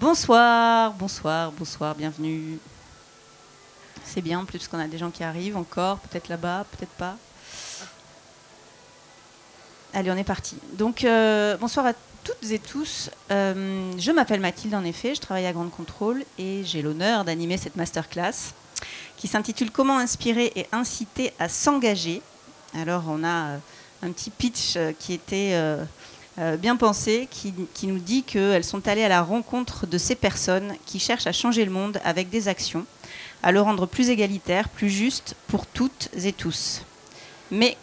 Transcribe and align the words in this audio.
Bonsoir, 0.00 0.94
bonsoir, 0.94 1.52
bonsoir, 1.52 1.94
bienvenue. 1.94 2.58
C'est 4.06 4.22
bien 4.22 4.40
en 4.40 4.46
plus 4.46 4.66
qu'on 4.66 4.78
a 4.78 4.88
des 4.88 4.96
gens 4.96 5.10
qui 5.10 5.22
arrivent 5.22 5.58
encore, 5.58 5.98
peut-être 5.98 6.30
là-bas, 6.30 6.64
peut-être 6.70 6.92
pas. 6.92 7.14
Allez, 9.92 10.10
on 10.10 10.16
est 10.16 10.24
parti. 10.24 10.56
Donc, 10.72 11.04
euh, 11.04 11.58
bonsoir 11.58 11.84
à 11.84 11.92
toutes 12.24 12.50
et 12.50 12.58
tous. 12.58 13.10
Euh, 13.30 13.92
je 13.98 14.10
m'appelle 14.12 14.40
Mathilde, 14.40 14.74
en 14.74 14.82
effet, 14.82 15.14
je 15.14 15.20
travaille 15.20 15.44
à 15.44 15.52
Grande 15.52 15.70
Contrôle 15.70 16.24
et 16.38 16.64
j'ai 16.64 16.80
l'honneur 16.80 17.26
d'animer 17.26 17.58
cette 17.58 17.76
masterclass 17.76 18.54
qui 19.18 19.28
s'intitule 19.28 19.70
Comment 19.70 19.98
inspirer 19.98 20.52
et 20.56 20.66
inciter 20.72 21.34
à 21.38 21.50
s'engager. 21.50 22.22
Alors, 22.74 23.04
on 23.08 23.22
a 23.24 23.28
euh, 23.28 23.58
un 24.02 24.10
petit 24.10 24.30
pitch 24.30 24.78
qui 24.98 25.12
était 25.12 25.54
bien 26.58 26.76
pensé, 26.76 27.28
qui, 27.30 27.52
qui 27.74 27.86
nous 27.86 27.98
dit 27.98 28.22
qu'elles 28.22 28.64
sont 28.64 28.88
allées 28.88 29.04
à 29.04 29.08
la 29.08 29.22
rencontre 29.22 29.86
de 29.86 29.98
ces 29.98 30.14
personnes 30.14 30.74
qui 30.86 30.98
cherchent 30.98 31.26
à 31.26 31.32
changer 31.32 31.64
le 31.64 31.70
monde 31.70 32.00
avec 32.04 32.30
des 32.30 32.48
actions, 32.48 32.86
à 33.42 33.52
le 33.52 33.60
rendre 33.60 33.86
plus 33.86 34.08
égalitaire, 34.08 34.68
plus 34.68 34.88
juste 34.88 35.34
pour 35.48 35.66
toutes 35.66 36.08
et 36.24 36.32
tous. 36.32 36.82
Mais 37.50 37.76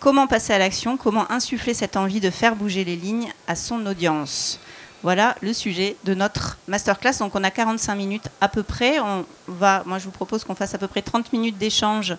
Comment 0.00 0.28
passer 0.28 0.52
à 0.52 0.58
l'action? 0.58 0.96
Comment 0.96 1.28
insuffler 1.28 1.74
cette 1.74 1.96
envie 1.96 2.20
de 2.20 2.30
faire 2.30 2.54
bouger 2.54 2.84
les 2.84 2.94
lignes 2.94 3.32
à 3.48 3.56
son 3.56 3.84
audience? 3.84 4.60
Voilà 5.02 5.34
le 5.40 5.52
sujet 5.52 5.96
de 6.04 6.14
notre 6.14 6.56
masterclass. 6.68 7.18
Donc 7.18 7.34
on 7.34 7.42
a 7.42 7.50
45 7.50 7.96
minutes 7.96 8.28
à 8.40 8.48
peu 8.48 8.62
près. 8.62 9.00
On 9.00 9.24
va, 9.48 9.82
moi 9.86 9.98
je 9.98 10.04
vous 10.04 10.12
propose 10.12 10.44
qu'on 10.44 10.54
fasse 10.54 10.72
à 10.74 10.78
peu 10.78 10.86
près 10.86 11.02
30 11.02 11.32
minutes 11.32 11.58
d'échange 11.58 12.16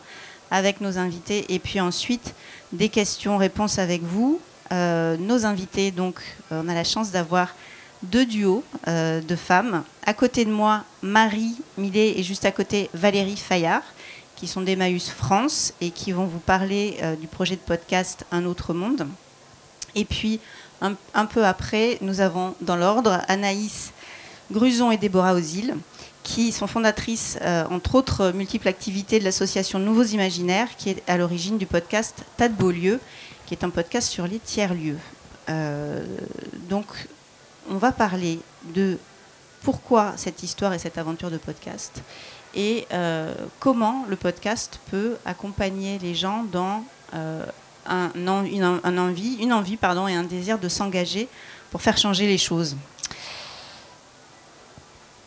avec 0.52 0.82
nos 0.82 0.98
invités 0.98 1.46
et 1.54 1.60
puis 1.60 1.80
ensuite 1.80 2.36
des 2.74 2.90
questions-réponses 2.90 3.80
avec 3.80 4.02
vous. 4.02 4.42
Euh, 4.72 5.18
nos 5.18 5.46
invités, 5.46 5.90
donc 5.90 6.22
euh, 6.52 6.62
on 6.64 6.70
a 6.70 6.76
la 6.76 6.84
chance 6.84 7.10
d'avoir 7.12 7.56
deux 8.04 8.26
duos 8.26 8.64
euh, 8.88 9.20
de 9.20 9.36
femmes. 9.36 9.84
À 10.06 10.14
côté 10.14 10.46
de 10.46 10.52
moi, 10.52 10.84
Marie 11.02 11.56
Millet 11.78 12.20
et 12.20 12.24
juste 12.24 12.46
à 12.46 12.52
côté 12.52 12.90
Valérie 12.94 13.38
Fayard 13.38 13.82
qui 14.36 14.48
sont 14.48 14.62
d'Emmaüs 14.62 15.10
France 15.10 15.74
et 15.82 15.90
qui 15.90 16.14
vont 16.14 16.26
vous 16.26 16.40
parler 16.40 16.98
du 17.20 17.28
projet 17.28 17.58
de 17.58 17.60
podcast 17.62 18.26
Un 18.32 18.46
autre 18.46 18.74
monde. 18.74 19.06
Et 19.96 20.06
puis, 20.06 20.40
un, 20.80 21.26
peu 21.26 21.46
après, 21.46 21.98
nous 22.00 22.22
avons 22.22 22.56
dans 22.62 22.78
l'ordre 22.78 23.20
Anaïs 23.28 23.92
Gruson 24.50 24.92
et 24.92 24.98
Déborah 24.98 25.34
Ozil, 25.34 25.76
qui 26.24 26.54
sont 26.54 26.68
fondatrices, 26.68 27.38
entre 27.70 27.96
autres 27.96 28.32
multiples 28.32 28.70
activités, 28.70 29.20
de 29.20 29.26
l'association 29.26 29.78
Nouveaux 29.78 30.04
Imaginaires, 30.04 30.70
qui 30.78 30.92
est 30.92 31.04
à 31.10 31.18
l'origine 31.18 31.58
du 31.58 31.66
podcast 31.66 32.24
Tas 32.38 32.48
de 32.48 32.54
Beaulieu, 32.54 33.02
qui 33.50 33.56
est 33.56 33.64
un 33.64 33.72
podcast 33.72 34.08
sur 34.12 34.28
les 34.28 34.38
tiers-lieux. 34.38 35.00
Euh, 35.50 36.06
donc, 36.70 36.86
on 37.68 37.78
va 37.78 37.92
parler 37.92 38.40
de 38.76 39.00
pourquoi 39.64 40.14
cette 40.18 40.44
histoire 40.44 40.72
et 40.76 40.78
cette 40.78 41.00
aventure 41.00 41.32
de 41.32 41.40
podcast 41.40 42.04
et 42.54 42.86
euh, 42.94 43.34
comment 43.60 44.06
le 44.08 44.18
podcast 44.18 44.80
peut 44.92 45.16
accompagner 45.26 45.98
les 45.98 46.14
gens 46.14 46.46
dans 46.52 46.84
euh, 47.16 47.44
un, 47.88 48.12
une, 48.16 49.00
envie, 49.00 49.38
une 49.42 49.52
envie 49.52 49.78
pardon, 49.78 50.08
et 50.08 50.14
un 50.14 50.24
désir 50.24 50.60
de 50.60 50.70
s'engager 50.70 51.28
pour 51.72 51.82
faire 51.82 51.98
changer 51.98 52.28
les 52.28 52.38
choses. 52.38 52.78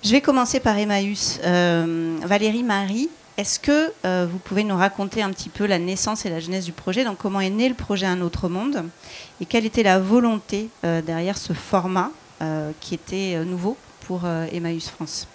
Je 0.04 0.12
vais 0.12 0.20
commencer 0.20 0.60
par 0.60 0.78
Emmaüs. 0.78 1.40
Valérie 1.42 2.62
Marie, 2.62 3.08
est-ce 3.36 3.58
que 3.58 3.92
vous 4.27 4.38
pouvez 4.38 4.64
nous 4.64 4.77
raconter 4.77 5.22
un 5.22 5.30
petit 5.30 5.48
peu 5.48 5.66
la 5.66 5.78
naissance 5.78 6.27
et 6.27 6.30
la 6.30 6.41
genèse 6.41 6.64
du 6.64 6.72
projet 6.72 7.05
Donc, 7.05 7.19
comment 7.19 7.41
est 7.41 7.50
né 7.50 7.69
le 7.69 7.74
projet 7.74 8.06
Un 8.06 8.20
autre 8.20 8.48
monde 8.48 8.84
Et 9.41 9.47
quelle 9.47 9.66
était 9.66 9.83
la 9.83 9.98
volonté 9.98 10.69
derrière 10.83 11.39
ce 11.39 11.52
format 11.52 12.11
qui 12.80 12.94
était 12.94 13.42
nouveau 13.44 13.77
pour 14.06 14.27
Emmaüs 14.27 14.89
France? 14.89 15.27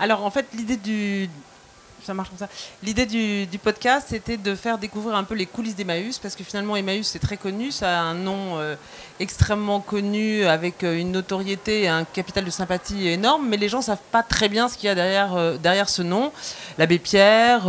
Alors 0.00 0.24
en 0.24 0.30
fait, 0.30 0.46
l'idée 0.54 0.76
du, 0.76 1.28
ça 2.02 2.14
marche 2.14 2.28
comme 2.30 2.38
ça. 2.38 2.48
L'idée 2.82 3.06
du, 3.06 3.58
podcast, 3.58 4.08
c'était 4.10 4.36
de 4.36 4.54
faire 4.54 4.78
découvrir 4.78 5.16
un 5.16 5.24
peu 5.24 5.34
les 5.34 5.46
coulisses 5.46 5.76
d'Emmaüs, 5.76 6.18
parce 6.18 6.34
que 6.34 6.44
finalement, 6.44 6.76
Emmaüs, 6.76 7.06
c'est 7.06 7.18
très 7.18 7.36
connu, 7.36 7.70
ça 7.70 8.00
a 8.00 8.02
un 8.02 8.14
nom 8.14 8.58
euh, 8.58 8.76
extrêmement 9.20 9.80
connu, 9.80 10.44
avec 10.44 10.84
euh, 10.84 10.98
une 10.98 11.12
notoriété 11.12 11.82
et 11.82 11.88
un 11.88 12.04
capital 12.04 12.44
de 12.44 12.50
sympathie 12.50 13.08
énorme, 13.08 13.46
mais 13.48 13.56
les 13.56 13.68
gens 13.68 13.78
ne 13.78 13.84
savent 13.84 13.98
pas 14.10 14.22
très 14.22 14.48
bien 14.48 14.68
ce 14.68 14.76
qu'il 14.76 14.86
y 14.86 14.90
a 14.90 14.94
derrière, 14.94 15.34
euh, 15.34 15.56
derrière 15.56 15.88
ce 15.88 16.02
nom. 16.02 16.32
L'abbé 16.78 16.98
Pierre, 16.98 17.66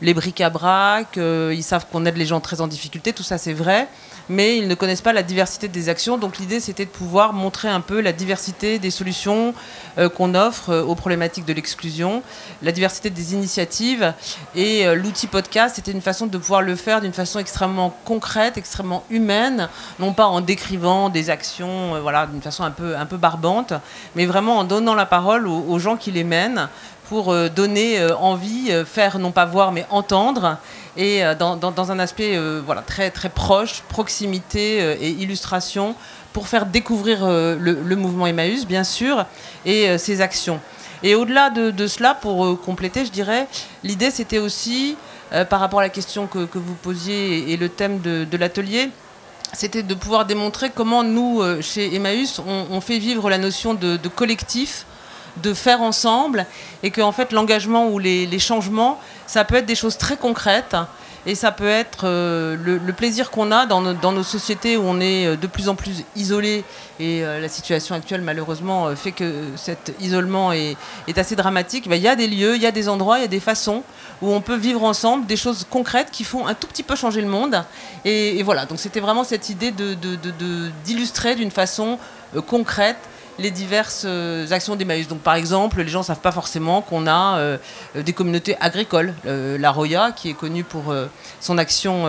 les 0.00 0.14
bric-à-brac, 0.14 1.16
ils 1.16 1.62
savent 1.64 1.86
qu'on 1.90 2.06
aide 2.06 2.16
les 2.16 2.26
gens 2.26 2.40
très 2.40 2.60
en 2.60 2.68
difficulté, 2.68 3.12
tout 3.12 3.24
ça 3.24 3.38
c'est 3.38 3.52
vrai 3.52 3.88
mais 4.28 4.58
ils 4.58 4.68
ne 4.68 4.74
connaissent 4.74 5.02
pas 5.02 5.12
la 5.12 5.22
diversité 5.22 5.68
des 5.68 5.88
actions. 5.88 6.18
Donc 6.18 6.38
l'idée, 6.38 6.60
c'était 6.60 6.84
de 6.84 6.90
pouvoir 6.90 7.32
montrer 7.32 7.68
un 7.68 7.80
peu 7.80 8.00
la 8.00 8.12
diversité 8.12 8.78
des 8.78 8.90
solutions 8.90 9.54
euh, 9.98 10.08
qu'on 10.08 10.34
offre 10.34 10.70
euh, 10.70 10.82
aux 10.82 10.94
problématiques 10.94 11.44
de 11.44 11.52
l'exclusion, 11.52 12.22
la 12.62 12.72
diversité 12.72 13.10
des 13.10 13.34
initiatives. 13.34 14.12
Et 14.54 14.86
euh, 14.86 14.94
l'outil 14.94 15.26
podcast, 15.26 15.76
c'était 15.76 15.92
une 15.92 16.02
façon 16.02 16.26
de 16.26 16.38
pouvoir 16.38 16.62
le 16.62 16.76
faire 16.76 17.00
d'une 17.00 17.12
façon 17.12 17.38
extrêmement 17.38 17.96
concrète, 18.04 18.56
extrêmement 18.56 19.04
humaine, 19.10 19.68
non 19.98 20.12
pas 20.12 20.26
en 20.26 20.40
décrivant 20.40 21.08
des 21.08 21.30
actions 21.30 22.00
voilà, 22.00 22.26
d'une 22.26 22.42
façon 22.42 22.64
un 22.64 22.70
peu, 22.70 22.96
un 22.96 23.06
peu 23.06 23.16
barbante, 23.16 23.72
mais 24.14 24.26
vraiment 24.26 24.58
en 24.58 24.64
donnant 24.64 24.94
la 24.94 25.06
parole 25.06 25.46
aux 25.46 25.78
gens 25.78 25.96
qui 25.96 26.10
les 26.10 26.24
mènent 26.24 26.68
pour 27.08 27.34
donner 27.50 28.04
envie, 28.14 28.72
faire 28.84 29.18
non 29.18 29.30
pas 29.30 29.44
voir 29.44 29.72
mais 29.72 29.86
entendre 29.90 30.58
et 30.96 31.24
euh, 31.24 31.34
dans, 31.34 31.90
un 31.90 31.98
aspect 31.98 32.36
euh, 32.36 32.62
voilà, 32.64 32.82
très, 32.82 33.10
très 33.10 33.28
proche, 33.28 33.82
proximité 33.88 34.80
euh, 34.80 34.96
et 35.00 35.10
illustration, 35.10 35.94
pour 36.32 36.48
faire 36.48 36.66
découvrir 36.66 37.26
le, 37.26 37.96
mouvement 37.96 38.26
Emmaüs, 38.26 38.66
bien 38.66 38.84
sûr, 38.84 39.24
et 39.64 39.96
ses 39.96 40.20
actions. 40.20 40.60
Et 41.02 41.14
au-delà 41.14 41.48
de, 41.48 41.86
cela, 41.86 42.12
pour 42.12 42.60
compléter, 42.60 43.06
je 43.06 43.10
dirais, 43.10 43.46
l'idée 43.82 44.10
c'était 44.10 44.36
aussi, 44.36 44.98
par 45.48 45.60
rapport 45.60 45.80
à 45.80 45.82
la 45.84 45.88
question 45.88 46.26
que, 46.26 46.58
vous 46.58 46.74
posiez 46.74 47.50
et, 47.50 47.56
le 47.56 47.70
thème 47.70 48.00
de, 48.00 48.36
l'atelier, 48.36 48.90
c'était 49.54 49.82
de 49.82 49.94
pouvoir 49.94 50.26
démontrer 50.26 50.68
comment 50.68 51.02
nous, 51.02 51.42
chez 51.62 51.94
Emmaüs, 51.94 52.38
on, 52.46 52.82
fait 52.82 52.98
vivre 52.98 53.30
la 53.30 53.38
notion 53.38 53.72
de, 53.72 53.96
collectif, 54.14 54.84
de 55.38 55.54
faire 55.54 55.80
ensemble, 55.80 56.44
et 56.82 56.90
que 56.90 57.00
fait 57.12 57.32
l'engagement 57.32 57.88
ou 57.88 57.98
les 57.98 58.38
changements, 58.38 59.00
ça 59.26 59.44
peut 59.44 59.56
être 59.56 59.66
des 59.66 59.74
choses 59.74 59.98
très 59.98 60.16
concrètes 60.16 60.76
et 61.26 61.34
ça 61.34 61.50
peut 61.50 61.68
être 61.68 62.04
euh, 62.04 62.56
le, 62.56 62.92
plaisir 62.92 63.32
qu'on 63.32 63.50
a 63.50 63.66
dans, 63.66 63.80
nos 63.82 64.22
sociétés 64.22 64.76
où 64.76 64.84
on 64.84 65.00
est 65.00 65.26
euh, 65.26 65.36
de 65.36 65.48
plus 65.48 65.68
en 65.68 65.74
plus 65.74 66.04
isolé 66.14 66.64
et 67.00 67.24
euh, 67.24 67.40
la 67.40 67.48
situation 67.48 67.96
actuelle 67.96 68.20
malheureusement 68.20 68.94
fait 68.94 69.10
que 69.10 69.42
cet 69.56 69.92
isolement 70.00 70.52
est, 70.52 70.76
assez 71.16 71.34
dramatique. 71.34 71.88
Ben, 71.88 71.96
il 71.96 72.02
y 72.02 72.08
a 72.08 72.14
des 72.14 72.28
lieux, 72.28 72.54
il 72.54 72.62
y 72.62 72.66
a 72.66 72.70
des 72.70 72.88
endroits, 72.88 73.18
il 73.18 73.22
y 73.22 73.24
a 73.24 73.28
des 73.28 73.40
façons 73.40 73.82
où 74.22 74.32
on 74.32 74.40
peut 74.40 74.56
vivre 74.56 74.84
ensemble 74.84 75.26
des 75.26 75.36
choses 75.36 75.66
concrètes 75.68 76.10
qui 76.12 76.22
font 76.22 76.46
un 76.46 76.54
tout 76.54 76.68
petit 76.68 76.84
peu 76.84 76.94
changer 76.94 77.20
le 77.20 77.28
monde. 77.28 77.64
Et, 78.04 78.42
voilà, 78.44 78.64
donc 78.64 78.78
c'était 78.78 79.00
vraiment 79.00 79.24
cette 79.24 79.50
idée 79.50 79.72
d'illustrer 80.84 81.34
d'une 81.34 81.50
façon 81.50 81.98
concrète 82.46 82.98
les 83.38 83.50
diverses 83.50 84.04
euh, 84.06 84.50
actions 84.50 84.76
d'Emmaüs. 84.76 85.08
Donc, 85.08 85.20
par 85.20 85.34
exemple, 85.34 85.82
les 85.82 85.88
gens 85.88 86.00
ne 86.00 86.04
savent 86.04 86.20
pas 86.20 86.32
forcément 86.32 86.80
qu'on 86.82 87.06
a 87.06 87.38
euh, 87.38 87.58
des 87.94 88.12
communautés 88.12 88.56
agricoles. 88.60 89.14
Euh, 89.26 89.58
la 89.58 89.70
Roya, 89.70 90.12
qui 90.12 90.30
est 90.30 90.34
connue 90.34 90.64
pour 90.64 90.94
son 91.40 91.58
action 91.58 92.06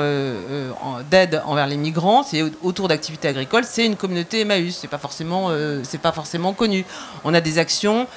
d'aide 1.09 1.41
envers 1.45 1.67
les 1.67 1.77
migrants, 1.77 2.23
c'est 2.23 2.43
autour 2.63 2.87
d'activités 2.87 3.27
agricoles, 3.27 3.63
c'est 3.65 3.85
une 3.85 3.95
communauté 3.95 4.41
Emmaüs. 4.41 4.77
C'est 4.79 4.87
pas 4.87 4.97
forcément, 4.97 5.51
pas 6.01 6.11
forcément 6.11 6.53
connu. 6.53 6.85
On 7.23 7.33
a 7.33 7.41
des 7.41 7.59
actions 7.59 8.07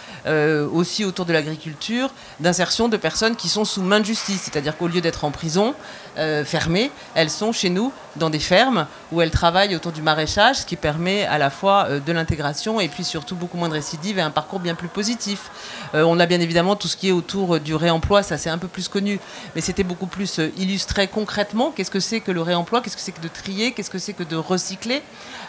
aussi 0.72 1.04
autour 1.04 1.24
de 1.24 1.32
l'agriculture, 1.32 2.10
d'insertion 2.40 2.88
de 2.88 2.96
personnes 2.96 3.36
qui 3.36 3.48
sont 3.48 3.64
sous 3.64 3.82
main 3.82 4.00
de 4.00 4.04
justice, 4.04 4.42
c'est-à-dire 4.44 4.76
qu'au 4.76 4.88
lieu 4.88 5.00
d'être 5.00 5.24
en 5.24 5.30
prison, 5.30 5.74
euh, 6.18 6.44
fermées, 6.44 6.90
elles 7.14 7.30
sont 7.30 7.52
chez 7.52 7.70
nous 7.70 7.92
dans 8.16 8.30
des 8.30 8.40
fermes 8.40 8.86
où 9.12 9.20
elles 9.20 9.30
travaillent 9.30 9.76
autour 9.76 9.92
du 9.92 10.02
maraîchage, 10.02 10.56
ce 10.56 10.66
qui 10.66 10.76
permet 10.76 11.24
à 11.26 11.38
la 11.38 11.50
fois 11.50 11.86
euh, 11.88 12.00
de 12.00 12.12
l'intégration 12.12 12.80
et 12.80 12.88
puis 12.88 13.04
surtout 13.04 13.36
beaucoup 13.36 13.56
moins 13.56 13.68
de 13.68 13.74
récidives 13.74 14.18
et 14.18 14.20
un 14.20 14.30
parcours 14.30 14.58
bien 14.58 14.74
plus 14.74 14.88
positif. 14.88 15.50
Euh, 15.94 16.02
on 16.02 16.18
a 16.18 16.26
bien 16.26 16.40
évidemment 16.40 16.74
tout 16.74 16.88
ce 16.88 16.96
qui 16.96 17.08
est 17.08 17.12
autour 17.12 17.60
du 17.60 17.74
réemploi, 17.74 18.22
ça 18.22 18.38
c'est 18.38 18.50
un 18.50 18.58
peu 18.58 18.68
plus 18.68 18.88
connu, 18.88 19.20
mais 19.54 19.60
c'était 19.60 19.84
beaucoup 19.84 20.06
plus 20.06 20.40
illustré 20.56 21.06
concrètement. 21.06 21.70
Qu'est-ce 21.70 21.90
que 21.90 22.00
c'est 22.00 22.20
que 22.20 22.32
le 22.32 22.42
réemploi? 22.42 22.80
Qu'est-ce 22.80 22.96
que 22.96 23.02
c'est 23.02 23.12
que 23.12 23.22
de 23.22 23.28
trier? 23.28 23.72
Qu'est-ce 23.72 23.90
que 23.90 23.98
c'est 23.98 24.12
que 24.12 24.24
de 24.24 24.36
recycler 24.36 25.02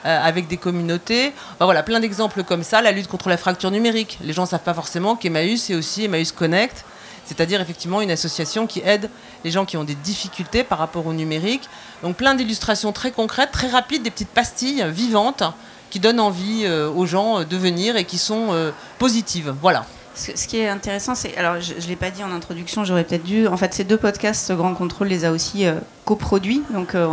avec 0.04 0.48
des 0.48 0.58
communautés? 0.58 1.34
Voilà, 1.60 1.84
plein 1.84 2.00
d'exemples 2.00 2.44
comme 2.44 2.64
ça. 2.64 2.82
La 2.82 2.92
lutte 2.92 3.08
contre 3.08 3.30
la 3.30 3.38
fracture 3.38 3.72
numérique. 3.72 4.20
Les 4.24 4.34
gens 4.34 4.44
ne 4.44 4.48
savent 4.48 4.60
pas 4.62 4.74
forcément 4.74 5.16
qu'Emmaüs, 5.16 5.64
c'est 5.64 5.76
aussi 5.76 6.06
Emmaüs 6.06 6.32
Connect 6.32 6.86
c'est-à-dire 7.26 7.62
effectivement 7.62 8.02
une 8.02 8.12
association 8.12 8.68
qui 8.68 8.82
aide 8.86 9.10
les 9.44 9.52
gens 9.52 9.66
qui 9.66 9.78
ont 9.78 9.84
des 9.84 9.96
difficultés 9.96 10.64
par 10.64 10.80
rapport 10.80 11.06
au 11.08 11.14
numérique. 11.14 11.70
Donc 12.04 12.18
plein 12.18 12.36
d'illustrations 12.36 12.92
très 12.92 13.12
concrètes, 13.12 13.52
très 13.52 13.70
rapides, 13.70 14.04
des 14.04 14.12
petites 14.12 14.30
pastilles 14.30 14.86
vivantes 14.90 15.44
qui 15.92 16.00
donnent 16.00 16.20
envie 16.20 16.64
euh, 16.66 16.90
aux 16.90 17.06
gens 17.06 17.40
euh, 17.40 17.44
de 17.44 17.58
venir 17.58 17.98
et 17.98 18.06
qui 18.06 18.18
sont 18.18 18.48
euh, 18.52 18.72
positives. 18.98 19.54
Voilà. 19.62 19.86
Ce, 20.14 20.48
qui 20.48 20.58
est 20.58 20.68
intéressant, 20.68 21.16
c'est. 21.16 21.38
Alors, 21.38 21.62
je 21.62 21.74
ne 21.74 21.88
l'ai 21.88 21.96
pas 21.96 22.12
dit 22.12 22.24
en 22.24 22.32
introduction, 22.32 22.84
j'aurais 22.84 23.04
peut-être 23.04 23.24
dû. 23.24 23.48
En 23.48 23.58
fait, 23.58 23.74
ces 23.74 23.84
deux 23.84 23.98
podcasts, 23.98 24.52
Grand 24.52 24.74
Contrôle 24.74 25.08
les 25.08 25.24
a 25.24 25.32
aussi 25.32 25.66
euh, 25.66 25.76
coproduits. 26.06 26.64
Donc, 26.72 26.96
euh, 26.96 27.08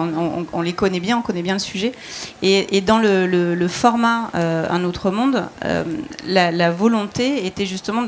on, 0.53 0.61
les 0.61 0.73
connaît 0.73 1.01
bien, 1.01 1.17
on 1.19 1.23
connaît 1.23 1.43
bien 1.43 1.55
le 1.55 1.61
sujet. 1.61 1.93
Et, 2.43 2.81
dans 2.81 2.99
le, 2.99 3.69
format 3.69 4.31
euh, 4.35 4.67
Un 4.69 4.85
autre 4.85 5.11
monde, 5.11 5.45
la, 6.27 6.71
volonté 6.71 7.47
était 7.47 7.67
justement. 7.67 8.03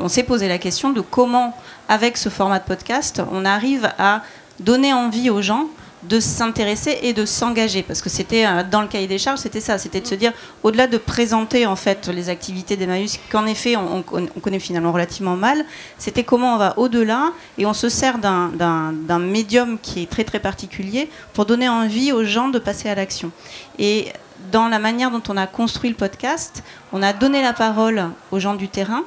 on 0.00 0.08
s'est 0.08 0.22
posé 0.22 0.46
la 0.48 0.58
question 0.58 0.90
de 0.90 1.00
comment, 1.00 1.56
avec 1.88 2.16
ce 2.16 2.28
format 2.28 2.60
de 2.60 2.64
podcast, 2.64 3.20
on 3.32 3.44
arrive 3.44 3.90
à 3.98 4.22
donner 4.60 4.92
envie 4.92 5.30
aux 5.30 5.42
gens 5.42 5.68
de 6.04 6.20
s'intéresser 6.20 6.98
et 7.02 7.12
de 7.12 7.24
s'engager. 7.24 7.82
Parce 7.82 8.02
que 8.02 8.08
c'était 8.08 8.46
euh, 8.46 8.62
dans 8.62 8.82
le 8.82 8.88
cahier 8.88 9.06
des 9.06 9.18
charges 9.18 9.40
c'était 9.40 9.60
ça 9.60 9.78
c'était 9.78 10.00
de 10.00 10.06
se 10.06 10.14
dire 10.14 10.32
au-delà 10.62 10.86
de 10.86 10.98
présenter 10.98 11.66
en 11.66 11.76
fait 11.76 12.08
les 12.08 12.28
activités 12.28 12.76
d'Emmaüs 12.76 13.18
qu'en 13.30 13.46
effet 13.46 13.76
on, 13.76 14.02
connaît 14.02 14.58
finalement 14.58 14.92
relativement 14.92 15.36
mal 15.36 15.64
c'était 15.98 16.24
comment 16.24 16.54
on 16.54 16.58
va 16.58 16.78
au-delà 16.78 17.32
et 17.56 17.66
on 17.66 17.72
se 17.72 17.88
sert 17.88 18.18
d'un 18.18 19.18
médium 19.18 19.78
qui 19.80 20.02
est 20.02 20.10
très 20.10 20.24
très 20.24 20.40
particulier 20.40 21.10
pour 21.32 21.46
donner 21.46 21.68
envie 21.68 22.12
aux 22.12 22.24
gens 22.24 22.48
de 22.48 22.58
passer 22.58 22.88
à 22.88 22.94
l'action. 22.94 23.30
Et 23.78 24.12
dans 24.52 24.68
la 24.68 24.78
manière 24.78 25.10
dont 25.10 25.22
on 25.28 25.36
a 25.36 25.46
construit 25.46 25.90
le 25.90 25.96
podcast 25.96 26.62
on 26.92 27.02
a 27.02 27.12
donné 27.12 27.42
la 27.42 27.52
parole 27.52 28.06
aux 28.30 28.38
gens 28.38 28.54
du 28.54 28.68
terrain 28.68 29.02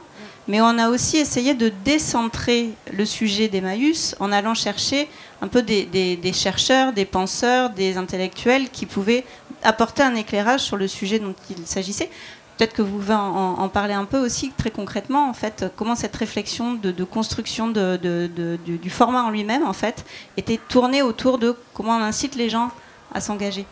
mais 0.52 0.60
on 0.60 0.78
a 0.78 0.90
aussi 0.90 1.16
essayé 1.16 1.54
de 1.54 1.72
décentrer 1.86 2.72
le 2.92 3.06
sujet 3.06 3.48
d'Emmaüs 3.48 4.18
en 4.20 4.34
allant 4.34 4.54
chercher 4.54 5.08
un 5.42 5.48
peu 5.48 5.62
des, 5.62 6.34
chercheurs, 6.34 6.92
des 6.92 7.06
penseurs, 7.06 7.70
des 7.70 7.96
intellectuels 7.96 8.70
qui 8.70 8.86
pouvaient 8.86 9.24
apporter 9.64 10.04
un 10.04 10.14
éclairage 10.14 10.60
sur 10.60 10.76
le 10.76 10.90
sujet 10.90 11.20
dont 11.20 11.36
il 11.50 11.66
s'agissait. 11.66 12.10
Peut-être 12.58 12.74
que 12.74 12.82
vous 12.82 12.98
pouvez 12.98 13.14
en, 13.14 13.70
parler 13.70 13.94
un 13.94 14.04
peu 14.04 14.18
aussi 14.18 14.52
très 14.52 14.72
concrètement, 14.72 15.30
en 15.30 15.34
fait, 15.34 15.72
comment 15.78 15.96
cette 15.96 16.18
réflexion 16.18 16.74
de, 16.74 17.04
construction 17.06 17.70
du, 17.70 18.90
format 18.90 19.24
en 19.24 19.30
lui-même, 19.30 19.66
en 19.66 19.72
fait, 19.72 20.04
était 20.36 20.60
tournée 20.68 21.02
autour 21.02 21.38
de 21.38 21.56
comment 21.74 21.96
on 21.96 22.04
incite 22.04 22.36
les 22.36 22.50
gens 22.50 22.72
à 23.14 23.22
s'engager. 23.22 23.66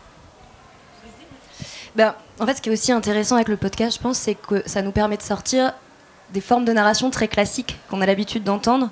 Ben, 1.94 2.14
en 2.38 2.46
fait, 2.46 2.54
ce 2.54 2.62
qui 2.62 2.70
est 2.70 2.72
aussi 2.72 2.90
intéressant 2.90 3.34
avec 3.34 3.48
le 3.48 3.58
podcast, 3.58 3.98
je 3.98 4.02
pense, 4.02 4.16
c'est 4.16 4.34
que 4.34 4.62
ça 4.64 4.80
nous 4.80 4.92
permet 4.92 5.18
de 5.18 5.22
sortir 5.22 5.74
des 6.32 6.40
formes 6.40 6.64
de 6.64 6.72
narration 6.72 7.10
très 7.10 7.28
classiques 7.28 7.76
qu'on 7.88 8.00
a 8.00 8.06
l'habitude 8.06 8.44
d'entendre 8.44 8.90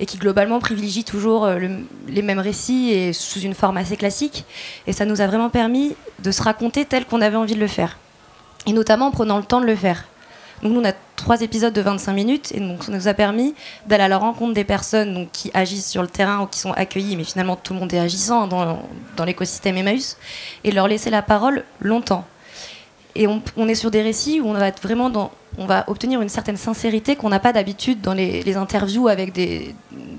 et 0.00 0.06
qui 0.06 0.16
globalement 0.16 0.58
privilégient 0.58 1.04
toujours 1.04 1.44
euh, 1.44 1.58
les 2.06 2.22
mêmes 2.22 2.38
récits 2.38 2.90
et 2.90 3.12
sous 3.12 3.40
une 3.40 3.54
forme 3.54 3.76
assez 3.76 3.96
classique. 3.96 4.44
Et 4.86 4.92
ça 4.92 5.04
nous 5.04 5.20
a 5.20 5.26
vraiment 5.26 5.50
permis 5.50 5.96
de 6.20 6.30
se 6.30 6.42
raconter 6.42 6.84
tel 6.84 7.04
qu'on 7.04 7.20
avait 7.20 7.36
envie 7.36 7.54
de 7.54 7.60
le 7.60 7.66
faire. 7.66 7.98
Et 8.66 8.72
notamment 8.72 9.06
en 9.06 9.10
prenant 9.10 9.38
le 9.38 9.44
temps 9.44 9.60
de 9.60 9.66
le 9.66 9.76
faire. 9.76 10.04
Donc 10.62 10.72
nous, 10.72 10.80
on 10.80 10.84
a 10.84 10.92
trois 11.16 11.40
épisodes 11.40 11.72
de 11.72 11.80
25 11.80 12.12
minutes 12.12 12.52
et 12.52 12.60
donc 12.60 12.84
ça 12.84 12.92
nous 12.92 13.08
a 13.08 13.14
permis 13.14 13.54
d'aller 13.86 14.04
à 14.04 14.08
la 14.08 14.18
rencontre 14.18 14.54
des 14.54 14.64
personnes 14.64 15.14
donc, 15.14 15.28
qui 15.32 15.50
agissent 15.54 15.88
sur 15.88 16.02
le 16.02 16.08
terrain 16.08 16.42
ou 16.42 16.46
qui 16.46 16.58
sont 16.58 16.72
accueillies, 16.72 17.16
mais 17.16 17.24
finalement 17.24 17.56
tout 17.56 17.74
le 17.74 17.80
monde 17.80 17.92
est 17.92 17.98
agissant 17.98 18.46
dans, 18.46 18.82
dans 19.16 19.24
l'écosystème 19.24 19.76
Emmaüs, 19.76 20.16
et 20.64 20.70
leur 20.70 20.88
laisser 20.88 21.10
la 21.10 21.22
parole 21.22 21.64
longtemps. 21.80 22.24
Et 23.18 23.26
on, 23.26 23.68
est 23.68 23.74
sur 23.74 23.90
des 23.90 24.00
récits 24.00 24.40
où 24.40 24.46
on 24.46 24.52
va 24.52 24.70
vraiment 24.70 25.32
on 25.58 25.66
va 25.66 25.82
obtenir 25.88 26.22
une 26.22 26.28
certaine 26.28 26.56
sincérité 26.56 27.16
qu'on 27.16 27.30
n'a 27.30 27.40
pas 27.40 27.52
d'habitude 27.52 28.00
dans 28.00 28.14
les, 28.14 28.56
interviews 28.56 29.08
avec 29.08 29.32
des, 29.32 29.74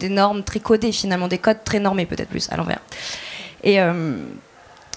normes 0.09 0.43
très 0.43 0.59
codées 0.59 0.91
finalement, 0.91 1.29
des 1.29 1.37
codes 1.37 1.63
très 1.63 1.79
normés 1.79 2.05
peut-être 2.05 2.27
plus 2.27 2.51
à 2.51 2.57
l'envers. 2.57 2.81
Euh, 3.65 4.17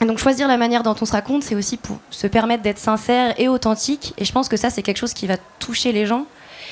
et, 0.01 0.05
donc 0.05 0.19
choisir 0.19 0.49
la 0.49 0.57
manière 0.57 0.83
dont 0.83 0.97
on 1.01 1.05
se 1.05 1.13
raconte, 1.13 1.45
c'est 1.45 1.55
aussi 1.55 1.77
pour 1.77 2.01
se 2.11 2.27
permettre 2.27 2.65
d'être 2.65 2.81
sincère 2.81 3.39
et 3.41 3.47
authentique. 3.47 4.15
Et 4.19 4.25
je 4.25 4.33
pense 4.33 4.49
que 4.49 4.57
ça, 4.57 4.69
c'est 4.69 4.83
quelque 4.83 4.99
chose 4.99 5.15
qui 5.15 5.29
va 5.29 5.37
toucher 5.61 5.93
les 5.93 6.05
gens. 6.05 6.27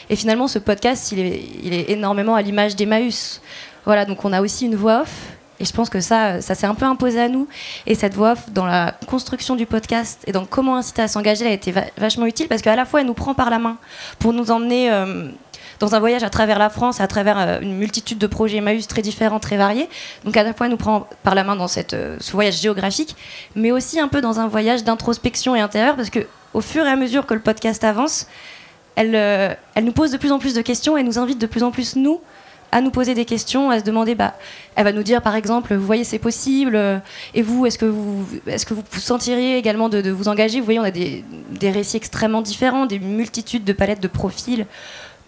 Et 0.09 0.17
finalement, 0.17 0.49
ce 0.49 0.59
podcast, 0.59 1.13
il 1.13 1.21
est, 1.21 1.45
il 1.63 1.73
est 1.73 1.91
énormément 1.91 2.35
à 2.35 2.43
l'image 2.43 2.75
d'Emmaüs. 2.75 3.41
Voilà, 3.85 4.05
donc 4.05 4.25
on 4.25 4.33
a 4.33 4.43
aussi 4.43 4.67
une 4.67 4.75
voix 4.75 5.03
off 5.03 5.13
et 5.61 5.67
je 5.67 5.73
pense 5.73 5.91
que 5.91 6.01
ça, 6.01 6.41
ça 6.41 6.55
s'est 6.55 6.67
un 6.67 6.75
peu 6.75 6.87
imposé 6.87 7.21
à 7.21 7.29
nous. 7.29 7.47
Et 7.87 7.95
cette 7.95 8.15
voix 8.15 8.35
dans 8.53 8.65
la 8.65 8.95
construction 9.07 9.57
du 9.57 9.67
podcast 9.67 10.25
et 10.27 10.33
dans 10.33 10.47
comment 10.47 10.77
inciter 10.77 11.03
à 11.03 11.09
s'engager, 11.09 11.45
elle 11.45 11.51
a 11.51 11.55
été 11.55 11.73
vachement 11.99 12.25
utile 12.25 12.49
parce 12.49 12.63
qu'à 12.63 12.75
la 12.75 12.87
fois, 12.87 13.03
elle 13.03 13.07
nous 13.07 13.15
prend 13.15 13.35
par 13.35 13.51
la 13.51 13.59
main 13.59 13.77
pour 14.19 14.33
nous 14.33 14.51
emmener 14.51 14.91
euh, 14.91 15.29
dans 15.79 15.95
un 15.95 16.01
voyage 16.01 16.23
à 16.23 16.31
travers 16.31 16.59
la 16.59 16.71
France, 16.71 17.01
à 17.01 17.07
travers 17.07 17.39
euh, 17.39 17.61
une 17.61 17.77
multitude 17.77 18.17
de 18.17 18.27
projets 18.27 18.57
Emmaüs 18.57 18.89
très 18.89 19.03
différents, 19.03 19.39
très 19.39 19.59
variés. 19.59 19.89
Donc 20.25 20.35
à 20.39 20.43
la 20.43 20.55
fois, 20.55 20.65
elle 20.65 20.73
nous 20.73 20.79
prend 20.79 21.07
par 21.23 21.35
la 21.35 21.45
main 21.45 21.57
dans 21.57 21.67
euh, 21.93 22.17
ce 22.19 22.33
voyage 22.33 22.59
géographique, 22.59 23.15
mais 23.55 23.71
aussi 23.71 24.01
un 24.01 24.09
peu 24.09 24.23
dans 24.23 24.41
un 24.41 24.49
voyage 24.49 24.83
d'introspection 24.83 25.55
et 25.55 25.61
intérieur 25.61 25.95
parce 25.95 26.09
que 26.09 26.21
au 26.55 26.63
fur 26.63 26.87
et 26.87 26.91
à 26.91 26.97
mesure 26.97 27.27
que 27.27 27.35
le 27.35 27.41
podcast 27.41 27.85
avance, 27.85 28.27
elle, 28.97 29.15
elle 29.15 29.85
nous 29.85 29.93
pose 29.93 30.11
de 30.11 30.17
plus 30.17 30.33
en 30.33 30.39
plus 30.39 30.53
de 30.53 30.63
questions 30.63 30.97
et 30.97 31.03
nous 31.03 31.19
invite 31.19 31.39
de 31.39 31.47
plus 31.47 31.63
en 31.63 31.71
plus, 31.71 31.95
nous, 31.97 32.21
à 32.73 32.81
nous 32.81 32.91
poser 32.91 33.15
des 33.15 33.25
questions, 33.25 33.71
à 33.71 33.81
se 33.81 33.85
demander, 33.85 34.15
bah, 34.15 34.35
elle 34.77 34.85
va 34.85 34.93
nous 34.93 35.03
dire 35.03 35.23
par 35.23 35.35
exemple, 35.35 35.75
vous 35.75 35.87
voyez 35.87 36.05
c'est 36.05 36.19
possible, 36.19 36.77
euh, 36.77 36.99
et 37.35 37.43
vous, 37.43 37.67
est-ce 37.67 37.79
que 37.79 37.87
vous, 37.87 38.27
est-ce 38.47 38.67
que 38.67 38.75
vous 38.75 38.85
sentiriez 38.93 39.57
également 39.57 39.89
de, 39.89 40.11
vous 40.11 40.29
engager? 40.29 40.61
Vous 40.61 40.65
voyez, 40.65 40.81
on 40.81 40.85
a 40.85 40.91
des, 40.91 41.25
des, 41.51 41.71
récits 41.71 41.97
extrêmement 41.97 42.43
différents, 42.43 42.87
des 42.87 42.99
multitudes 42.99 43.65
de 43.65 43.73
palettes 43.73 44.01
de 44.01 44.09
profils. 44.09 44.67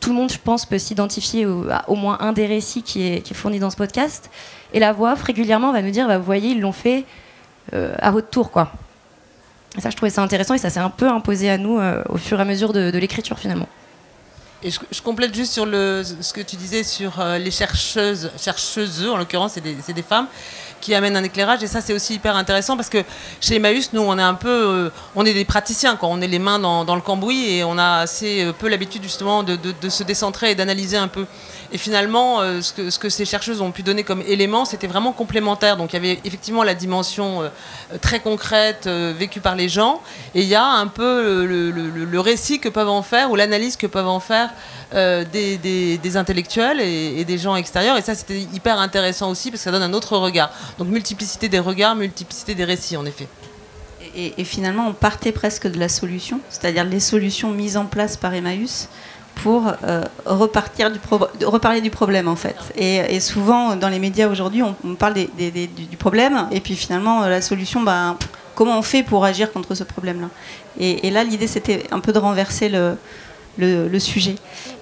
Tout 0.01 0.11
le 0.11 0.17
monde, 0.17 0.33
je 0.33 0.39
pense, 0.39 0.67
peut 0.67 0.79
s'identifier 0.79 1.47
au, 1.47 1.69
à 1.71 1.89
au 1.89 1.95
moins 1.95 2.19
un 2.21 2.33
des 2.33 2.47
récits 2.47 2.83
qui 2.83 3.03
est, 3.03 3.35
fourni 3.35 3.59
dans 3.59 3.71
ce 3.71 3.77
podcast. 3.77 4.31
Et 4.73 4.81
la 4.81 4.93
voix 4.93 5.15
régulièrement 5.15 5.73
va 5.73 5.83
nous 5.83 5.91
dire, 5.91 6.09
bah, 6.09 6.19
vous 6.19 6.25
voyez, 6.25 6.51
ils 6.51 6.61
l'ont 6.61 6.73
fait 6.73 7.05
euh, 7.75 7.95
à 7.99 8.11
votre 8.11 8.29
tour, 8.29 8.51
quoi. 8.51 8.73
Ça, 9.79 9.89
je 9.91 9.97
trouvais 9.97 10.11
ça 10.11 10.23
intéressant 10.23 10.55
et 10.55 10.59
ça 10.59 10.71
s'est 10.71 10.81
un 10.81 10.91
peu 10.91 11.09
imposé 11.09 11.49
à 11.49 11.57
nous 11.57 11.79
euh, 11.79 12.03
au 12.11 12.19
fur 12.19 12.39
et 12.39 12.43
à 12.43 12.45
mesure 12.45 12.75
de 12.75 12.91
l'écriture 12.99 13.39
finalement. 13.39 13.69
Je, 14.65 15.03
complète 15.03 15.35
juste 15.35 15.53
sur 15.53 15.65
ce 15.65 16.33
que 16.33 16.41
tu 16.41 16.55
disais 16.55 16.85
sur 16.85 17.19
euh, 17.19 17.37
les 17.37 17.51
chercheuses, 17.51 18.31
chercheuses, 18.39 19.09
en 19.09 19.17
l'occurrence, 19.17 19.55
c'est 19.55 19.93
des, 19.93 20.03
femmes 20.03 20.29
qui 20.81 20.95
amènent 20.95 21.17
un 21.17 21.25
éclairage. 21.25 21.65
Et 21.65 21.67
ça, 21.67 21.81
c'est 21.81 21.93
aussi 21.93 22.15
hyper 22.15 22.37
intéressant 22.37 22.77
parce 22.77 22.89
que 22.89 23.03
chez 23.41 23.57
Emmaüs, 23.57 23.93
nous, 23.93 24.03
on 24.03 24.17
est 24.19 24.23
un 24.23 24.35
peu, 24.35 24.49
euh, 24.49 24.91
on 25.17 25.27
est 25.27 25.35
des 25.35 25.45
praticiens, 25.45 25.97
quoi. 25.97 26.09
On 26.11 26.21
est 26.21 26.29
les 26.29 26.39
mains 26.39 26.61
dans, 26.61 26.95
le 26.95 27.01
cambouis 27.01 27.57
et 27.57 27.65
on 27.65 27.77
a 27.77 27.99
assez 27.99 28.45
euh, 28.45 28.53
peu 28.53 28.69
l'habitude 28.69 29.03
justement 29.03 29.43
de, 29.43 29.59
se 29.89 30.05
décentrer 30.05 30.53
et 30.53 30.55
d'analyser 30.55 30.97
un 30.97 31.09
peu. 31.09 31.27
Et 31.75 31.79
finalement, 31.79 32.41
euh, 32.41 32.61
ce, 32.61 32.75
que, 32.75 32.91
ce, 32.91 32.99
que, 32.99 33.09
ces 33.09 33.25
chercheuses 33.25 33.63
ont 33.63 33.71
pu 33.71 33.83
donner 33.83 34.05
comme 34.05 34.23
élément, 34.27 34.67
c'était 34.67 34.87
vraiment 34.87 35.13
complémentaire. 35.13 35.79
Donc 35.79 35.95
il 35.95 35.97
y 35.97 35.99
avait 35.99 36.21
effectivement 36.23 36.63
la 36.65 36.75
dimension 36.75 37.43
euh, 37.43 37.49
très 38.03 38.21
concrète 38.21 38.87
euh, 38.87 39.15
vécue 39.19 39.41
par 39.41 39.57
les 39.57 39.71
gens, 39.71 40.03
et 40.35 40.43
il 40.43 40.49
y 40.49 40.55
a 40.55 40.65
un 40.65 40.87
peu 40.87 41.47
le, 41.47 42.21
récit 42.21 42.61
que 42.61 42.69
peuvent 42.69 42.91
en 42.91 43.03
faire 43.03 43.31
ou 43.31 43.37
l'analyse 43.37 43.77
que 43.77 43.89
peuvent 43.89 44.07
en 44.07 44.21
faire 44.21 44.51
des, 44.93 45.57
des, 45.57 46.17
intellectuels 46.17 46.81
et, 46.81 47.25
des 47.25 47.39
gens 47.39 47.57
extérieurs. 47.57 47.97
Et 47.97 48.03
ça, 48.03 48.15
c'était 48.15 48.41
hyper 48.41 48.79
intéressant 48.79 49.31
aussi 49.31 49.51
parce 49.51 49.63
que 49.63 49.65
ça 49.65 49.73
donne 49.73 49.83
un 49.83 49.93
autre 49.93 50.17
regard. 50.19 50.51
Donc 50.79 50.89
multiplicité 50.89 51.49
des 51.49 51.59
regards, 51.59 51.97
multiplicité 51.97 52.55
des 52.55 52.65
récits, 52.65 52.97
en 52.97 53.07
effet. 53.07 53.27
Et, 54.15 54.35
et 54.37 54.45
finalement, 54.45 54.87
on 54.87 54.93
partait 54.93 55.33
presque 55.33 55.67
de 55.67 55.81
la 55.81 55.89
solution, 55.89 56.41
c'est-à-dire 56.49 56.85
les 56.85 57.01
solutions 57.01 57.51
mises 57.51 57.77
en 57.77 57.87
place 57.87 58.17
par 58.17 58.35
Emmaüs 58.35 58.89
pour 59.37 59.67
euh, 59.85 60.03
repartir 60.25 60.91
du 60.91 60.99
reparler 61.45 61.81
du 61.81 61.91
problème 61.91 62.29
en 62.29 62.37
fait. 62.37 62.57
Et, 62.77 63.21
souvent 63.21 63.77
dans 63.77 63.89
les 63.89 63.99
médias 63.99 64.29
aujourd'hui, 64.29 64.63
on, 64.63 64.95
parle 64.95 65.15
du 65.15 65.97
problème 65.99 66.47
et 66.51 66.61
puis 66.61 66.77
finalement 66.77 67.27
la 67.27 67.43
solution, 67.43 67.83
bah, 67.83 68.17
comment 68.55 68.79
on 68.79 68.83
fait 68.83 69.03
pour 69.03 69.25
agir 69.25 69.53
contre 69.53 69.75
ce 69.75 69.85
problème-là? 69.85 70.29
Et, 70.79 71.11
là, 71.11 71.25
l'idée 71.25 71.47
c'était 71.47 71.85
un 71.91 72.01
peu 72.01 72.13
de 72.13 72.19
renverser 72.19 72.69
le, 72.69 72.97
le, 73.59 73.99
sujet. 73.99 74.37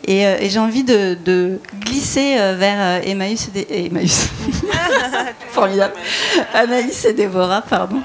Et, 0.06 0.26
euh, 0.26 0.36
j'ai 0.42 0.58
envie 0.58 0.84
de, 0.84 1.58
glisser 1.80 2.36
euh, 2.38 2.54
vers 2.56 3.06
Emmaüs 3.06 3.50
et, 3.54 3.86
Emmaüs. 3.86 4.28
Formidable. 5.50 5.94
Anaïs 6.54 7.04
et 7.04 7.12
Déborah, 7.12 7.62
pardon 7.62 8.02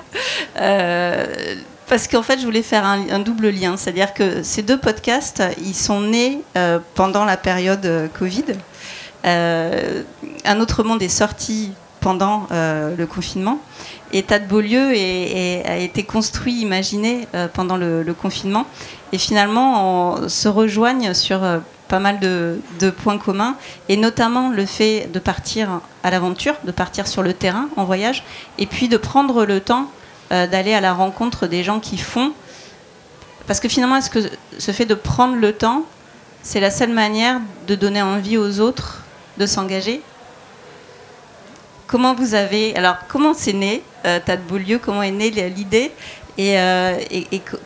parce 1.88 2.08
qu'en 2.08 2.24
fait, 2.24 2.39
je 2.39 2.46
voulais 2.46 2.63
faire 2.63 2.86
un, 2.86 3.20
double 3.20 3.50
lien. 3.50 3.77
C'est-à-dire 3.77 4.13
que 4.13 4.44
ces 4.44 4.62
deux 4.62 4.77
podcasts, 4.77 5.44
ils 5.63 5.75
sont 5.75 6.01
nés 6.01 6.42
euh, 6.58 6.80
pendant 6.96 7.25
la 7.25 7.38
période 7.38 7.86
euh, 7.86 8.08
Covid. 8.08 8.46
Euh, 9.25 10.04
un 10.46 10.60
autre 10.60 10.84
monde 10.84 11.01
est 11.01 11.10
sorti 11.10 11.72
pendant 12.00 12.48
le 12.51 13.06
confinement. 13.06 13.60
Et 14.13 14.22
Tas 14.22 14.38
de 14.38 14.46
Beaulieu 14.46 14.89
a 14.89 15.77
été 15.77 16.04
construit, 16.04 16.62
imaginé 16.62 17.27
pendant 17.54 17.77
le, 17.77 18.13
confinement. 18.13 18.68
Et 19.12 19.18
finalement, 19.18 20.13
on 20.20 20.30
se 20.30 20.48
rejoignent 20.48 21.15
sur 21.15 21.42
pas 21.88 21.98
mal 21.98 22.20
de, 22.20 22.60
points 22.92 23.18
communs, 23.18 23.56
et 23.89 23.98
notamment 23.98 24.51
le 24.51 24.68
fait 24.68 25.10
de 25.12 25.18
partir 25.18 25.82
à 26.04 26.12
l'aventure, 26.12 26.54
de 26.63 26.72
partir 26.72 27.08
sur 27.08 27.24
le 27.24 27.34
terrain 27.34 27.70
en 27.75 27.86
voyage, 27.86 28.24
et 28.60 28.68
puis 28.68 28.88
de 28.88 28.98
prendre 28.98 29.44
le 29.44 29.60
temps 29.60 29.89
euh, 30.32 30.48
d'aller 30.48 30.74
à 30.74 30.82
la 30.82 30.94
rencontre 30.94 31.48
des 31.48 31.63
gens 31.63 31.79
qui 31.79 31.98
font. 31.98 32.34
Parce 33.48 33.60
que 33.60 33.70
finalement, 33.70 33.98
est-ce 33.98 34.10
que 34.10 34.20
ce 34.58 34.72
fait 34.72 34.86
de 34.86 34.96
prendre 34.96 35.36
le 35.36 35.53
temps, 35.53 35.84
c'est 36.41 36.60
la 36.60 36.72
seule 36.72 36.91
manière 36.91 37.39
de 37.67 37.75
donner 37.75 38.01
envie 38.01 38.38
aux 38.38 38.60
autres 38.60 39.03
de 39.38 39.46
s'engager? 39.46 40.01
Comment 41.88 42.15
vous 42.15 42.34
avez. 42.34 42.75
Alors, 42.75 42.96
comment 43.08 43.34
c'est 43.34 43.53
né, 43.53 43.84
euh, 44.05 44.20
Tad 44.24 44.41
Beaulieu? 44.48 44.79
Comment 44.79 45.03
est 45.03 45.12
née 45.12 45.29
l'idée? 45.29 45.91
Et, 46.38 46.60
euh, 46.60 46.98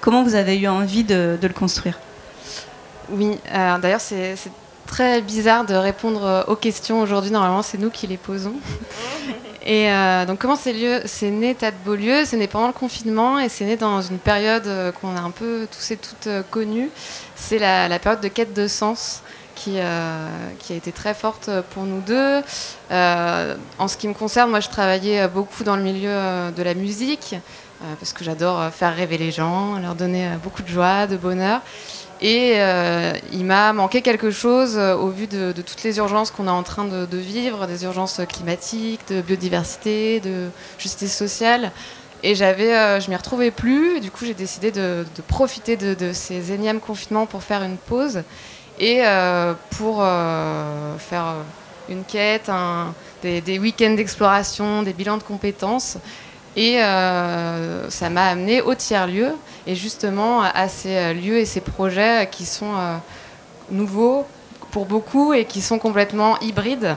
comment 0.01 0.23
vous 0.23 0.35
avez 0.35 0.57
eu 0.57 0.67
envie 0.67 1.03
de, 1.03 1.39
le 1.41 1.49
construire? 1.49 1.97
Oui, 3.09 3.39
d'ailleurs 3.51 4.01
c'est 4.01 4.35
très 4.89 5.21
bizarre 5.21 5.65
de 5.65 5.75
répondre 5.75 6.45
aux 6.47 6.55
questions 6.55 7.01
aujourd'hui. 7.01 7.31
Normalement, 7.31 7.61
c'est 7.61 7.77
nous 7.77 7.89
qui 7.89 8.07
les 8.07 8.17
posons. 8.17 8.55
Et 9.65 9.91
euh, 9.91 10.25
donc, 10.25 10.39
comment 10.39 10.55
c'est 10.55 10.73
lieu 10.73 11.01
C'est 11.05 11.29
né 11.29 11.53
tas 11.53 11.69
de 11.69 11.75
Beaulieu, 11.85 12.25
c'est 12.25 12.37
né 12.37 12.47
pendant 12.47 12.67
le 12.67 12.73
confinement 12.73 13.39
et 13.39 13.49
c'est 13.49 13.65
né 13.65 13.75
dans 13.75 14.01
une 14.01 14.17
période 14.17 14.65
euh, 14.65 14.91
qu'on 14.91 15.15
a 15.15 15.19
un 15.19 15.31
peu 15.31 15.67
tous 15.71 15.91
et 15.91 15.97
toutes 15.97 16.25
euh, 16.25 16.41
connue. 16.49 16.89
C'est 17.35 17.59
la, 17.59 17.99
période 17.99 18.21
de 18.21 18.29
quête 18.29 18.53
de 18.53 18.67
sens 18.67 19.21
qui, 19.53 19.77
qui 20.59 20.73
a 20.73 20.75
été 20.75 20.91
très 20.93 21.13
forte 21.13 21.49
pour 21.71 21.83
nous 21.83 21.99
deux. 21.99 22.41
en 22.89 23.87
ce 23.87 23.97
qui 23.97 24.07
me 24.07 24.13
concerne, 24.13 24.49
moi, 24.49 24.61
je 24.61 24.69
travaillais 24.69 25.27
beaucoup 25.27 25.65
dans 25.65 25.75
le 25.75 25.83
milieu 25.83 26.51
de 26.55 26.63
la 26.63 26.73
musique 26.73 27.35
parce 27.99 28.13
que 28.13 28.23
j'adore 28.23 28.71
faire 28.71 28.95
rêver 28.95 29.17
les 29.17 29.31
gens, 29.31 29.77
leur 29.79 29.95
donner 29.95 30.29
beaucoup 30.41 30.61
de 30.61 30.69
joie, 30.69 31.07
de 31.07 31.17
bonheur. 31.17 31.61
Et 32.21 32.53
euh, 32.55 33.13
il 33.31 33.45
m'a 33.45 33.71
manqué 33.71 34.01
quelque 34.01 34.29
chose 34.29 34.77
euh, 34.77 34.95
au 34.95 35.07
vu 35.07 35.27
de, 35.27 35.53
toutes 35.53 35.83
les 35.83 35.97
urgences 35.97 36.31
qu'on 36.31 36.47
est 36.47 36.51
en 36.51 36.63
train 36.63 36.83
de, 36.83 37.17
vivre, 37.17 37.65
des 37.65 37.85
urgences 37.85 38.19
climatiques, 38.27 38.99
de 39.09 39.21
biodiversité, 39.21 40.19
de 40.19 40.49
justice 40.77 41.15
sociale. 41.15 41.71
Et 42.21 42.35
j'avais, 42.35 42.75
euh, 42.75 42.99
je 42.99 43.09
m'y 43.09 43.15
retrouvais 43.15 43.51
plus. 43.51 44.01
du 44.01 44.11
coup, 44.11 44.25
j'ai 44.25 44.33
décidé 44.33 44.71
de, 44.71 45.05
profiter 45.29 45.77
de, 45.77 46.11
ces 46.11 46.51
énièmes 46.51 46.81
confinements 46.81 47.25
pour 47.25 47.41
faire 47.43 47.63
une 47.63 47.77
pause 47.77 48.23
et 48.81 49.01
pour 49.71 49.97
faire 50.99 51.35
une 51.89 52.03
quête, 52.05 52.49
des 53.21 53.59
week-ends 53.59 53.93
d'exploration, 53.93 54.83
des 54.83 54.93
bilans 54.93 55.17
de 55.17 55.23
compétences. 55.23 55.97
Et 56.55 56.81
euh, 56.81 57.89
ça 57.89 58.09
m'a 58.09 58.25
amené 58.25 58.61
au 58.61 58.73
tiers-lieu 58.73 59.35
et 59.67 59.75
justement 59.75 60.41
à 60.41 60.67
ces 60.67 60.95
euh, 60.95 61.13
lieux 61.13 61.37
et 61.37 61.45
ces 61.45 61.61
projets 61.61 62.27
qui 62.31 62.45
sont 62.45 62.73
euh, 62.75 62.95
nouveaux 63.69 64.25
pour 64.71 64.85
beaucoup 64.85 65.33
et 65.33 65.45
qui 65.45 65.61
sont 65.61 65.79
complètement 65.79 66.39
hybrides 66.39 66.95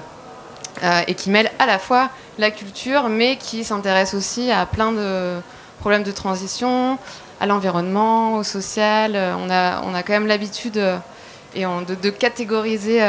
et 1.07 1.15
qui 1.15 1.31
mêlent 1.31 1.51
à 1.59 1.67
la 1.67 1.79
fois 1.79 2.09
la 2.39 2.51
culture 2.51 3.09
mais 3.09 3.37
qui 3.37 3.63
s'intéressent 3.63 4.19
aussi 4.19 4.51
à 4.51 4.67
plein 4.67 4.91
de 4.91 5.37
problèmes 5.79 6.03
de 6.03 6.11
transition, 6.11 6.99
à 7.41 7.47
l'environnement, 7.47 8.35
au 8.35 8.43
social. 8.43 9.15
On 9.15 9.49
a, 9.49 9.83
on 9.83 9.95
a 9.95 10.03
quand 10.03 10.15
même 10.15 10.27
l'habitude 10.27 10.83
et 11.55 11.63
de, 11.65 11.95
de, 11.95 12.11
catégoriser 12.11 13.01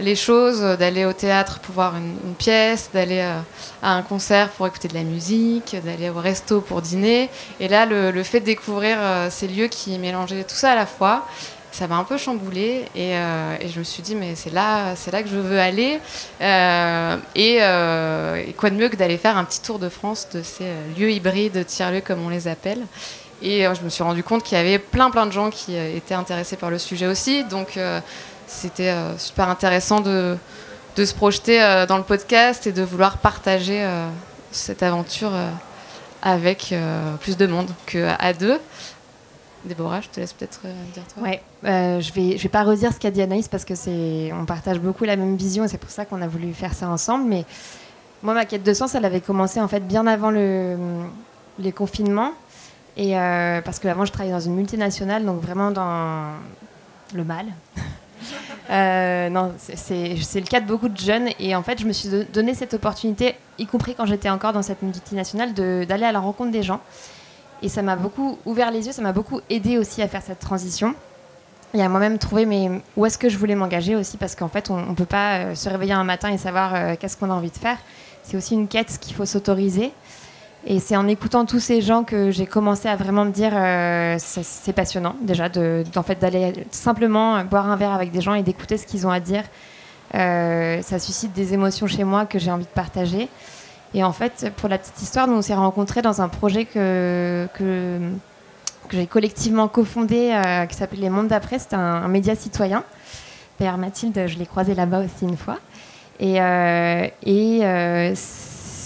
les 0.00 0.16
choses, 0.16 0.62
euh, 0.62 0.76
d'aller 0.76 1.04
au 1.04 1.12
théâtre 1.12 1.58
pour 1.60 1.74
voir 1.74 1.96
une, 1.96 2.34
pièce, 2.34 2.90
d'aller 2.92 3.20
euh, 3.20 3.40
à 3.82 3.92
un 3.94 4.02
concert 4.02 4.50
pour 4.50 4.66
écouter 4.66 4.88
de 4.88 4.94
la 4.94 5.02
musique, 5.02 5.76
d'aller 5.84 6.10
au 6.10 6.20
resto 6.20 6.60
pour 6.60 6.82
dîner. 6.82 7.30
Et 7.60 7.68
là, 7.68 7.86
le, 7.86 8.22
fait 8.22 8.40
de 8.40 8.46
découvrir 8.46 8.96
euh, 9.00 9.28
ces 9.30 9.48
lieux 9.48 9.68
qui 9.68 9.98
mélangeaient 9.98 10.44
tout 10.44 10.54
ça 10.54 10.72
à 10.72 10.74
la 10.74 10.86
fois, 10.86 11.26
ça 11.72 11.86
m'a 11.86 11.96
un 11.96 12.04
peu 12.04 12.16
chamboulé 12.16 12.86
et, 12.96 13.12
je 13.68 13.78
me 13.78 13.84
suis 13.84 14.02
dit 14.02 14.16
mais 14.16 14.34
c'est 14.34 14.52
là, 14.52 14.96
c'est 14.96 15.12
là 15.12 15.22
que 15.22 15.28
je 15.28 15.36
veux 15.36 15.60
aller. 15.60 16.00
et, 16.40 17.58
quoi 18.56 18.70
de 18.70 18.74
mieux 18.74 18.88
que 18.88 18.96
d'aller 18.96 19.18
faire 19.18 19.36
un 19.36 19.44
petit 19.44 19.60
tour 19.60 19.78
de 19.78 19.88
France 19.88 20.28
de 20.32 20.42
ces 20.42 20.64
lieux 20.98 21.12
hybrides, 21.12 21.64
tiers-lieux 21.66 22.00
comme 22.00 22.24
on 22.24 22.30
les 22.30 22.48
appelle. 22.48 22.80
Et 23.42 23.62
je 23.62 23.84
me 23.84 23.90
suis 23.90 24.02
rendu 24.02 24.24
compte 24.24 24.42
qu'il 24.42 24.58
y 24.58 24.60
avait 24.60 24.80
plein 24.80 25.10
plein 25.10 25.26
de 25.26 25.30
gens 25.30 25.50
qui 25.50 25.76
étaient 25.76 26.14
intéressés 26.14 26.56
par 26.56 26.70
le 26.70 26.78
sujet 26.78 27.06
aussi. 27.06 27.44
Donc 27.44 27.78
c'était 28.48 28.88
euh, 28.88 29.16
super 29.18 29.48
intéressant 29.48 30.00
de, 30.00 30.36
de 30.96 31.04
se 31.04 31.14
projeter 31.14 31.62
euh, 31.62 31.86
dans 31.86 31.98
le 31.98 32.02
podcast 32.02 32.66
et 32.66 32.72
de 32.72 32.82
vouloir 32.82 33.18
partager 33.18 33.84
euh, 33.84 34.08
cette 34.50 34.82
aventure 34.82 35.32
avec 36.22 36.74
plus 37.20 37.36
de 37.36 37.46
monde 37.46 37.70
qu'à 37.86 38.32
deux. 38.32 38.58
Déborah, 39.64 40.00
je 40.00 40.08
te 40.08 40.20
laisse 40.20 40.32
peut-être 40.32 40.62
dire 40.94 41.02
toi. 41.12 41.22
Ouais, 41.22 41.42
je 41.62 42.12
vais 42.12 42.38
je 42.38 42.42
vais 42.42 42.48
pas 42.48 42.64
redire 42.64 42.92
ce 42.92 42.98
qu'a 42.98 43.10
dit 43.10 43.20
Anaïs 43.20 43.46
parce 43.46 43.64
que 43.64 43.74
c'est 43.74 44.32
on 44.32 44.46
partage 44.46 44.80
beaucoup 44.80 45.04
la 45.04 45.16
même 45.16 45.36
vision 45.36 45.64
et 45.64 45.68
c'est 45.68 45.78
pour 45.78 45.90
ça 45.90 46.06
qu'on 46.06 46.22
a 46.22 46.26
voulu 46.26 46.54
faire 46.54 46.72
ça 46.72 46.88
ensemble. 46.88 47.28
Mais 47.28 47.44
moi, 48.22 48.32
ma 48.32 48.46
quête 48.46 48.62
de 48.62 48.72
sens, 48.72 48.94
elle 48.94 49.04
avait 49.04 49.20
commencé 49.20 49.60
en 49.60 49.68
fait 49.68 49.86
bien 49.86 50.06
avant 50.06 50.30
le 50.30 50.76
les 51.58 51.72
confinements 51.72 52.32
et 52.96 53.12
parce 53.64 53.78
que 53.78 53.86
avant 53.86 54.06
je 54.06 54.12
travaillais 54.12 54.34
dans 54.34 54.40
une 54.40 54.54
multinationale, 54.54 55.24
donc 55.26 55.42
vraiment 55.42 55.70
dans 55.70 56.32
le 57.14 57.24
mal. 57.24 57.46
Euh, 58.70 59.30
non, 59.30 59.54
c'est 59.58 60.14
le 60.14 60.46
cas 60.48 60.60
de 60.60 60.66
beaucoup 60.66 60.88
de 60.88 60.98
jeunes. 60.98 61.28
Et 61.38 61.54
en 61.54 61.62
fait, 61.62 61.80
je 61.80 61.86
me 61.86 61.92
suis 61.92 62.08
donné 62.32 62.54
cette 62.54 62.74
opportunité, 62.74 63.34
y 63.58 63.66
compris 63.66 63.94
quand 63.94 64.06
j'étais 64.06 64.30
encore 64.30 64.52
dans 64.52 64.62
cette 64.62 64.82
multinationale, 64.82 65.54
d'aller 65.54 66.04
à 66.04 66.12
la 66.12 66.20
rencontre 66.20 66.50
des 66.50 66.62
gens. 66.62 66.80
Et 67.62 67.68
ça 67.68 67.82
m'a 67.82 67.96
beaucoup 67.96 68.38
ouvert 68.46 68.70
les 68.70 68.86
yeux, 68.86 68.92
ça 68.92 69.02
m'a 69.02 69.12
beaucoup 69.12 69.40
aidé 69.50 69.78
aussi 69.78 70.00
à 70.02 70.08
faire 70.08 70.22
cette 70.22 70.38
transition. 70.38 70.94
Et 71.74 71.82
à 71.82 71.88
moi-même 71.88 72.18
trouver 72.18 72.46
où 72.96 73.04
est-ce 73.04 73.18
que 73.18 73.28
je 73.28 73.36
voulais 73.36 73.54
m'engager 73.54 73.94
aussi, 73.94 74.16
parce 74.16 74.34
qu'en 74.34 74.48
fait, 74.48 74.70
on 74.70 74.86
ne 74.86 74.94
peut 74.94 75.04
pas 75.04 75.38
euh, 75.38 75.54
se 75.54 75.68
réveiller 75.68 75.92
un 75.92 76.04
matin 76.04 76.30
et 76.30 76.38
savoir 76.38 76.74
euh, 76.74 76.94
qu'est-ce 76.98 77.16
qu'on 77.16 77.30
a 77.30 77.34
envie 77.34 77.50
de 77.50 77.58
faire. 77.58 77.76
C'est 78.22 78.36
aussi 78.36 78.54
une 78.54 78.68
quête 78.68 78.98
qu'il 79.00 79.14
faut 79.14 79.26
s'autoriser. 79.26 79.92
Et 80.70 80.80
c'est 80.80 80.96
en 80.96 81.08
écoutant 81.08 81.46
tous 81.46 81.60
ces 81.60 81.80
gens 81.80 82.04
que 82.04 82.30
j'ai 82.30 82.44
commencé 82.44 82.88
à 82.88 82.96
vraiment 82.96 83.24
me 83.24 83.30
dire 83.30 83.52
euh, 83.54 84.16
c'est 84.18 84.74
passionnant 84.74 85.16
déjà 85.22 85.48
de, 85.48 85.82
fait 86.04 86.20
d'aller 86.20 86.52
simplement 86.70 87.42
boire 87.44 87.70
un 87.70 87.76
verre 87.76 87.92
avec 87.92 88.10
des 88.10 88.20
gens 88.20 88.34
et 88.34 88.42
d'écouter 88.42 88.76
ce 88.76 88.86
qu'ils 88.86 89.06
ont 89.06 89.10
à 89.10 89.18
dire. 89.18 89.44
Euh, 90.14 90.82
ça 90.82 90.98
suscite 90.98 91.32
des 91.32 91.54
émotions 91.54 91.86
chez 91.86 92.04
moi 92.04 92.26
que 92.26 92.38
j'ai 92.38 92.50
envie 92.50 92.66
de 92.66 92.68
partager. 92.68 93.30
Et 93.94 94.04
en 94.04 94.12
fait, 94.12 94.52
pour 94.58 94.68
la 94.68 94.76
petite 94.76 95.00
histoire, 95.00 95.26
nous 95.26 95.36
on 95.36 95.42
s'est 95.42 95.54
rencontrés 95.54 96.02
dans 96.02 96.20
un 96.20 96.28
projet 96.28 96.66
que, 96.66 97.48
que, 97.54 97.98
j'ai 98.90 99.06
collectivement 99.06 99.68
cofondé 99.68 100.32
euh, 100.34 100.66
qui 100.66 100.76
s'appelle 100.76 101.00
Les 101.00 101.08
Mondes 101.08 101.28
d'après. 101.28 101.58
C'est 101.58 101.72
un, 101.72 102.06
média 102.08 102.34
citoyen. 102.34 102.84
Père 103.56 103.78
Mathilde, 103.78 104.26
je 104.26 104.36
l'ai 104.36 104.46
croisé 104.46 104.74
là-bas 104.74 105.00
aussi 105.00 105.24
une 105.24 105.38
fois. 105.38 105.56
Et 106.20 106.38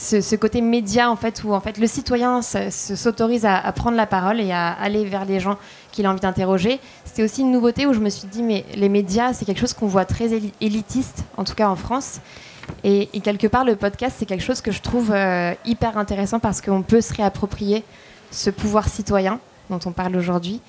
ce, 0.02 0.36
côté 0.36 0.60
média 0.60 1.10
en 1.10 1.16
fait 1.16 1.42
où 1.44 1.52
en 1.52 1.60
fait 1.60 1.78
le 1.78 1.86
citoyen 1.86 2.42
s'autorise 2.42 3.46
à, 3.46 3.72
prendre 3.72 3.96
la 3.96 4.06
parole 4.06 4.40
et 4.40 4.52
à 4.52 4.72
aller 4.72 5.04
vers 5.04 5.24
les 5.24 5.40
gens 5.40 5.56
qu'il 5.92 6.06
a 6.06 6.10
envie 6.10 6.20
d'interroger. 6.20 6.80
C'était 7.04 7.22
aussi 7.22 7.42
une 7.42 7.52
nouveauté 7.52 7.86
où 7.86 7.92
je 7.92 8.00
me 8.00 8.10
suis 8.10 8.28
dit 8.28 8.42
mais 8.42 8.64
les 8.74 8.88
médias 8.88 9.32
c'est 9.32 9.44
quelque 9.44 9.60
chose 9.60 9.72
qu'on 9.72 9.86
voit 9.86 10.04
très 10.04 10.30
élitiste 10.60 11.24
en 11.36 11.44
tout 11.44 11.54
cas 11.54 11.68
en 11.68 11.76
France. 11.76 12.20
Et, 12.84 13.08
quelque 13.22 13.46
part 13.46 13.64
le 13.64 13.76
podcast 13.76 14.16
c'est 14.18 14.26
quelque 14.26 14.44
chose 14.44 14.60
que 14.60 14.72
je 14.72 14.80
trouve 14.80 15.12
euh, 15.12 15.54
hyper 15.64 15.96
intéressant 15.98 16.40
parce 16.40 16.60
qu'on 16.60 16.82
peut 16.82 17.00
se 17.00 17.14
réapproprier 17.14 17.84
ce 18.30 18.50
pouvoir 18.50 18.88
citoyen 18.88 19.38
dont 19.70 19.80
on 19.86 19.92
parle 19.92 20.16
aujourd'hui. 20.16 20.60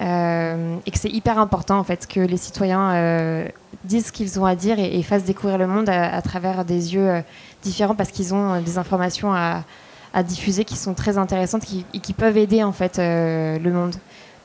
Euh, 0.00 0.76
et 0.86 0.90
que 0.90 0.98
c'est 0.98 1.10
hyper 1.10 1.38
important 1.38 1.78
en 1.78 1.84
fait 1.84 2.08
que 2.08 2.18
les 2.18 2.36
citoyens 2.36 2.94
euh, 2.94 3.48
disent 3.84 4.06
ce 4.06 4.12
qu'ils 4.12 4.38
ont 4.38 4.44
à 4.44 4.54
dire 4.54 4.78
et, 4.78 5.02
fassent 5.02 5.24
découvrir 5.24 5.58
le 5.58 5.66
monde 5.66 5.88
à, 5.88 6.22
travers 6.22 6.64
des 6.64 6.94
yeux 6.94 7.22
différents 7.64 7.94
parce 7.94 8.10
qu'ils 8.10 8.32
ont 8.34 8.52
euh, 8.52 8.60
des 8.60 8.78
informations 8.78 9.34
à, 9.34 9.64
diffuser 10.22 10.64
qui 10.64 10.76
sont 10.76 10.94
très 10.94 11.18
intéressantes 11.18 11.64
et 11.92 11.98
qui 11.98 12.12
peuvent 12.12 12.36
aider 12.36 12.62
en 12.62 12.70
fait 12.70 13.00
euh, 13.00 13.58
le 13.58 13.72
monde. 13.72 13.96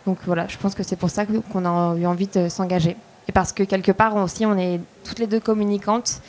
Donc 0.08 0.18
voilà, 0.26 0.48
je 0.48 0.58
pense 0.58 0.74
que 0.74 0.82
c'est 0.82 0.96
pour 0.96 1.12
ça 1.12 1.28
qu'on 1.28 1.64
a 1.64 1.96
eu 1.96 2.08
envie 2.08 2.26
de 2.26 2.50
s'engager. 2.50 2.98
Et 3.28 3.32
parce 3.32 3.54
que 3.54 3.62
quelque 3.62 3.92
part 3.92 4.16
aussi, 4.16 4.48
on 4.48 4.58
est 4.58 4.82
toutes 5.04 5.20
les 5.20 5.28
deux 5.28 5.40
communicantes 5.40 6.22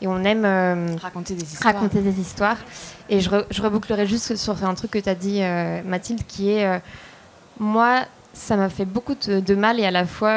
et 0.00 0.06
on 0.06 0.22
aime 0.22 0.44
euh, 0.44 0.94
raconter, 1.02 1.34
des 1.34 1.42
histoires. 1.42 1.74
raconter 1.74 2.02
des 2.02 2.20
histoires. 2.20 2.58
Et 3.08 3.18
je, 3.18 3.30
rebouclerai 3.30 4.06
juste 4.06 4.36
sur 4.36 4.64
un 4.64 4.74
truc 4.74 4.92
que 4.92 5.00
tu 5.00 5.08
as 5.08 5.16
dit, 5.16 5.40
Mathilde, 5.84 6.24
qui 6.28 6.50
est 6.50 6.80
moi, 7.58 8.02
ça 8.34 8.56
m'a 8.56 8.68
fait 8.68 8.84
beaucoup 8.84 9.14
de, 9.14 9.54
mal 9.54 9.80
et 9.80 9.86
à 9.86 9.90
la 9.90 10.04
fois 10.04 10.34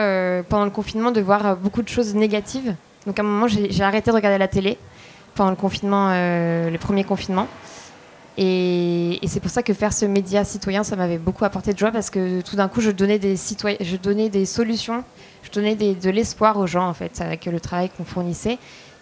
pendant 0.48 0.66
le 0.66 0.72
confinement 0.72 1.12
de 1.12 1.20
voir 1.20 1.58
beaucoup 1.58 1.82
de 1.82 1.90
choses 1.90 2.16
négatives. 2.16 2.76
Donc 3.06 3.20
à 3.20 3.22
un 3.22 3.26
moment, 3.26 3.48
j'ai 3.48 3.84
arrêté 3.84 4.12
de 4.12 4.16
regarder 4.16 4.38
la 4.38 4.48
télé 4.48 4.78
pendant 5.38 5.52
le 5.52 5.56
confinement, 5.56 6.10
euh, 6.12 6.70
le 6.70 6.78
premier 6.78 7.06
confinement. 7.06 7.48
Et, 8.38 9.20
c'est 9.26 9.40
pour 9.40 9.50
ça 9.50 9.64
que 9.64 9.74
faire 9.74 9.94
ce 9.94 10.06
média 10.06 10.44
citoyen, 10.44 10.84
ça 10.84 10.96
m'avait 10.96 11.18
beaucoup 11.18 11.46
apporté 11.46 11.74
de 11.74 11.78
joie 11.78 11.92
parce 11.92 12.10
que 12.10 12.42
tout 12.42 12.56
d'un 12.56 12.68
coup, 12.68 12.82
je 12.82 12.92
donnais 12.92 13.18
des, 13.18 13.36
solutions, 14.46 15.04
je 15.44 15.52
donnais 15.52 15.76
de 15.76 16.10
l'espoir 16.10 16.58
aux 16.58 16.68
gens 16.68 16.88
en 16.88 16.94
fait 16.94 17.22
avec 17.22 17.46
le 17.46 17.60
travail 17.60 17.90
qu'on 17.96 18.04
fournissait. 18.04 18.58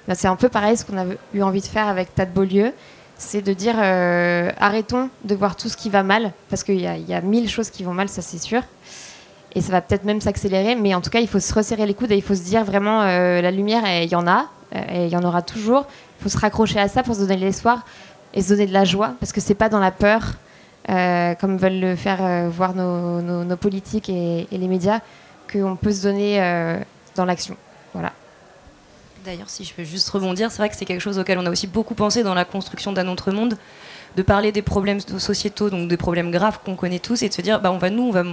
Ben, 0.08 0.14
c'est 0.14 0.28
un 0.28 0.36
peu 0.36 0.50
pareil 0.50 0.78
ce 0.78 0.86
qu'on 0.86 0.98
a 0.98 1.06
eu 1.34 1.42
envie 1.42 1.62
de 1.62 1.66
faire 1.66 1.88
avec 1.88 2.14
Tas 2.14 2.26
de 2.26 2.32
Beaulieu, 2.32 2.72
c'est 3.18 3.42
de 3.42 3.54
dire 3.54 3.76
euh, 3.78 4.52
arrêtons 4.60 5.10
de 5.24 5.36
voir 5.36 5.56
tout 5.56 5.68
ce 5.68 5.76
qui 5.76 5.90
va 5.90 6.04
mal 6.04 6.32
parce 6.50 6.64
qu'il 6.64 6.80
y, 6.80 7.14
a 7.14 7.22
mille 7.22 7.50
choses 7.50 7.72
qui 7.72 7.84
vont 7.84 7.94
mal, 7.94 8.08
ça 8.08 8.22
c'est 8.22 8.38
sûr. 8.38 8.62
Et 9.56 9.62
ça 9.62 9.72
va 9.72 9.82
peut-être 9.82 10.04
même 10.04 10.22
s'accélérer, 10.22 10.76
mais 10.76 10.94
en 10.94 11.02
tout 11.02 11.10
cas, 11.10 11.20
il 11.20 11.28
faut 11.28 11.40
se 11.40 11.54
resserrer 11.54 11.86
les 11.86 11.94
coudes 11.94 12.12
et 12.12 12.18
il 12.18 12.22
faut 12.22 12.36
se 12.36 12.44
dire 12.44 12.66
vraiment 12.66 13.02
euh, 13.02 13.42
la 13.42 13.52
lumière, 13.52 13.84
il 14.04 14.10
y 14.10 14.16
en 14.16 14.28
a, 14.28 14.48
et 14.74 15.06
il 15.06 15.10
y 15.10 15.16
en 15.16 15.24
aura 15.24 15.42
toujours 15.42 15.86
il 16.20 16.24
faut 16.24 16.30
se 16.30 16.38
raccrocher 16.38 16.80
à 16.80 16.88
ça 16.88 17.04
pour 17.04 17.16
se 17.16 17.22
donner 17.22 17.38
l'espoir 17.38 17.86
et 18.34 18.42
se 18.42 18.50
donner 18.50 18.66
de 18.66 18.74
la 18.74 18.84
joie, 18.84 19.14
parce 19.20 19.32
que 19.32 19.42
c'est 19.42 19.56
pas 19.56 19.70
dans 19.70 19.80
la 19.80 19.92
peur, 19.92 20.34
euh, 20.90 21.36
comme 21.36 21.58
veulent 21.58 21.80
le 21.80 21.96
faire 21.96 22.24
euh, 22.24 22.50
voir 22.50 22.74
nos, 22.74 23.56
politiques 23.56 24.10
et, 24.10 24.48
les 24.52 24.68
médias, 24.68 25.00
qu'on 25.52 25.76
peut 25.76 25.92
se 25.92 26.04
donner 26.04 26.40
dans 27.16 27.26
l'action. 27.26 27.56
Voilà. 27.94 28.12
D'ailleurs, 29.26 29.50
si 29.50 29.64
je 29.64 29.74
peux 29.74 29.84
juste 29.84 30.08
rebondir, 30.10 30.52
c'est 30.52 30.58
vrai 30.58 30.70
que 30.70 30.76
c'est 30.76 30.86
quelque 30.86 31.02
chose 31.02 31.18
auquel 31.18 31.40
on 31.40 31.46
a 31.48 31.50
aussi 31.50 31.66
beaucoup 31.66 31.96
pensé 31.96 32.22
dans 32.22 32.36
la 32.36 32.46
construction 32.46 32.92
d'un 32.92 33.08
autre 33.08 33.32
monde, 33.32 33.58
de 34.16 34.22
parler 34.22 34.52
des 34.52 34.62
problèmes 34.62 35.00
sociétaux, 35.00 35.72
donc 35.72 35.88
des 35.88 35.98
problèmes 35.98 36.30
graves 36.30 36.60
qu'on 36.64 36.76
connaît 36.76 37.00
tous, 37.00 37.24
et 37.24 37.30
de 37.30 37.34
se 37.34 37.42
dire, 37.42 37.60
bah, 37.60 37.72
on 37.72 37.80
va 37.80 37.90
nous, 37.90 38.04
on 38.04 38.12
va 38.12 38.24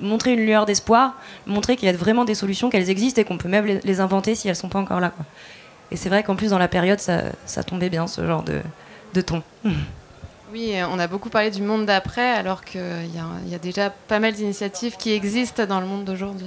montrer 0.00 0.32
une 0.32 0.44
lueur 0.44 0.66
d'espoir, 0.66 1.14
montrer 1.46 1.76
qu'il 1.76 1.86
y 1.86 1.88
a 1.88 1.96
vraiment 1.96 2.24
des 2.24 2.34
solutions, 2.34 2.70
qu'elles 2.70 2.90
existent 2.90 3.20
et 3.20 3.24
qu'on 3.24 3.38
peut 3.38 3.48
même 3.48 3.66
les, 3.66 3.80
les 3.80 4.00
inventer 4.00 4.34
si 4.34 4.48
elles 4.48 4.56
sont 4.56 4.68
pas 4.68 4.78
encore 4.78 5.00
là. 5.00 5.10
Quoi. 5.10 5.24
Et 5.90 5.96
c'est 5.96 6.08
vrai 6.08 6.22
qu'en 6.22 6.36
plus, 6.36 6.50
dans 6.50 6.58
la 6.58 6.68
période, 6.68 7.00
ça, 7.00 7.22
ça 7.46 7.62
tombait 7.62 7.90
bien, 7.90 8.06
ce 8.06 8.26
genre 8.26 8.42
de, 8.42 8.60
de 9.14 9.20
ton. 9.20 9.42
Oui, 10.52 10.72
on 10.88 11.00
a 11.00 11.08
beaucoup 11.08 11.30
parlé 11.30 11.50
du 11.50 11.62
monde 11.62 11.84
d'après, 11.84 12.30
alors 12.30 12.64
qu'il 12.64 12.80
y, 12.80 13.50
y, 13.50 13.54
a 13.56 13.58
déjà 13.58 13.90
pas 13.90 14.20
mal 14.20 14.34
d'initiatives 14.34 14.96
qui 14.96 15.10
existent 15.12 15.66
dans 15.66 15.80
le 15.80 15.86
monde 15.86 16.04
d'aujourd'hui. 16.04 16.46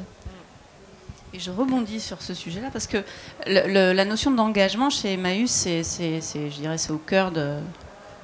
Et 1.33 1.39
je 1.39 1.51
rebondis 1.51 1.99
sur 1.99 2.21
ce 2.21 2.33
sujet-là 2.33 2.69
parce 2.71 2.87
que 2.87 3.03
le, 3.47 3.67
le, 3.67 3.91
la 3.91 4.05
notion 4.05 4.31
d'engagement 4.31 4.89
chez 4.89 5.13
Emmaüs, 5.13 5.51
c'est, 5.51 5.83
je 5.83 6.55
dirais, 6.55 6.77
c'est 6.77 6.91
au 6.91 6.99
cœur 6.99 7.31
de, 7.31 7.57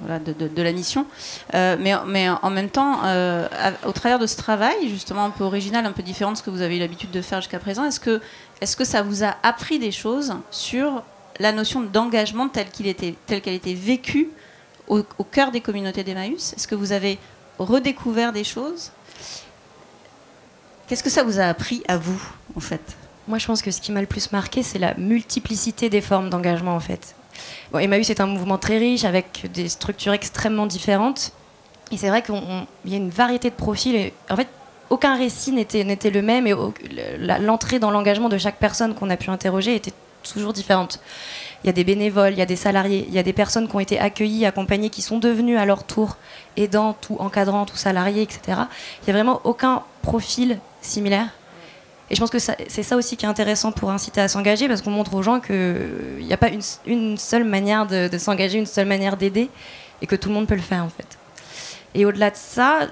de, 0.03 0.61
la 0.61 0.71
mission. 0.71 1.05
Euh, 1.53 1.77
mais, 1.79 1.93
mais, 2.05 2.29
en 2.29 2.49
même 2.49 2.69
temps, 2.69 2.99
euh, 3.05 3.47
au 3.85 3.91
travers 3.91 4.19
de 4.19 4.27
ce 4.27 4.37
travail, 4.37 4.89
justement 4.89 5.25
un 5.25 5.29
peu 5.29 5.43
original, 5.43 5.85
un 5.85 5.91
peu 5.91 6.03
différent 6.03 6.31
de 6.31 6.37
ce 6.37 6.43
que 6.43 6.49
vous 6.49 6.61
avez 6.61 6.77
eu 6.77 6.79
l'habitude 6.79 7.11
de 7.11 7.21
faire 7.21 7.41
jusqu'à 7.41 7.59
présent, 7.59 7.83
est-ce 7.85 7.99
que, 7.99 8.21
est-ce 8.61 8.75
que 8.75 8.85
ça 8.85 9.01
vous 9.01 9.23
a 9.23 9.35
appris 9.43 9.79
des 9.79 9.91
choses 9.91 10.35
sur 10.51 11.03
la 11.39 11.51
notion 11.51 11.81
d'engagement 11.81 12.47
telle, 12.47 12.69
qu'il 12.69 12.87
était, 12.87 13.15
qu'elle 13.27 13.53
était 13.53 13.73
vécue 13.73 14.29
au 14.87 15.03
cœur 15.31 15.51
des 15.51 15.61
communautés 15.61 16.03
d'Emmaüs? 16.03 16.53
Est-ce 16.53 16.67
que 16.67 16.75
vous 16.75 16.91
avez 16.91 17.17
redécouvert 17.59 18.33
des 18.33 18.43
choses? 18.43 18.91
Qu'est-ce 20.87 21.03
que 21.03 21.09
ça 21.09 21.23
vous 21.23 21.39
a 21.39 21.45
appris 21.45 21.83
à 21.87 21.97
vous, 21.97 22.21
en 22.55 22.59
fait? 22.59 22.81
Moi, 23.27 23.37
je 23.37 23.47
pense 23.47 23.61
que 23.61 23.71
ce 23.71 23.79
qui 23.79 23.91
m'a 23.91 24.01
le 24.01 24.07
plus 24.07 24.31
marqué, 24.31 24.63
c'est 24.63 24.79
la 24.79 24.93
multiplicité 24.95 25.89
des 25.89 26.01
formes 26.01 26.29
d'engagement, 26.29 26.75
en 26.75 26.79
fait. 26.79 27.15
Bon, 27.71 27.79
Emmaüs 27.79 28.09
est 28.09 28.21
un 28.21 28.27
mouvement 28.27 28.57
très 28.57 28.77
riche, 28.77 29.03
avec 29.05 29.51
des 29.53 29.69
structures 29.69 30.13
extrêmement 30.13 30.67
différentes. 30.67 31.31
Et 31.91 31.97
c'est 31.97 32.09
vrai 32.09 32.21
qu'il 32.21 32.35
y 32.85 32.93
a 32.93 32.97
une 32.97 33.09
variété 33.09 33.49
de 33.49 33.55
profils. 33.55 33.95
Et, 33.95 34.13
en 34.29 34.35
fait, 34.35 34.47
aucun 34.89 35.17
récit 35.17 35.51
n'était 35.51 35.83
le 35.83 36.21
même 36.21 36.47
et 36.47 36.53
l'entrée 37.39 37.79
dans 37.79 37.91
l'engagement 37.91 38.29
de 38.29 38.37
chaque 38.37 38.57
personne 38.57 38.93
qu'on 38.95 39.09
a 39.09 39.17
pu 39.17 39.29
interroger 39.29 39.75
était 39.75 39.93
toujours 40.23 40.53
différente. 40.53 40.99
Il 41.63 41.67
y 41.67 41.69
a 41.69 41.73
des 41.73 41.83
bénévoles, 41.83 42.33
il 42.33 42.39
y 42.39 42.41
a 42.41 42.45
des 42.45 42.55
salariés, 42.55 43.05
il 43.07 43.13
y 43.13 43.19
a 43.19 43.23
des 43.23 43.33
personnes 43.33 43.67
qui 43.67 43.75
ont 43.75 43.79
été 43.79 43.99
accueillies, 43.99 44.45
accompagnées, 44.45 44.89
qui 44.89 45.01
sont 45.01 45.17
devenues 45.17 45.57
à 45.57 45.65
leur 45.65 45.83
tour 45.83 46.17
aidantes 46.57 47.07
ou 47.09 47.17
encadrantes 47.19 47.73
ou 47.73 47.75
salariés, 47.75 48.21
etc. 48.21 48.41
Il 48.47 49.05
n'y 49.05 49.09
a 49.11 49.13
vraiment 49.13 49.41
aucun 49.43 49.83
profil 50.01 50.59
similaire. 50.81 51.27
Et 52.09 52.15
je 52.15 52.19
pense 52.19 52.29
que 52.29 52.39
c'est 52.39 52.83
ça 52.83 52.95
aussi 52.95 53.17
qui 53.17 53.25
est 53.25 53.29
intéressant 53.29 53.71
pour 53.71 53.89
inciter 53.89 54.21
à 54.21 54.27
s'engager, 54.27 54.67
parce 54.67 54.81
qu'on 54.81 54.91
montre 54.91 55.13
aux 55.13 55.23
gens 55.23 55.39
qu'il 55.39 55.55
n'y 56.19 56.33
a 56.33 56.37
pas 56.37 56.49
une, 56.85 57.17
seule 57.17 57.43
manière 57.43 57.87
de, 57.87 58.17
s'engager, 58.17 58.59
une 58.59 58.65
seule 58.65 58.87
manière 58.87 59.17
d'aider, 59.17 59.49
et 60.01 60.07
que 60.07 60.15
tout 60.15 60.29
le 60.29 60.35
monde 60.35 60.47
peut 60.47 60.55
le 60.55 60.61
faire 60.61 60.83
en 60.83 60.89
fait. 60.89 61.17
Et 61.95 62.05
au-delà 62.05 62.29
de 62.29 62.35
ça, 62.35 62.87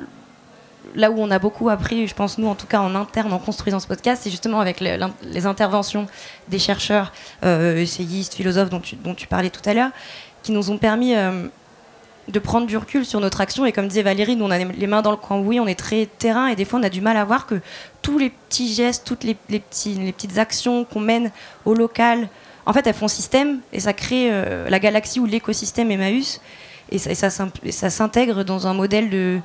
là 0.96 1.12
où 1.12 1.20
on 1.20 1.30
a 1.30 1.39
beaucoup 1.39 1.70
appris, 1.70 2.08
je 2.08 2.15
pense 2.15 2.38
nous 2.38 2.48
en 2.48 2.56
tout 2.56 2.68
cas 2.68 2.80
en 2.80 2.96
interne 2.96 3.34
en 3.34 3.39
construisant 3.39 3.80
ce 3.80 3.88
podcast, 3.88 4.22
c'est 4.24 4.32
justement 4.32 4.60
avec 4.60 4.80
les, 4.80 5.46
interventions 5.46 6.08
des 6.48 6.60
chercheurs, 6.60 7.12
euh, 7.44 7.77
essayistes, 7.77 8.34
philosophes 8.36 8.70
dont 8.70 8.80
tu, 8.80 8.96
dont 8.96 9.13
tu, 9.13 9.27
parlais 9.27 9.50
tout 9.50 9.68
à 9.70 9.74
l'heure, 9.74 9.91
qui 10.41 10.51
nous 10.51 10.72
ont 10.72 10.77
permis 10.77 11.15
euh, 11.15 11.48
de 12.31 12.39
prendre 12.39 12.67
du 12.67 12.77
recul 12.77 13.05
sur 13.05 13.19
notre 13.19 13.41
action. 13.41 13.65
Et 13.65 13.71
comme 13.71 13.88
disait 13.88 14.01
Valérie, 14.01 14.35
nous 14.35 14.45
on 14.45 14.51
a 14.51 14.57
les 14.57 14.88
mains 14.88 15.01
dans 15.01 15.11
le 15.11 15.17
cambouis, 15.17 15.59
on 15.59 15.67
est 15.67 15.79
très 15.79 16.05
terrain 16.05 16.47
et 16.47 16.55
des 16.55 16.65
fois 16.65 16.79
on 16.79 16.83
a 16.83 16.89
du 16.89 17.01
mal 17.01 17.17
à 17.17 17.25
voir 17.25 17.45
que 17.45 17.55
tous 18.01 18.17
les 18.17 18.29
petits 18.29 18.73
gestes, 18.73 19.05
toutes 19.05 19.23
les, 19.23 19.38
les, 19.50 19.61
les 19.85 20.11
petites 20.11 20.38
actions 20.38 20.85
qu'on 20.85 21.00
mène 21.00 21.31
au 21.65 21.73
local, 21.73 22.29
en 22.65 22.73
fait 22.73 22.85
elles 22.88 22.95
font 22.95 23.07
système 23.07 23.59
et 23.73 23.79
ça 23.79 23.93
crée 23.93 24.29
euh, 24.31 24.69
la 24.69 24.79
galaxie 24.79 25.19
ou 25.19 25.25
l'écosystème 25.25 25.91
Emmaüs. 25.91 26.41
Et 26.93 26.97
ça, 26.97 27.11
et 27.11 27.15
ça, 27.15 27.29
ça 27.29 27.89
s'intègre 27.89 28.43
dans 28.43 28.67
un 28.67 28.73
modèle 28.73 29.09
de, 29.09 29.39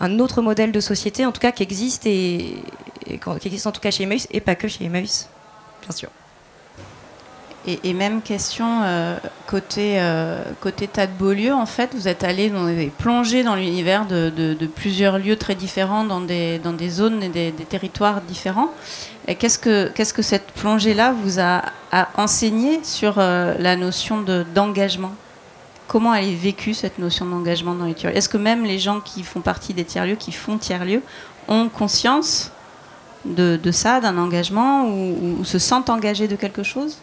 un 0.00 0.18
autre 0.18 0.40
modèle 0.40 0.72
de 0.72 0.80
société, 0.80 1.26
en 1.26 1.32
tout 1.32 1.40
cas 1.40 1.52
qui 1.52 1.62
existe 1.62 2.06
et, 2.06 2.56
et 3.06 3.18
qui 3.18 3.48
existe 3.48 3.66
en 3.66 3.72
tout 3.72 3.80
cas 3.80 3.90
chez 3.90 4.04
Emmaüs 4.04 4.26
et 4.30 4.40
pas 4.40 4.54
que 4.54 4.68
chez 4.68 4.84
Emmaüs, 4.84 5.28
bien 5.82 5.92
sûr. 5.94 6.08
Et, 7.64 7.92
même 7.92 8.22
question 8.22 8.82
euh, 8.82 9.16
côté 9.46 10.00
euh, 10.00 10.42
côté 10.60 10.88
tas 10.88 11.06
de 11.06 11.12
Beaulieu, 11.12 11.54
en 11.54 11.66
fait, 11.66 11.94
vous 11.94 12.08
êtes 12.08 12.24
allé, 12.24 12.48
vous 12.48 12.66
avez 12.66 12.88
plongé 12.88 13.44
dans 13.44 13.54
l'univers 13.54 14.04
de, 14.04 14.66
plusieurs 14.74 15.18
lieux 15.18 15.36
très 15.36 15.54
différents, 15.54 16.02
dans 16.04 16.20
des 16.20 16.58
dans 16.58 16.72
des 16.72 16.90
zones 16.90 17.22
et 17.22 17.28
des, 17.28 17.52
territoires 17.52 18.20
différents. 18.22 18.70
Qu'est-ce 19.38 19.60
que 19.60 19.88
qu'est-ce 19.94 20.12
que 20.12 20.22
cette 20.22 20.50
plongée-là 20.52 21.14
vous 21.22 21.38
a, 21.38 21.62
enseigné 22.16 22.80
sur 22.82 23.14
euh, 23.18 23.54
la 23.60 23.76
notion 23.76 24.24
d'engagement? 24.54 25.12
Comment 25.86 26.14
elle 26.14 26.30
est 26.30 26.34
vécue 26.34 26.74
cette 26.74 26.98
notion 26.98 27.26
d'engagement 27.26 27.74
dans 27.74 27.84
les 27.84 27.94
tiers-lieux? 27.94 28.16
Est-ce 28.16 28.28
que 28.28 28.38
même 28.38 28.64
les 28.64 28.80
gens 28.80 28.98
qui 28.98 29.22
font 29.22 29.40
partie 29.40 29.72
des 29.72 29.84
tiers-lieux, 29.84 30.16
qui 30.16 30.32
font 30.32 30.58
tiers-lieux, 30.58 31.02
ont 31.46 31.68
conscience 31.68 32.50
de, 33.24 33.58
ça, 33.70 34.00
d'un 34.00 34.18
engagement, 34.18 34.88
ou, 34.88 35.44
se 35.44 35.60
sentent 35.60 35.90
engagés 35.90 36.26
de 36.26 36.34
quelque 36.34 36.64
chose? 36.64 36.98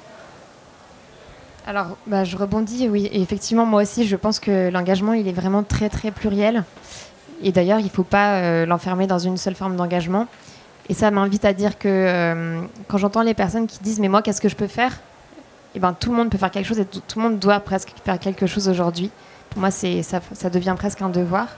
Alors, 1.69 1.97
bah, 2.07 2.23
je 2.23 2.35
rebondis, 2.35 2.89
oui. 2.89 3.07
Effectivement, 3.13 3.63
moi 3.63 3.83
aussi, 3.83 4.07
je 4.07 4.15
pense 4.15 4.39
que 4.39 4.71
l'engagement, 4.71 5.13
il 5.13 5.27
est 5.27 5.33
vraiment 5.33 5.61
très, 5.61 5.87
très 5.87 6.09
pluriel. 6.09 6.63
Et 7.43 7.51
d'ailleurs, 7.51 7.77
il 7.77 7.85
ne 7.85 7.89
faut 7.89 8.01
pas 8.01 8.37
euh, 8.37 8.65
l'enfermer 8.65 9.05
dans 9.05 9.19
une 9.19 9.37
seule 9.37 9.53
forme 9.53 9.75
d'engagement. 9.75 10.25
Et 10.89 10.95
ça 10.95 11.11
m'invite 11.11 11.45
à 11.45 11.53
dire 11.53 11.77
que 11.77 11.87
euh, 11.87 12.61
quand 12.87 12.97
j'entends 12.97 13.21
les 13.21 13.35
personnes 13.35 13.67
qui 13.67 13.77
disent, 13.83 13.99
mais 13.99 14.07
moi, 14.07 14.23
qu'est-ce 14.23 14.41
que 14.41 14.49
je 14.49 14.55
peux 14.55 14.65
faire? 14.65 14.99
Eh 15.75 15.79
ben, 15.79 15.93
tout 15.93 16.09
le 16.09 16.17
monde 16.17 16.31
peut 16.31 16.39
faire 16.39 16.49
quelque 16.49 16.65
chose 16.65 16.79
et 16.79 16.85
tout, 16.85 17.01
le 17.17 17.21
monde 17.21 17.37
doit 17.37 17.59
presque 17.59 17.93
faire 18.03 18.17
quelque 18.17 18.47
chose 18.47 18.67
aujourd'hui. 18.67 19.11
Pour 19.51 19.59
moi, 19.59 19.69
ça, 19.69 20.49
devient 20.51 20.73
presque 20.75 21.03
un 21.03 21.09
devoir. 21.09 21.49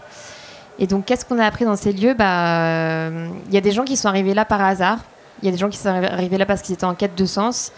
Et 0.78 0.88
donc, 0.88 1.06
qu'est-ce 1.06 1.24
qu'on 1.24 1.39
a 1.39 1.45
appris 1.45 1.63
dans 1.63 1.78
ces 1.78 1.93
lieux? 1.93 2.12
Il 2.12 2.17
bah, 2.17 2.65
euh, 2.65 3.30
y 3.50 3.56
a 3.56 3.62
des 3.62 3.71
gens 3.71 3.86
qui 3.86 3.95
sont 3.95 4.10
arrivés 4.10 4.34
là 4.34 4.43
par 4.43 4.60
hasard. 4.60 4.97
Il 5.41 5.45
y 5.45 5.47
a 5.47 5.54
des 5.54 5.58
gens 5.58 5.69
qui 5.69 5.78
sont 5.78 5.88
arrivés 5.88 6.38
là 6.38 6.45
parce 6.45 6.62
qu'ils 6.62 6.74
étaient 6.74 6.84
en 6.84 6.95
quête 6.95 7.15
de 7.15 7.26
sens. 7.26 7.71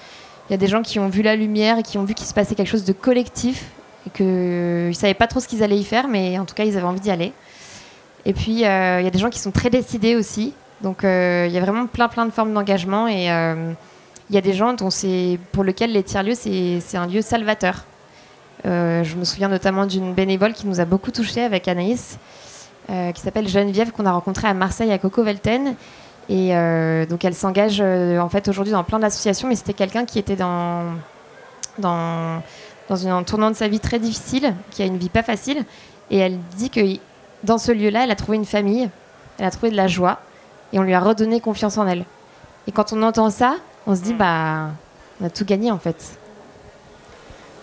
Il 0.49 0.51
y 0.51 0.53
a 0.53 0.58
des 0.58 0.67
gens 0.67 0.82
qui 0.82 0.99
ont 0.99 1.08
vu 1.08 1.21
la 1.21 1.36
lumière 1.36 1.79
et 1.79 1.84
qui 1.84 1.97
ont 1.97 2.03
vu 2.03 2.13
qu'il 2.13 2.25
se 2.25 2.34
passait 2.34 2.56
quelque 2.56 2.67
chose 2.67 2.84
de 2.84 2.93
collectif 2.93 3.71
et 4.06 4.10
qu'ils 4.10 4.25
ne 4.25 4.93
savaient 4.93 5.13
pas 5.13 5.27
trop 5.27 5.39
ce 5.39 5.47
qu'ils 5.47 5.63
allaient 5.63 5.77
y 5.77 5.84
faire, 5.84 6.08
mais 6.08 6.38
en 6.38 6.45
tout 6.45 6.56
cas, 6.56 6.65
ils 6.65 6.77
avaient 6.77 6.86
envie 6.86 6.99
d'y 6.99 7.12
aller. 7.12 7.32
Et 8.25 8.34
puis, 8.34 8.60
il 8.60 8.65
euh, 8.65 9.01
y 9.01 9.08
a 9.08 9.10
des 9.10 9.19
gens 9.19 9.29
qui 9.29 9.39
sont 9.39 9.51
très 9.51 9.69
décidés 9.69 10.15
aussi. 10.15 10.53
Donc, 10.82 10.99
il 11.03 11.08
euh, 11.08 11.47
y 11.47 11.58
a 11.58 11.62
vraiment 11.62 11.88
plein, 11.88 12.10
plein 12.10 12.25
de 12.25 12.32
formes 12.32 12.53
d'engagement 12.53 13.08
et 13.08 13.27
il 14.29 14.36
y 14.36 14.38
a 14.38 14.41
des 14.41 14.53
gens 14.53 14.73
dont 14.73 14.89
pour 15.51 15.63
lesquels 15.63 15.91
les 15.91 16.03
tiers-lieux, 16.03 16.36
c'est 16.36 16.97
un 16.97 17.08
lieu 17.08 17.21
salvateur. 17.21 17.86
Euh, 18.65 19.03
je 19.03 19.15
me 19.15 19.25
souviens 19.25 19.49
notamment 19.49 19.86
d'une 19.86 20.13
bénévole 20.13 20.53
qui 20.53 20.67
nous 20.67 20.79
a 20.79 20.86
beaucoup 20.86 21.12
touché 21.12 21.43
avec 21.43 21.67
Anaïs, 21.67 22.17
euh, 22.89 23.12
qui 23.12 23.21
s'appelle 23.21 23.47
Geneviève, 23.47 23.91
qu'on 23.91 24.06
a 24.06 24.12
rencontrée 24.12 24.47
à 24.47 24.53
Marseille 24.53 24.91
à 24.91 24.97
Coco 24.97 25.23
Velten. 25.23 25.75
Et 26.29 26.55
euh, 26.55 27.05
donc 27.05 27.25
elle 27.25 27.36
s'engage 27.36 27.79
euh, 27.81 28.19
en 28.19 28.29
fait 28.29 28.47
aujourd'hui 28.47 28.73
dans 28.73 28.83
plein 28.83 28.99
d'associations, 28.99 29.47
mais 29.47 29.55
c'était 29.55 29.73
quelqu'un 29.73 30.05
qui 30.05 30.19
était 30.19 30.36
dans, 30.36 30.93
dans, 31.79 32.41
dans 32.89 32.95
une, 32.95 33.09
un 33.09 33.23
tournant 33.23 33.51
de 33.51 33.55
sa 33.55 33.67
vie 33.67 33.79
très 33.79 33.99
difficile, 33.99 34.53
qui 34.71 34.83
a 34.83 34.86
une 34.86 34.97
vie 34.97 35.09
pas 35.09 35.23
facile. 35.23 35.65
Et 36.12 36.17
elle 36.17 36.38
dit 36.57 36.69
que 36.69 36.79
dans 37.43 37.57
ce 37.57 37.71
lieu-là, 37.71 38.05
elle 38.05 38.12
a 38.12 38.15
trouvé 38.15 38.38
une 38.38 38.45
famille, 38.45 38.89
elle 39.38 39.45
a 39.45 39.51
trouvé 39.51 39.71
de 39.71 39.75
la 39.75 39.88
joie, 39.88 40.19
et 40.71 40.79
on 40.79 40.83
lui 40.83 40.93
a 40.93 40.99
redonné 40.99 41.41
confiance 41.41 41.77
en 41.77 41.88
elle. 41.88 42.05
Et 42.67 42.71
quand 42.71 42.93
on 42.93 43.01
entend 43.03 43.29
ça, 43.29 43.55
on 43.86 43.95
se 43.95 44.01
dit, 44.01 44.13
bah, 44.13 44.69
on 45.19 45.25
a 45.25 45.29
tout 45.29 45.45
gagné 45.45 45.71
en 45.71 45.79
fait. 45.79 46.17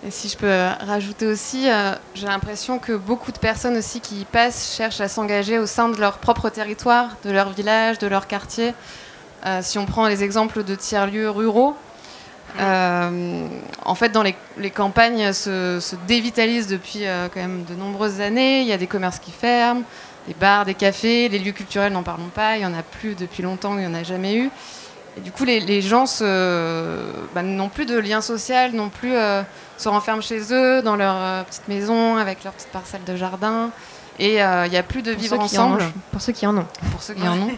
Et 0.06 0.10
si 0.10 0.30
je 0.30 0.36
peux 0.38 0.50
rajouter 0.86 1.26
aussi, 1.26 1.70
euh, 1.70 1.92
j'ai 2.14 2.26
l'impression 2.26 2.78
que 2.78 2.92
beaucoup 2.92 3.32
de 3.32 3.38
personnes 3.38 3.76
aussi 3.76 4.00
qui 4.00 4.22
y 4.22 4.24
passent 4.24 4.74
cherchent 4.74 5.02
à 5.02 5.08
s'engager 5.08 5.58
au 5.58 5.66
sein 5.66 5.90
de 5.90 6.00
leur 6.00 6.18
propre 6.18 6.48
territoire, 6.48 7.16
de 7.22 7.30
leur 7.30 7.50
village, 7.50 7.98
de 7.98 8.06
leur 8.06 8.26
quartier. 8.26 8.72
Euh, 9.44 9.60
si 9.62 9.78
on 9.78 9.84
prend 9.84 10.06
les 10.06 10.24
exemples 10.24 10.64
de 10.64 10.74
tiers-lieux 10.74 11.28
ruraux, 11.28 11.76
euh, 12.58 13.46
en 13.84 13.94
fait, 13.94 14.08
dans 14.08 14.22
les, 14.22 14.34
les 14.56 14.70
campagnes 14.70 15.32
se, 15.32 15.78
se, 15.80 15.96
dévitalisent 16.08 16.66
depuis 16.66 17.06
euh, 17.06 17.28
quand 17.32 17.40
même 17.40 17.64
de 17.64 17.74
nombreuses 17.74 18.22
années. 18.22 18.62
Il 18.62 18.66
y 18.66 18.72
a 18.72 18.78
des 18.78 18.86
commerces 18.86 19.18
qui 19.18 19.30
ferment, 19.30 19.82
des 20.26 20.34
bars, 20.34 20.64
des 20.64 20.74
cafés, 20.74 21.28
les 21.28 21.38
lieux 21.38 21.52
culturels, 21.52 21.92
n'en 21.92 22.02
parlons 22.02 22.28
pas. 22.34 22.56
Il 22.56 22.60
n'y 22.60 22.66
en 22.66 22.74
a 22.74 22.82
plus 22.82 23.14
depuis 23.14 23.42
longtemps, 23.42 23.74
il 23.74 23.80
n'y 23.80 23.86
en 23.86 23.94
a 23.94 24.02
jamais 24.02 24.34
eu. 24.34 24.50
Et 25.16 25.20
du 25.20 25.30
coup, 25.30 25.44
les, 25.44 25.60
les 25.60 25.82
gens 25.82 26.04
bah, 27.34 27.42
n'ont 27.42 27.68
plus 27.68 27.86
de 27.86 27.98
lien 27.98 28.20
social, 28.20 28.72
non 28.72 28.88
plus 28.88 29.14
euh, 29.14 29.42
se 29.80 29.88
renferment 29.88 30.22
chez 30.22 30.52
eux, 30.52 30.82
dans 30.82 30.96
leur 30.96 31.14
euh, 31.16 31.42
petite 31.42 31.68
maison, 31.68 32.16
avec 32.16 32.44
leur 32.44 32.52
petite 32.52 32.68
parcelle 32.68 33.04
de 33.04 33.16
jardin. 33.16 33.70
Et 34.18 34.34
il 34.34 34.40
euh, 34.40 34.68
n'y 34.68 34.76
a 34.76 34.82
plus 34.82 35.02
de 35.02 35.12
pour 35.12 35.22
vivre 35.22 35.40
ensemble. 35.40 35.82
Pour 36.12 36.20
ceux 36.20 36.32
qui 36.32 36.46
en 36.46 36.56
ont. 36.56 36.66
Pour 36.92 37.02
ceux 37.02 37.14
qui 37.14 37.26
en 37.26 37.38
ont. 37.38 37.50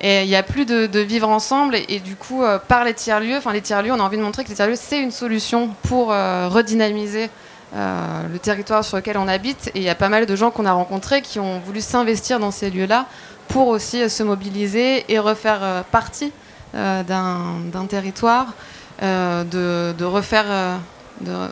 Et 0.00 0.22
il 0.22 0.28
n'y 0.28 0.36
a 0.36 0.42
plus 0.42 0.66
de, 0.66 0.86
de, 0.86 1.00
vivre 1.00 1.28
ensemble. 1.28 1.76
Et, 1.76 1.86
et 1.88 2.00
du 2.00 2.16
coup, 2.16 2.42
euh, 2.42 2.58
par 2.58 2.84
les 2.84 2.94
tiers-lieux, 2.94 3.36
enfin 3.36 3.52
les 3.52 3.60
tiers-lieux, 3.60 3.92
on 3.92 4.00
a 4.00 4.02
envie 4.02 4.16
de 4.16 4.22
montrer 4.22 4.42
que 4.42 4.48
les 4.48 4.56
tiers-lieux, 4.56 4.76
c'est 4.76 5.00
une 5.00 5.12
solution 5.12 5.70
pour 5.88 6.12
euh, 6.12 6.48
redynamiser 6.48 7.30
le 7.76 8.38
territoire 8.38 8.84
sur 8.84 8.98
lequel 8.98 9.18
on 9.18 9.26
habite. 9.26 9.72
Et 9.74 9.80
il 9.80 9.82
y 9.82 9.88
a 9.88 9.96
pas 9.96 10.08
mal 10.08 10.26
de 10.26 10.36
gens 10.36 10.52
qu'on 10.52 10.64
a 10.64 10.72
rencontrés 10.72 11.22
qui 11.22 11.40
ont 11.40 11.58
voulu 11.58 11.80
s'investir 11.80 12.38
dans 12.38 12.52
ces 12.52 12.70
lieux-là 12.70 13.06
pour 13.48 13.66
aussi 13.66 14.08
se 14.08 14.22
mobiliser 14.22 15.12
et 15.12 15.18
refaire 15.18 15.82
partie 15.90 16.32
euh, 16.76 17.04
d'un 17.04 17.86
territoire, 17.86 18.48
euh, 19.00 19.44
de, 19.44 19.96
de, 19.96 20.04
refaire, 20.04 20.80
euh, 21.26 21.48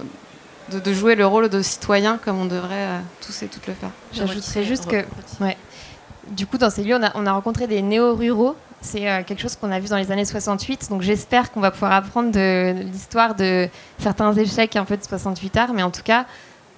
de, 0.71 0.79
de, 0.81 0.93
jouer 0.93 1.15
le 1.15 1.27
rôle 1.27 1.49
de 1.49 1.61
citoyen 1.63 2.19
comme 2.25 2.39
on 2.39 2.45
devrait 2.47 3.01
tous 3.25 3.43
et 3.43 3.49
toutes 3.49 3.67
le 3.67 3.75
faire. 3.75 3.91
J'ajouterais 4.13 4.65
juste 4.65 4.87
que, 4.87 5.05
ouais, 5.43 5.57
du 6.29 6.47
coup, 6.47 6.57
dans 6.59 6.71
ces 6.71 6.85
lieux, 6.85 6.97
on 6.97 7.03
a, 7.03 7.11
on 7.15 7.27
a 7.27 7.33
rencontré 7.33 7.67
des 7.67 7.83
néo-ruraux. 7.83 8.57
C'est 8.81 9.09
euh, 9.09 9.23
quelque 9.23 9.41
chose 9.41 9.55
qu'on 9.57 9.71
a 9.71 9.79
vu 9.79 9.89
dans 9.89 9.97
les 9.97 10.11
années 10.11 10.25
68. 10.25 10.89
Donc 10.91 11.03
j'espère 11.03 11.53
qu'on 11.53 11.61
va 11.61 11.71
pouvoir 11.71 11.93
apprendre 11.93 12.31
de, 12.33 12.75
de 12.77 12.83
l'histoire 12.83 13.35
de 13.35 13.69
certains 13.99 14.33
échecs 14.35 14.75
un 14.77 14.85
peu 14.85 14.97
de 14.97 15.03
68 15.05 15.57
arts. 15.57 15.73
Mais 15.73 15.83
en 15.85 15.91
tout 15.91 16.03
cas, 16.03 16.27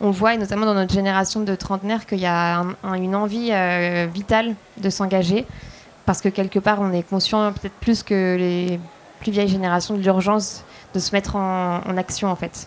on 0.01 0.11
voit, 0.11 0.35
et 0.35 0.39
notamment 0.39 0.67
dans 0.67 0.75
notre 0.75 0.93
génération 0.93 1.41
de 1.41 1.55
trentenaires, 1.55 2.05
qu'il 2.05 2.19
y 2.19 2.27
a 2.27 2.59
un- 2.61 2.77
un- 2.83 2.95
une 2.95 3.15
envie 3.15 3.51
euh, 3.53 4.07
vitale 4.13 4.55
de 4.79 4.91
s'engager. 4.91 5.47
Parce 6.05 6.21
que 6.21 6.29
quelque 6.29 6.59
part, 6.59 6.81
on 6.81 6.93
est 6.93 7.03
conscient 7.09 7.51
peut-être 7.53 7.75
plus 7.81 8.03
que 8.03 8.37
les 8.39 8.79
plus 9.21 9.33
vieilles 9.33 9.49
générations 9.49 9.95
de 9.95 10.03
l'urgence 10.03 10.63
de 10.95 10.99
se 10.99 11.13
mettre 11.15 11.37
en, 11.37 11.81
en 11.87 11.97
action, 11.97 12.29
en 12.29 12.37
fait. 12.37 12.67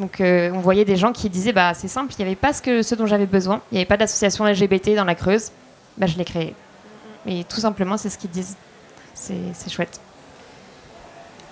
Donc 0.00 0.20
euh, 0.20 0.50
on 0.52 0.60
voyait 0.60 0.84
des 0.84 0.96
gens 0.96 1.12
qui 1.12 1.30
disaient 1.30 1.52
bah 1.52 1.72
c'est 1.74 1.88
simple, 1.88 2.12
il 2.18 2.22
n'y 2.22 2.26
avait 2.26 2.36
pas 2.36 2.52
ce, 2.52 2.60
que, 2.60 2.82
ce 2.82 2.94
dont 2.94 3.06
j'avais 3.06 3.26
besoin, 3.26 3.62
il 3.70 3.76
n'y 3.76 3.78
avait 3.78 3.86
pas 3.86 3.96
d'association 3.96 4.44
LGBT 4.44 4.94
dans 4.94 5.04
la 5.04 5.14
Creuse, 5.14 5.52
bah 5.96 6.06
je 6.06 6.18
l'ai 6.18 6.24
créé. 6.24 6.54
Et 7.26 7.44
tout 7.44 7.60
simplement 7.60 7.96
c'est 7.96 8.10
ce 8.10 8.18
qu'ils 8.18 8.30
disent. 8.30 8.56
C'est 9.14 9.70
chouette. 9.70 9.98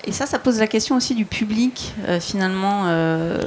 Et 0.07 0.13
ça, 0.13 0.27
ça 0.27 0.39
pose 0.39 0.59
la 0.59 0.67
question 0.67 0.97
aussi 0.97 1.15
du 1.15 1.25
public, 1.25 1.95
euh, 2.07 2.21
finalement. 2.21 2.83
euh, 2.89 3.41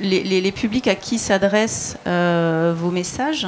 les, 0.00 0.52
publics 0.52 0.86
à 0.86 0.94
qui 0.94 1.18
s'adressent 1.18 1.96
vos 2.04 2.90
messages. 2.90 3.46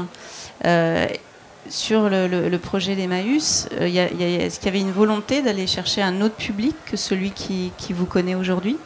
sur 1.69 2.09
le, 2.09 2.57
projet 2.57 2.97
d'Emmaüs, 2.97 3.69
est-ce 3.79 4.59
qu'il 4.59 4.65
y 4.65 4.69
avait 4.69 4.81
une 4.81 4.91
volonté 4.91 5.43
d'aller 5.43 5.67
chercher 5.67 6.01
un 6.01 6.23
autre 6.23 6.37
public 6.37 6.75
que 6.87 6.97
celui 6.97 7.31
qui 7.33 7.93
vous 7.93 8.07
connaît 8.07 8.35
aujourd'hui? 8.35 8.79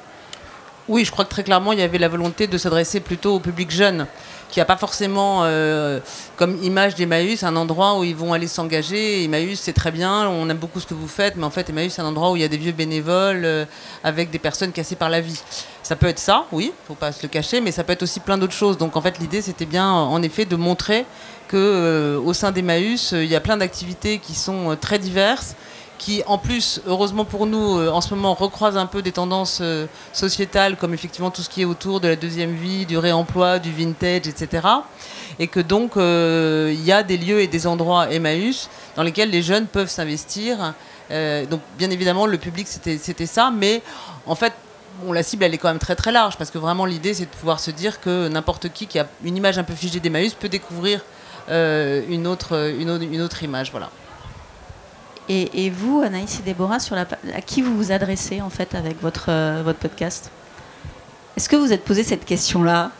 Oui, 0.86 1.06
je 1.06 1.10
crois 1.10 1.24
que 1.24 1.30
très 1.30 1.44
clairement, 1.44 1.72
il 1.72 1.78
y 1.78 1.82
avait 1.82 1.96
la 1.96 2.08
volonté 2.08 2.46
de 2.46 2.58
s'adresser 2.58 3.00
plutôt 3.00 3.36
au 3.36 3.40
public 3.40 3.70
jeune, 3.70 4.06
qui 4.50 4.58
n'a 4.58 4.66
pas 4.66 4.76
forcément 4.76 5.40
euh, 5.44 5.98
comme 6.36 6.62
image 6.62 6.94
d'Emmaüs 6.94 7.42
un 7.42 7.56
endroit 7.56 7.98
où 7.98 8.04
ils 8.04 8.14
vont 8.14 8.34
aller 8.34 8.48
s'engager. 8.48 9.24
Emmaüs, 9.24 9.58
c'est 9.58 9.72
très 9.72 9.90
bien, 9.90 10.28
on 10.28 10.46
aime 10.50 10.58
beaucoup 10.58 10.80
ce 10.80 10.86
que 10.86 10.92
vous 10.92 11.08
faites, 11.08 11.36
mais 11.36 11.44
en 11.44 11.50
fait, 11.50 11.70
Emmaüs, 11.70 11.94
c'est 11.94 12.02
un 12.02 12.06
endroit 12.06 12.32
où 12.32 12.36
il 12.36 12.42
y 12.42 12.44
a 12.44 12.48
des 12.48 12.58
vieux 12.58 12.72
bénévoles 12.72 13.46
euh, 13.46 13.64
avec 14.02 14.30
des 14.30 14.38
personnes 14.38 14.72
cassées 14.72 14.94
par 14.94 15.08
la 15.08 15.22
vie. 15.22 15.40
Ça 15.82 15.96
peut 15.96 16.06
être 16.06 16.18
ça, 16.18 16.44
oui, 16.52 16.70
faut 16.86 16.94
pas 16.94 17.12
se 17.12 17.22
le 17.22 17.28
cacher, 17.28 17.62
mais 17.62 17.72
ça 17.72 17.82
peut 17.82 17.94
être 17.94 18.02
aussi 18.02 18.20
plein 18.20 18.36
d'autres 18.36 18.52
choses. 18.52 18.76
Donc 18.76 18.94
en 18.94 19.00
fait, 19.00 19.18
l'idée, 19.18 19.40
c'était 19.40 19.64
bien, 19.64 19.90
en 19.90 20.20
effet, 20.20 20.44
de 20.44 20.56
montrer 20.56 21.06
que 21.48 21.56
euh, 21.56 22.20
au 22.20 22.34
sein 22.34 22.52
d'Emmaüs, 22.52 23.14
euh, 23.14 23.24
il 23.24 23.30
y 23.30 23.36
a 23.36 23.40
plein 23.40 23.56
d'activités 23.56 24.18
qui 24.18 24.34
sont 24.34 24.76
très 24.78 24.98
diverses 24.98 25.56
qui 25.98 26.22
en 26.26 26.38
plus, 26.38 26.80
heureusement 26.86 27.24
pour 27.24 27.46
nous, 27.46 27.78
euh, 27.78 27.90
en 27.90 28.00
ce 28.00 28.14
moment 28.14 28.34
recroisent 28.34 28.76
un 28.76 28.86
peu 28.86 29.02
des 29.02 29.12
tendances 29.12 29.58
euh, 29.60 29.86
sociétales, 30.12 30.76
comme 30.76 30.94
effectivement 30.94 31.30
tout 31.30 31.42
ce 31.42 31.48
qui 31.48 31.62
est 31.62 31.64
autour 31.64 32.00
de 32.00 32.08
la 32.08 32.16
deuxième 32.16 32.54
vie, 32.54 32.86
du 32.86 32.98
réemploi, 32.98 33.58
du 33.58 33.72
vintage, 33.72 34.26
etc. 34.26 34.66
Et 35.38 35.46
que 35.46 35.60
donc, 35.60 35.96
euh, 35.96 36.70
il 36.74 36.84
y 36.84 36.92
a 36.92 37.02
des 37.02 37.16
lieux 37.16 37.40
et 37.40 37.46
des 37.46 37.66
endroits 37.66 38.12
Emmaüs 38.12 38.68
dans 38.96 39.02
lesquels 39.02 39.30
les 39.30 39.42
jeunes 39.42 39.66
peuvent 39.66 39.90
s'investir. 39.90 40.74
Donc, 41.10 41.60
bien 41.78 41.90
évidemment, 41.90 42.26
le 42.26 42.38
public, 42.38 42.66
c'était 42.66 43.26
ça, 43.26 43.52
mais 43.54 43.82
en 44.26 44.34
fait, 44.34 44.52
la 45.12 45.22
cible, 45.22 45.44
elle 45.44 45.54
est 45.54 45.58
quand 45.58 45.68
même 45.68 45.78
très 45.78 45.94
très 45.94 46.10
large, 46.12 46.36
parce 46.36 46.50
que 46.50 46.58
vraiment, 46.58 46.86
l'idée, 46.86 47.14
c'est 47.14 47.26
de 47.26 47.30
pouvoir 47.30 47.60
se 47.60 47.70
dire 47.70 48.00
que 48.00 48.28
n'importe 48.28 48.72
qui 48.72 48.86
qui 48.86 48.98
a 48.98 49.06
une 49.22 49.36
image 49.36 49.58
un 49.58 49.64
peu 49.64 49.74
figée 49.74 50.00
d'Emmaüs 50.00 50.34
peut 50.34 50.48
découvrir 50.48 51.04
une, 51.48 52.26
autre, 52.26 52.72
une, 52.80 53.00
une 53.12 53.20
autre 53.20 53.42
image. 53.42 53.70
Voilà. 53.70 53.90
Et, 55.28 55.66
et 55.66 55.70
vous, 55.70 56.02
Anaïs 56.04 56.38
et 56.40 56.42
Déborah, 56.42 56.78
sur 56.80 56.94
la, 56.96 57.04
pa- 57.04 57.18
à 57.34 57.40
qui 57.40 57.62
vous 57.62 57.76
vous 57.76 57.92
adressez 57.92 58.40
en 58.40 58.50
fait 58.50 58.74
avec 58.74 59.00
votre, 59.00 59.26
euh, 59.30 59.62
votre 59.64 59.78
podcast? 59.78 60.30
Est-ce 61.36 61.48
que 61.48 61.56
vous 61.56 61.72
êtes 61.72 61.84
posé 61.84 62.02
cette 62.04 62.24
question-là 62.24 62.90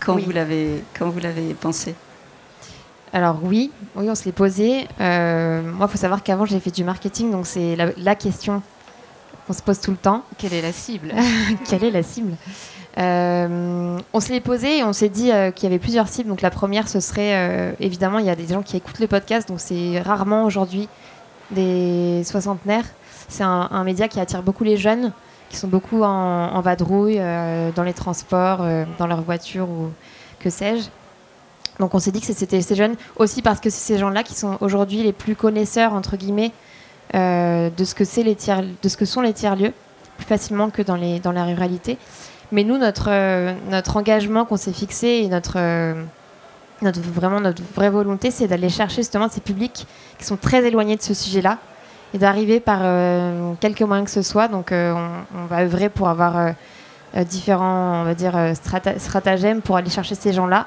quand 0.00 0.14
Oui. 0.14 0.22
vous 0.24 0.30
l'avez 0.32 0.82
quand 0.98 1.08
vous 1.10 1.18
l'avez 1.18 1.52
pensé 1.54 1.94
Alors 3.12 3.38
oui, 3.42 3.70
oui 3.96 4.08
on 4.10 4.14
se 4.14 4.24
l'est 4.24 4.32
posé. 4.32 4.86
Euh, 5.00 5.62
moi 5.62 5.86
il 5.88 5.92
faut 5.92 5.98
savoir 5.98 6.22
qu'avant 6.22 6.44
j'ai 6.46 6.60
fait 6.60 6.70
du 6.70 6.84
marketing, 6.84 7.30
donc 7.30 7.46
c'est 7.46 7.76
la, 7.76 7.86
la 7.96 8.14
question 8.14 8.62
qu'on 9.46 9.52
se 9.52 9.62
pose 9.62 9.80
tout 9.80 9.90
le 9.90 9.96
temps. 9.96 10.22
Quelle 10.38 10.54
est 10.54 10.62
la 10.62 10.72
cible? 10.72 11.12
Quelle 11.68 11.84
est 11.84 11.90
la 11.90 12.02
cible? 12.02 12.32
Euh, 12.98 13.98
On 14.14 14.20
se 14.20 14.32
l'est 14.32 14.40
posé 14.40 14.78
et 14.78 14.84
on 14.84 14.92
s'est 14.94 15.08
dit 15.10 15.30
euh, 15.30 15.50
qu'il 15.50 15.64
y 15.64 15.66
avait 15.66 15.78
plusieurs 15.78 16.08
cibles. 16.08 16.28
Donc 16.30 16.40
la 16.40 16.50
première, 16.50 16.88
ce 16.88 17.00
serait 17.00 17.34
euh, 17.34 17.72
évidemment, 17.78 18.18
il 18.18 18.26
y 18.26 18.30
a 18.30 18.34
des 18.36 18.46
gens 18.48 18.62
qui 18.62 18.76
écoutent 18.76 19.00
le 19.00 19.06
podcast, 19.06 19.48
donc 19.48 19.60
c'est 19.60 20.00
rarement 20.00 20.44
aujourd'hui 20.44 20.88
des 21.50 22.22
soixantenaires. 22.24 22.84
C'est 23.28 23.42
un, 23.42 23.84
média 23.84 24.08
qui 24.08 24.20
attire 24.20 24.42
beaucoup 24.42 24.64
les 24.64 24.76
jeunes, 24.76 25.12
qui 25.48 25.56
sont 25.56 25.68
beaucoup 25.68 26.02
en, 26.02 26.60
vadrouille, 26.60 27.18
euh, 27.18 27.70
dans 27.74 27.82
les 27.82 27.92
transports, 27.92 28.62
euh, 28.62 28.84
dans 28.98 29.06
leur 29.06 29.22
voiture 29.22 29.68
ou 29.68 29.90
que 30.38 30.50
sais-je. 30.50 30.88
Donc 31.80 31.94
on 31.94 31.98
s'est 31.98 32.10
dit 32.10 32.20
que 32.20 32.26
c'était 32.26 32.62
ces 32.62 32.74
jeunes 32.74 32.94
aussi 33.16 33.42
parce 33.42 33.60
que 33.60 33.68
c'est 33.68 33.94
ces 33.94 33.98
gens-là 33.98 34.22
qui 34.22 34.34
sont 34.34 34.56
aujourd'hui 34.60 35.02
les 35.02 35.12
plus 35.12 35.36
connaisseurs 35.36 35.92
entre 35.92 36.16
guillemets 36.16 36.52
euh, 37.14 37.68
de 37.68 37.84
ce 37.84 37.94
que 37.94 38.04
sont 38.04 39.20
les 39.20 39.32
tiers 39.34 39.56
lieux 39.56 39.72
plus 40.16 40.26
facilement 40.26 40.70
que 40.70 40.80
dans 40.80 41.32
la 41.32 41.44
ruralité. 41.44 41.98
Mais 42.52 42.64
nous 42.64 42.78
notre 42.78 43.96
engagement 43.96 44.46
qu'on 44.46 44.56
s'est 44.56 44.72
fixé 44.72 45.08
et 45.24 45.28
notre 45.28 45.58
notre 46.82 47.00
vraiment 47.00 47.40
notre 47.40 47.62
vraie 47.74 47.90
volonté 47.90 48.30
c'est 48.30 48.46
d'aller 48.46 48.68
chercher 48.68 48.96
justement 48.96 49.28
ces 49.28 49.40
publics 49.40 49.86
qui 50.18 50.24
sont 50.24 50.36
très 50.36 50.64
éloignés 50.64 50.96
de 50.96 51.02
ce 51.02 51.14
sujet-là 51.14 51.58
et 52.14 52.18
d'arriver 52.18 52.60
par 52.60 52.80
euh, 52.82 53.52
quelques 53.60 53.82
moyens 53.82 54.06
que 54.06 54.12
ce 54.12 54.22
soit. 54.22 54.48
Donc 54.48 54.72
euh, 54.72 54.94
on, 55.34 55.46
va 55.46 55.62
œuvrer 55.62 55.88
pour 55.88 56.08
avoir 56.08 56.36
euh, 56.36 57.24
différents 57.24 58.02
on 58.02 58.04
va 58.04 58.14
dire 58.14 58.34
strata- 58.54 58.98
stratagèmes 58.98 59.62
pour 59.62 59.76
aller 59.76 59.90
chercher 59.90 60.14
ces 60.14 60.32
gens-là 60.32 60.66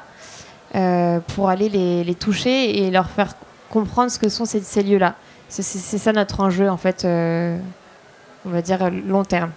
pour 1.36 1.50
aller 1.50 1.68
les, 1.70 2.16
toucher 2.16 2.84
et 2.84 2.92
leur 2.92 3.10
faire 3.10 3.34
comprendre 3.72 4.12
ce 4.12 4.20
que 4.20 4.30
sont 4.30 4.46
ces, 4.46 4.62
ces 4.62 4.84
lieux-là. 4.84 5.16
C'est 5.48 5.64
ça 5.64 6.14
notre 6.14 6.42
enjeu, 6.42 6.70
en 6.70 6.78
fait, 6.78 7.06
on 7.06 8.50
va 8.50 8.62
dire 8.62 8.92
long 8.92 9.24
terme. 9.24 9.50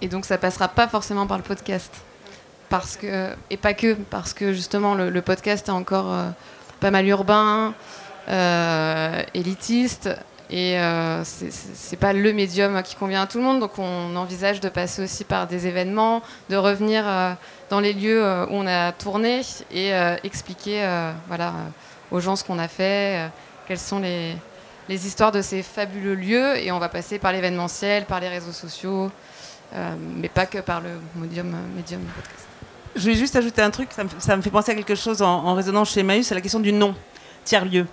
Et 0.00 0.08
donc 0.08 0.24
ça 0.24 0.38
passera 0.38 0.68
pas 0.68 0.88
forcément 0.88 1.26
par 1.26 1.36
le 1.36 1.42
podcast. 1.42 1.92
Parce 2.68 2.96
que, 2.96 3.30
et 3.50 3.56
pas 3.56 3.72
que, 3.72 3.94
parce 3.94 4.34
que 4.34 4.52
justement 4.52 4.94
le, 4.94 5.22
podcast 5.22 5.68
est 5.68 5.72
encore 5.72 6.12
euh, 6.12 6.28
pas 6.80 6.90
mal 6.90 7.06
urbain, 7.06 7.74
euh, 8.28 9.22
élitiste, 9.32 10.10
et 10.50 10.78
euh, 10.78 11.24
c'est- 11.24 11.96
pas 11.96 12.12
le 12.12 12.32
médium 12.32 12.82
qui 12.82 12.94
convient 12.94 13.22
à 13.22 13.26
tout 13.26 13.38
le 13.38 13.44
monde. 13.44 13.60
Donc 13.60 13.78
on 13.78 14.14
envisage 14.16 14.60
de 14.60 14.68
passer 14.68 15.02
aussi 15.02 15.24
par 15.24 15.46
des 15.46 15.66
événements, 15.66 16.22
de 16.50 16.56
revenir 16.56 17.04
euh, 17.06 17.32
dans 17.70 17.80
les 17.80 17.92
lieux 17.94 18.22
où 18.22 18.54
on 18.54 18.66
a 18.66 18.92
tourné 18.92 19.40
et 19.72 19.92
expliquer 20.24 20.86
voilà, 21.26 21.52
aux 22.10 22.20
gens 22.20 22.34
ce 22.36 22.44
qu'on 22.44 22.58
a 22.58 22.68
fait, 22.68 23.28
quelles 23.66 23.78
sont 23.78 23.98
les, 23.98 24.36
les 24.88 25.06
histoires 25.06 25.32
de 25.32 25.42
ces 25.42 25.62
fabuleux 25.62 26.14
lieux. 26.14 26.56
Et 26.58 26.72
on 26.72 26.78
va 26.78 26.88
passer 26.88 27.18
par 27.18 27.32
l'événementiel, 27.32 28.06
par 28.06 28.20
les 28.20 28.28
réseaux 28.28 28.52
sociaux. 28.52 29.10
Mais 30.16 30.30
pas 30.30 30.46
que 30.46 30.58
par 30.58 30.80
le 30.80 30.88
médium, 31.16 31.54
médium 31.76 32.00
podcast. 32.00 32.47
Je 32.96 33.06
vais 33.06 33.14
juste 33.14 33.36
ajouter 33.36 33.62
un 33.62 33.70
truc, 33.70 33.90
ça 34.18 34.36
me, 34.36 34.42
fait 34.42 34.50
penser 34.50 34.72
à 34.72 34.74
quelque 34.74 34.94
chose 34.94 35.22
en, 35.22 35.44
en 35.44 35.54
résonnant 35.54 35.84
chez 35.84 36.00
Emmaüs, 36.00 36.26
c'est 36.26 36.34
la 36.34 36.40
question 36.40 36.60
du 36.60 36.72
nom, 36.72 36.94
tiers-lieu. 37.44 37.86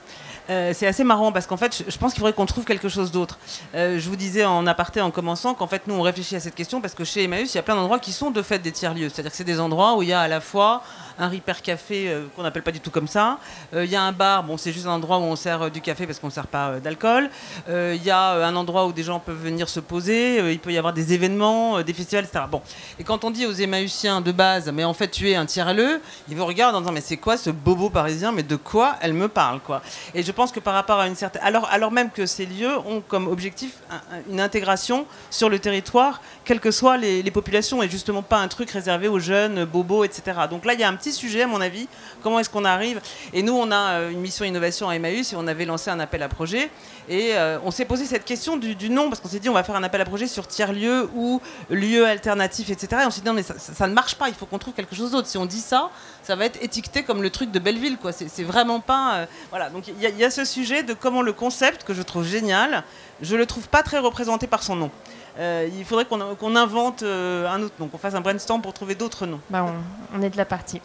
Euh, 0.49 0.73
c'est 0.75 0.86
assez 0.86 1.03
marrant 1.03 1.31
parce 1.31 1.47
qu'en 1.47 1.58
fait, 1.58 1.75
je, 1.75 1.89
je 1.89 1.97
pense 1.97 2.13
qu'il 2.13 2.19
faudrait 2.19 2.34
qu'on 2.34 2.45
trouve 2.45 2.65
quelque 2.65 2.89
chose 2.89 3.12
d'autre. 3.12 3.39
Euh, 3.73 3.99
je 3.99 4.10
vous 4.10 4.15
disais 4.15 4.45
en 4.45 4.67
aparté 4.67 5.01
en 5.01 5.10
commençant 5.10 5.55
qu'en 5.55 5.67
fait, 5.67 5.88
nous, 5.88 5.95
on 5.95 6.01
réfléchit 6.01 6.36
à 6.36 6.39
cette 6.39 6.55
question 6.55 6.81
parce 6.81 6.93
que 6.93 7.03
chez 7.03 7.23
Emmaüs, 7.23 7.53
il 7.53 7.58
y 7.58 7.60
a 7.60 7.63
plein 7.63 7.75
d'endroits 7.75 7.99
qui 7.99 8.12
sont 8.12 8.29
de 8.29 8.41
fait 8.41 8.60
des 8.60 8.71
tiers-lieux. 8.71 9.10
C'est-à-dire 9.10 9.31
que 9.31 9.38
c'est 9.38 9.43
des 9.43 9.60
endroits 9.60 9.97
où 9.97 10.03
il 10.03 10.10
y 10.10 10.13
a 10.13 10.21
à 10.21 10.27
la 10.27 10.41
fois 10.41 10.84
un 11.19 11.28
Ripper 11.28 11.54
Café 11.63 12.10
euh, 12.10 12.25
qu'on 12.36 12.43
n'appelle 12.43 12.63
pas 12.63 12.71
du 12.71 12.80
tout 12.80 12.91
comme 12.91 13.08
ça. 13.08 13.38
Euh, 13.73 13.86
Il 13.86 13.91
y 13.91 13.95
a 13.95 14.01
un 14.01 14.12
bar, 14.12 14.43
bon, 14.43 14.58
c'est 14.58 14.71
juste 14.71 14.86
un 14.86 14.91
endroit 14.91 15.17
où 15.17 15.23
on 15.23 15.36
sert 15.36 15.62
euh, 15.63 15.69
du 15.69 15.82
café 15.82 16.06
parce 16.06 16.19
qu'on 16.19 16.28
ne 16.28 16.32
sert 16.32 16.47
pas 16.47 16.80
d'alcool. 16.80 17.30
Il 17.67 18.04
y 18.04 18.12
a 18.12 18.45
un 18.45 18.56
endroit 18.56 18.86
où 18.86 18.93
des 18.93 19.04
gens 19.04 19.19
peuvent 19.19 19.41
venir 19.41 19.69
se 19.69 19.80
poser. 19.80 20.51
Il 20.51 20.60
peut 20.60 20.71
y 20.71 20.78
avoir 20.78 20.93
des 20.93 21.13
événements, 21.13 21.82
des 21.82 21.93
festivals, 21.93 22.25
etc. 22.25 22.45
Bon. 22.49 22.62
Et 22.99 23.04
quand 23.04 23.23
on 23.23 23.32
dit 23.32 23.45
aux 23.45 23.54
Emmaüsiens 23.54 24.21
de 24.21 24.32
base, 24.32 24.71
mais 24.71 24.84
en 24.84 24.93
fait, 24.93 25.10
tu 25.10 25.30
es 25.30 25.36
un 25.36 25.45
tiers-lieu, 25.45 26.01
ils 26.30 26.36
vous 26.36 26.45
regardent 26.45 26.75
en 26.75 26.82
disant, 26.82 26.91
mais 26.91 27.01
c'est 27.01 27.17
quoi 27.17 27.38
ce 27.38 27.49
bobo 27.49 27.89
parisien 27.89 28.32
Mais 28.32 28.43
de 28.43 28.56
quoi 28.56 28.95
elle 29.01 29.13
me 29.13 29.28
parle, 29.28 29.60
quoi? 29.60 29.82
Et 30.13 30.23
je 30.23 30.32
pense 30.32 30.51
que 30.51 30.60
par 30.60 30.73
rapport 30.73 30.99
à 30.99 31.08
une 31.08 31.15
certaine. 31.15 31.41
Alors, 31.43 31.67
alors 31.71 31.91
même 31.91 32.12
que 32.12 32.25
ces 32.25 32.45
lieux 32.45 32.78
ont 32.86 33.01
comme 33.08 33.28
objectif 33.28 33.73
un- 33.89 33.95
un- 33.95 34.21
une 34.30 34.39
intégration 34.39 35.06
sur 35.30 35.49
le 35.49 35.60
territoire, 35.60 36.21
quelles 36.43 36.60
que 36.60 36.71
soient 36.71 36.97
les, 36.97 37.23
les 37.23 37.32
populations, 37.32 37.82
et 37.84 37.89
justement 37.89 38.21
pas 38.21 38.38
un 38.39 38.47
truc 38.47 38.69
réservé 38.71 39.08
aux 39.08 39.19
jeunes, 39.19 39.65
bobos, 39.65 40.04
etc. 40.04 40.38
Donc 40.49 40.65
là, 40.65 40.73
il 40.73 40.80
y 40.80 40.84
a 40.84 40.89
un 40.89 40.95
petit 40.95 41.04
sujet, 41.11 41.43
à 41.43 41.47
mon 41.47 41.61
avis. 41.61 41.87
Comment 42.23 42.39
est-ce 42.39 42.49
qu'on 42.49 42.65
arrive? 42.65 43.01
Et 43.33 43.43
nous, 43.43 43.53
on 43.53 43.71
a 43.71 43.99
euh, 43.99 44.11
une 44.11 44.19
mission 44.19 44.45
innovation 44.45 44.89
à 44.89 44.95
Emmaüs 44.95 45.33
et 45.33 45.35
on 45.35 45.47
avait 45.47 45.65
lancé 45.65 45.89
un 45.89 45.99
appel 45.99 46.23
à 46.23 46.29
projet. 46.29 46.69
Et 47.07 47.35
euh, 47.35 47.59
on 47.63 47.71
s'est 47.71 47.85
posé 47.85 48.05
cette 48.05 48.25
question 48.25 48.57
du, 48.57 48.89
nom, 48.89 49.09
parce 49.09 49.21
qu'on 49.21 49.27
s'est 49.27 49.39
dit, 49.39 49.49
on 49.49 49.53
va 49.53 49.63
faire 49.63 49.75
un 49.75 49.83
appel 49.83 50.01
à 50.01 50.05
projet 50.05 50.27
sur 50.27 50.47
tiers-lieu 50.47 51.09
ou 51.15 51.41
lieu 51.69 52.05
alternatif, 52.05 52.69
etc. 52.69 53.03
Et 53.03 53.05
on 53.05 53.11
s'est 53.11 53.21
dit, 53.21 53.27
non, 53.27 53.33
mais 53.33 53.43
ça, 53.43 53.87
ne 53.87 53.93
marche 53.93 54.15
pas, 54.15 54.27
il 54.29 54.35
faut 54.35 54.45
qu'on 54.45 54.57
trouve 54.57 54.73
quelque 54.73 54.95
chose 54.95 55.11
d'autre. 55.11 55.27
Si 55.27 55.37
on 55.37 55.45
dit 55.45 55.61
ça, 55.61 55.89
ça 56.23 56.35
va 56.35 56.45
être 56.45 56.61
étiqueté 56.63 57.03
comme 57.03 57.21
le 57.21 57.29
truc 57.29 57.51
de 57.51 57.59
Belleville, 57.59 57.97
quoi. 57.97 58.11
C'est 58.11 58.43
vraiment 58.43 58.79
pas. 58.79 59.15
euh, 59.15 59.25
voilà, 59.49 59.69
donc 59.69 59.87
il 59.87 59.95
y, 59.97 60.19
y 60.19 60.23
a 60.23 60.31
ce 60.31 60.45
sujet 60.45 60.83
de 60.83 60.93
comment 60.93 61.21
le 61.21 61.33
concept, 61.33 61.83
que 61.83 61.93
je 61.93 62.01
trouve 62.01 62.25
génial, 62.25 62.83
je 63.21 63.35
le 63.35 63.45
trouve 63.45 63.67
pas 63.67 63.83
très 63.83 63.99
représenté 63.99 64.47
par 64.47 64.63
son 64.63 64.75
nom. 64.75 64.91
Euh, 65.37 65.67
il 65.77 65.83
faudrait 65.83 66.05
qu'on 66.05 66.35
qu'on 66.35 66.55
invente 66.55 67.03
euh, 67.03 67.47
un 67.49 67.61
autre 67.61 67.73
nom, 67.79 67.87
qu'on 67.87 67.97
fasse 67.97 68.13
un 68.15 68.21
brainstorm 68.21 68.61
pour 68.61 68.73
trouver 68.73 68.95
d'autres 68.95 69.25
noms. 69.25 69.41
Bah, 69.49 69.65
on, 70.13 70.17
on 70.17 70.21
est 70.21 70.29
de 70.29 70.37
la 70.37 70.45
partie. 70.45 70.81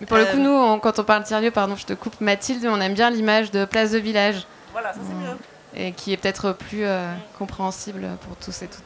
Mais 0.00 0.06
pour 0.06 0.16
le 0.16 0.24
coup, 0.24 0.36
Euh, 0.38 0.40
nous, 0.40 0.50
on- 0.50 0.78
quand 0.80 0.98
on 0.98 1.04
parle 1.04 1.24
tiers-lieu, 1.24 1.50
pardon, 1.50 1.76
je 1.76 1.84
te 1.86 1.92
coupe, 1.92 2.20
Mathilde, 2.20 2.66
on 2.66 2.80
aime 2.80 2.94
bien 2.94 3.10
l'image 3.10 3.50
de 3.50 3.64
place 3.64 3.92
de 3.92 3.98
village. 3.98 4.46
Voilà, 4.72 4.92
ça 4.92 5.00
c'est 5.06 5.14
mieux. 5.14 5.36
Et 5.76 5.92
qui 5.92 6.12
est 6.12 6.16
peut-être 6.16 6.52
plus 6.52 6.84
euh, 6.84 7.12
compréhensible 7.38 8.08
pour 8.26 8.36
tous 8.36 8.62
et 8.62 8.66
toutes. 8.66 8.82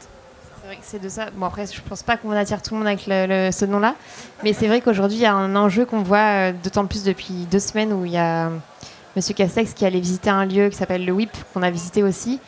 C'est 0.61 0.66
vrai 0.66 0.77
que 0.77 0.83
c'est 0.85 0.98
de 0.98 1.09
ça. 1.09 1.27
Bon, 1.33 1.46
après, 1.46 1.64
je 1.66 1.81
pense 1.81 2.03
pas 2.03 2.16
qu'on 2.16 2.33
attire 2.33 2.61
tout 2.61 2.74
le 2.74 2.79
monde 2.79 2.87
avec 2.88 3.07
le- 3.07 3.27
le- 3.46 3.53
ce 3.53 3.64
nom-là. 3.64 3.94
Mais 4.42 4.53
c'est 4.53 4.66
vrai 4.66 4.81
qu'aujourd'hui, 4.81 5.18
il 5.18 5.22
y 5.22 5.27
a 5.27 5.35
un 5.35 5.55
enjeu 5.57 5.87
qu'on 5.87 6.03
voit 6.03 6.53
d'autant 6.53 6.87
plus 6.87 7.05
depuis 7.05 7.46
deux 7.51 7.59
semaines 7.61 7.92
où 7.92 8.05
il 8.05 8.12
y 8.12 8.18
a 8.18 8.51
Monsieur 9.16 9.35
Castex 9.35 9.72
qui 9.72 9.87
allait 9.87 10.01
visiter 10.01 10.29
un 10.31 10.44
lieu 10.44 10.68
qui 10.68 10.77
s'appelle 10.77 11.05
le 11.07 11.12
WIP, 11.12 11.31
qu'on 11.55 11.62
a 11.62 11.70
visité 11.70 12.03
aussi. 12.03 12.40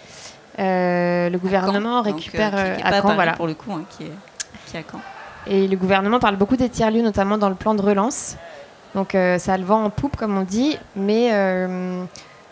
Le 0.59 1.37
gouvernement 1.39 2.03
récupère 2.03 2.55
à 2.55 3.01
Caen, 3.01 3.15
voilà. 3.15 3.33
pour 3.33 3.47
le 3.47 3.55
coup, 3.55 3.73
hein, 3.73 3.85
qui 3.97 4.05
est 4.05 4.13
qui 4.71 4.77
est 4.77 4.81
à 4.81 4.83
Caen. 4.91 5.01
Et 5.47 5.67
le 5.67 5.77
gouvernement 5.77 6.19
parle 6.19 6.37
beaucoup 6.37 6.57
des 6.57 6.69
tiers-lieux, 6.69 7.03
notamment 7.03 7.39
dans 7.39 7.49
le 7.49 7.55
plan 7.55 7.75
de 7.75 7.83
relance. 7.83 8.37
Donc 8.95 9.15
euh, 9.15 9.39
ça 9.39 9.55
a 9.55 9.59
le 9.59 9.65
vent 9.65 9.85
en 9.85 9.91
poupe, 9.91 10.17
comme 10.17 10.37
on 10.37 10.43
dit. 10.43 10.77
Mais 10.97 11.33
euh, 11.33 12.05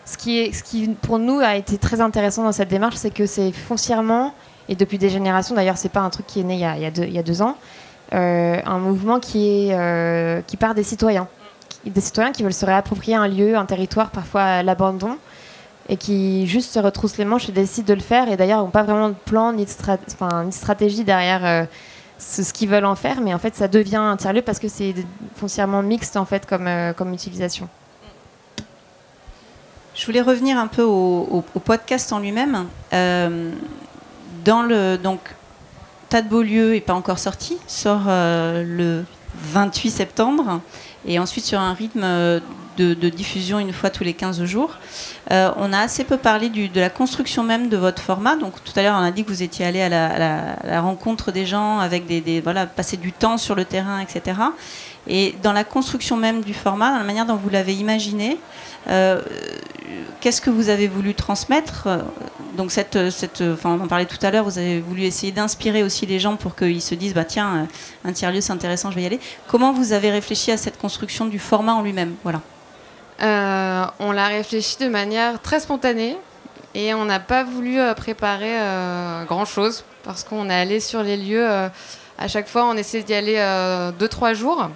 ce, 0.05 0.17
qui 0.17 0.39
est, 0.39 0.53
ce 0.53 0.63
qui, 0.63 0.89
pour 0.89 1.19
nous, 1.19 1.39
a 1.39 1.55
été 1.55 1.77
très 1.77 2.01
intéressant 2.01 2.43
dans 2.43 2.51
cette 2.51 2.69
démarche, 2.69 2.95
c'est 2.95 3.11
que 3.11 3.25
c'est 3.25 3.51
foncièrement, 3.51 4.33
et 4.67 4.75
depuis 4.75 4.97
des 4.97 5.09
générations, 5.09 5.55
d'ailleurs, 5.55 5.77
c'est 5.77 5.89
pas 5.89 6.01
un 6.01 6.09
truc 6.09 6.25
qui 6.27 6.39
est 6.39 6.43
né 6.43 6.55
il 6.55 6.59
y 6.59 6.65
a, 6.65 6.75
il 6.75 6.81
y 6.81 6.85
a 6.85 6.91
deux, 6.91 7.03
il 7.03 7.13
y 7.13 7.19
a 7.19 7.23
deux 7.23 7.41
ans, 7.41 7.57
euh, 8.13 8.59
un 8.65 8.79
mouvement 8.79 9.19
qui, 9.19 9.69
est, 9.69 10.45
qui 10.47 10.57
part 10.57 10.73
des 10.73 10.83
citoyens. 10.83 11.27
Des 11.85 12.01
citoyens 12.01 12.31
qui 12.31 12.43
veulent 12.43 12.53
se 12.53 12.65
réapproprier 12.65 13.15
un 13.15 13.27
lieu, 13.27 13.55
un 13.55 13.65
territoire, 13.65 14.09
parfois 14.09 14.41
à 14.41 14.63
l'abandon, 14.63 15.17
et 15.89 15.97
qui 15.97 16.45
juste 16.45 16.71
se 16.71 16.79
retroussent 16.79 17.17
les 17.17 17.25
manches 17.25 17.49
et 17.49 17.51
décident 17.51 17.87
de 17.87 17.93
le 17.95 17.99
faire. 17.99 18.29
Et 18.31 18.37
d'ailleurs, 18.37 18.59
n'ont 18.59 18.69
pas 18.69 18.83
vraiment 18.83 19.09
de 19.09 19.15
plan 19.25 19.51
ni 19.51 19.65
de, 19.65 20.45
de 20.45 20.51
stratégie 20.51 21.03
derrière 21.03 21.45
euh, 21.45 21.65
ce, 22.19 22.53
qu'ils 22.53 22.69
veulent 22.69 22.85
en 22.85 22.95
faire, 22.95 23.21
mais 23.21 23.33
en 23.33 23.39
fait, 23.39 23.55
ça 23.55 23.67
devient 23.67 23.95
un 23.95 24.15
tiers-lieu 24.15 24.43
parce 24.43 24.59
que 24.59 24.67
c'est 24.67 24.93
foncièrement 25.35 25.81
mixte 25.81 26.15
en 26.15 26.25
fait 26.25 26.45
comme, 26.45 26.67
euh, 26.67 26.93
comme 26.93 27.11
utilisation. 27.11 27.67
Je 29.95 30.05
voulais 30.05 30.21
revenir 30.21 30.57
un 30.57 30.67
peu 30.67 30.83
au, 30.83 31.43
podcast 31.65 32.13
en 32.13 32.19
lui-même. 32.19 32.67
Euh, 32.93 33.51
dans 34.45 34.61
le 34.61 34.97
donc 34.97 35.19
Tas 36.07 36.21
de 36.21 36.29
Beaulieu 36.29 36.75
est 36.75 36.81
pas 36.81 36.93
encore 36.93 37.19
sorti, 37.19 37.57
sort 37.67 38.03
le 38.05 39.03
28 39.35 39.89
septembre 39.89 40.61
et 41.05 41.19
ensuite 41.19 41.43
sur 41.43 41.59
un 41.59 41.73
rythme 41.73 42.05
de, 42.79 43.09
diffusion 43.09 43.59
une 43.59 43.73
fois 43.73 43.89
tous 43.89 44.03
les 44.03 44.13
15 44.13 44.43
jours. 44.45 44.77
Euh, 45.31 45.51
on 45.57 45.73
a 45.73 45.79
assez 45.79 46.03
peu 46.03 46.17
parlé 46.17 46.49
de 46.49 46.79
la 46.79 46.89
construction 46.89 47.43
même 47.43 47.69
de 47.69 47.77
votre 47.77 48.01
format. 48.01 48.35
Donc 48.35 48.63
tout 48.63 48.73
à 48.75 48.81
l'heure 48.81 48.95
on 48.97 49.03
a 49.03 49.11
dit 49.11 49.23
que 49.23 49.29
vous 49.29 49.43
étiez 49.43 49.65
allé 49.65 49.81
à 49.81 49.89
la, 49.89 50.81
rencontre 50.81 51.31
des 51.31 51.45
gens 51.45 51.79
avec 51.79 52.05
des, 52.05 52.41
voilà 52.41 52.65
passer 52.65 52.97
du 52.97 53.11
temps 53.11 53.37
sur 53.37 53.55
le 53.55 53.65
terrain, 53.65 53.99
etc. 53.99 54.39
Et 55.07 55.35
dans 55.43 55.53
la 55.53 55.63
construction 55.63 56.17
même 56.17 56.41
du 56.41 56.53
format, 56.53 56.91
dans 56.91 56.97
la 56.97 57.03
manière 57.03 57.25
dont 57.25 57.35
vous 57.35 57.49
l'avez 57.49 57.73
imaginé, 57.73 58.37
euh, 58.87 59.21
qu'est-ce 60.21 60.41
que 60.41 60.49
vous 60.49 60.69
avez 60.69 60.87
voulu 60.87 61.13
transmettre? 61.15 61.87
Donc, 62.57 62.71
cette, 62.71 63.09
cette, 63.09 63.41
enfin, 63.41 63.77
on 63.79 63.83
en 63.83 63.87
parlait 63.87 64.05
tout 64.05 64.23
à 64.23 64.29
l'heure, 64.29 64.43
vous 64.43 64.57
avez 64.57 64.81
voulu 64.81 65.03
essayer 65.03 65.31
d'inspirer 65.31 65.83
aussi 65.83 66.05
les 66.05 66.19
gens 66.19 66.35
pour 66.35 66.55
qu'ils 66.55 66.81
se 66.81 66.95
disent 66.95 67.13
bah, 67.13 67.25
tiens, 67.25 67.67
un 68.05 68.11
tiers-lieu 68.11 68.41
c'est 68.41 68.53
intéressant, 68.53 68.91
je 68.91 68.95
vais 68.95 69.03
y 69.03 69.05
aller. 69.05 69.19
Comment 69.47 69.73
vous 69.73 69.93
avez 69.93 70.11
réfléchi 70.11 70.51
à 70.51 70.57
cette 70.57 70.77
construction 70.77 71.25
du 71.25 71.39
format 71.39 71.73
en 71.73 71.81
lui-même? 71.81 72.15
Voilà. 72.23 72.41
Euh, 73.21 73.85
on 73.99 74.11
l'a 74.11 74.27
réfléchi 74.27 74.77
de 74.77 74.87
manière 74.87 75.41
très 75.41 75.59
spontanée 75.59 76.17
et 76.75 76.93
on 76.93 77.05
n'a 77.05 77.19
pas 77.19 77.43
voulu 77.43 77.79
euh, 77.79 77.93
préparer 77.93 78.61
euh, 78.61 79.25
grand-chose 79.25 79.83
parce 80.03 80.23
qu'on 80.23 80.49
est 80.49 80.55
allé 80.55 80.79
sur 80.79 81.03
les 81.03 81.17
lieux. 81.17 81.47
à 82.17 82.27
chaque 82.27 82.47
fois, 82.47 82.65
on 82.65 82.75
essaie 82.75 83.03
d'y 83.03 83.13
aller 83.13 83.35
euh, 83.37 83.91
deux, 83.91 84.07
trois 84.07 84.33
jours 84.33 84.69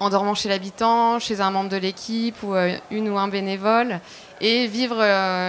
en 0.00 0.10
dormant 0.10 0.34
chez 0.34 0.48
l'habitant, 0.48 1.20
chez 1.20 1.40
un 1.40 1.52
membre 1.52 1.70
de 1.70 1.76
l'équipe 1.76 2.42
ou 2.42 2.54
une 2.90 3.08
ou 3.08 3.18
un 3.18 3.28
bénévole 3.28 4.00
et 4.40 4.66
vivre 4.66 4.96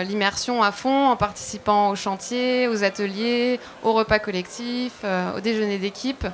l'immersion 0.03 0.61
à 0.61 0.71
fond 0.71 1.07
en 1.07 1.15
participant 1.15 1.89
aux 1.89 1.95
chantiers, 1.95 2.67
aux 2.67 2.83
ateliers, 2.83 3.59
aux 3.81 3.93
repas 3.93 4.19
collectifs, 4.19 5.03
au 5.35 5.39
déjeuner 5.39 5.79
d'équipe 5.79 6.27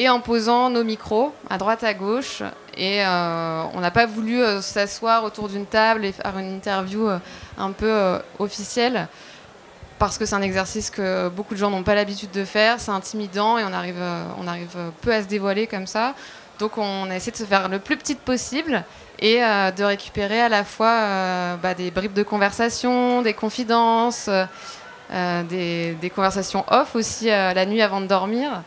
et 0.00 0.08
en 0.08 0.20
posant 0.20 0.70
nos 0.70 0.82
micros 0.82 1.34
à 1.50 1.58
droite 1.58 1.84
à 1.84 1.92
gauche. 1.92 2.42
Et 2.74 3.04
euh, 3.04 3.62
on 3.74 3.80
n'a 3.80 3.90
pas 3.90 4.06
voulu 4.06 4.42
euh, 4.42 4.62
s'asseoir 4.62 5.24
autour 5.24 5.50
d'une 5.50 5.66
table 5.66 6.06
et 6.06 6.12
faire 6.12 6.38
une 6.38 6.54
interview 6.54 7.06
euh, 7.06 7.18
un 7.58 7.72
peu 7.72 8.18
officielle 8.38 9.08
parce 9.98 10.16
que 10.16 10.24
c'est 10.24 10.34
un 10.34 10.40
exercice 10.40 10.88
que 10.88 11.28
beaucoup 11.28 11.52
de 11.52 11.58
gens 11.58 11.68
n'ont 11.68 11.82
pas 11.82 11.94
l'habitude 11.94 12.30
de 12.30 12.46
faire, 12.46 12.80
c'est 12.80 12.90
intimidant 12.90 13.58
et 13.58 13.64
on 13.64 13.72
arrive, 13.74 14.02
on 14.38 14.46
arrive 14.46 14.74
peu 15.02 15.12
à 15.12 15.22
se 15.22 15.26
dévoiler 15.26 15.66
comme 15.66 15.86
ça. 15.86 16.14
Donc 16.58 16.78
on 16.78 17.10
a 17.10 17.16
essayé 17.16 17.32
de 17.32 17.36
se 17.36 17.44
faire 17.44 17.68
le 17.68 17.78
plus 17.78 17.98
petite 17.98 18.20
possible 18.20 18.82
et 19.18 19.40
de 19.40 19.84
récupérer 19.84 20.40
à 20.40 20.48
la 20.48 20.64
fois 20.64 21.58
bah, 21.62 21.74
des 21.74 21.90
bribes 21.90 22.14
de 22.14 22.22
conversation, 22.22 23.20
des 23.20 23.34
confidences, 23.34 24.30
des, 25.10 26.12
conversations 26.14 26.64
off 26.68 26.94
aussi 26.94 27.26
la 27.26 27.66
nuit 27.66 27.82
avant 27.82 28.00
de 28.00 28.06
dormir. 28.06 28.62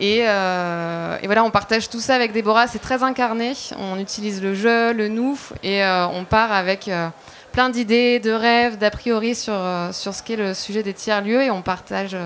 Et, 0.00 0.24
euh, 0.26 1.18
et 1.22 1.26
voilà, 1.26 1.44
on 1.44 1.50
partage 1.50 1.90
tout 1.90 2.00
ça 2.00 2.14
avec 2.14 2.32
Déborah, 2.32 2.66
c'est 2.66 2.78
très 2.78 3.02
incarné. 3.02 3.52
On 3.78 3.98
utilise 3.98 4.42
le 4.42 4.54
je, 4.54 4.92
le 4.92 5.08
nous, 5.08 5.38
et 5.62 5.84
euh, 5.84 6.06
on 6.06 6.24
part 6.24 6.52
avec 6.52 6.88
euh, 6.88 7.08
plein 7.52 7.68
d'idées, 7.68 8.18
de 8.18 8.30
rêves, 8.30 8.78
d'a 8.78 8.90
priori 8.90 9.34
sur, 9.34 9.52
sur 9.92 10.14
ce 10.14 10.22
qu'est 10.22 10.36
le 10.36 10.54
sujet 10.54 10.82
des 10.82 10.94
tiers-lieux, 10.94 11.42
et 11.42 11.50
on 11.50 11.60
partage 11.60 12.16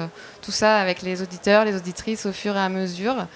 tout 0.40 0.52
ça 0.52 0.76
avec 0.76 1.02
les 1.02 1.20
auditeurs, 1.20 1.64
les 1.64 1.74
auditrices 1.74 2.26
au 2.26 2.32
fur 2.32 2.54
et 2.56 2.60
à 2.60 2.68
mesure. 2.68 3.26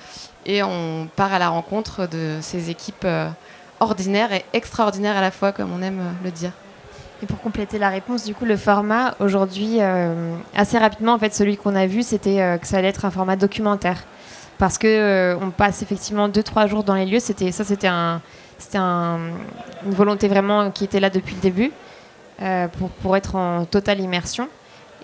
Et 0.47 0.63
on 0.63 1.09
part 1.17 1.33
à 1.35 1.41
la 1.41 1.49
rencontre 1.49 2.07
de 2.07 2.39
ces 2.41 2.71
équipes 2.71 3.07
ordinaires 3.81 4.33
et 4.33 4.45
extraordinaires 4.53 5.17
à 5.17 5.21
la 5.21 5.33
fois, 5.33 5.51
comme 5.51 5.73
on 5.73 5.83
aime 5.83 6.01
le 6.23 6.31
dire. 6.31 6.53
Et 7.23 7.27
pour 7.27 7.41
compléter 7.41 7.79
la 7.79 7.89
réponse, 7.89 8.25
du 8.25 8.35
coup, 8.35 8.45
le 8.45 8.57
format 8.57 9.15
aujourd'hui, 9.19 9.79
assez 10.55 10.79
rapidement, 10.79 11.15
en 11.15 11.19
fait, 11.19 11.35
celui 11.35 11.57
qu'on 11.57 11.75
a 11.75 11.87
vu, 11.87 12.03
c'était 12.03 12.59
que 12.61 12.67
ça 12.67 12.77
allait 12.77 12.89
être 12.89 13.05
un 13.05 13.11
format 13.11 13.37
documentaire, 13.37 14.05
parce 14.59 14.79
que 14.79 14.87
euh, 14.87 15.37
on 15.41 15.51
passe 15.51 15.83
effectivement 15.83 16.29
deux 16.29 16.43
trois 16.43 16.67
jours 16.67 16.85
dans 16.85 16.95
les 16.95 17.07
lieux. 17.07 17.21
C'était 17.21 17.53
ça, 17.53 17.65
c'était 17.65 17.87
un, 17.89 18.21
c'était 18.59 18.79
un- 18.79 19.19
une 19.87 19.93
volonté 19.95 20.29
vraiment 20.29 20.71
qui 20.71 20.85
était 20.85 21.01
là 21.01 21.11
depuis 21.11 21.35
le 21.35 21.41
début 21.41 21.73
euh, 22.43 22.69
pour 22.69 22.91
pour 22.91 23.17
être 23.17 23.37
en 23.37 23.65
totale 23.65 24.01
immersion. 24.01 24.49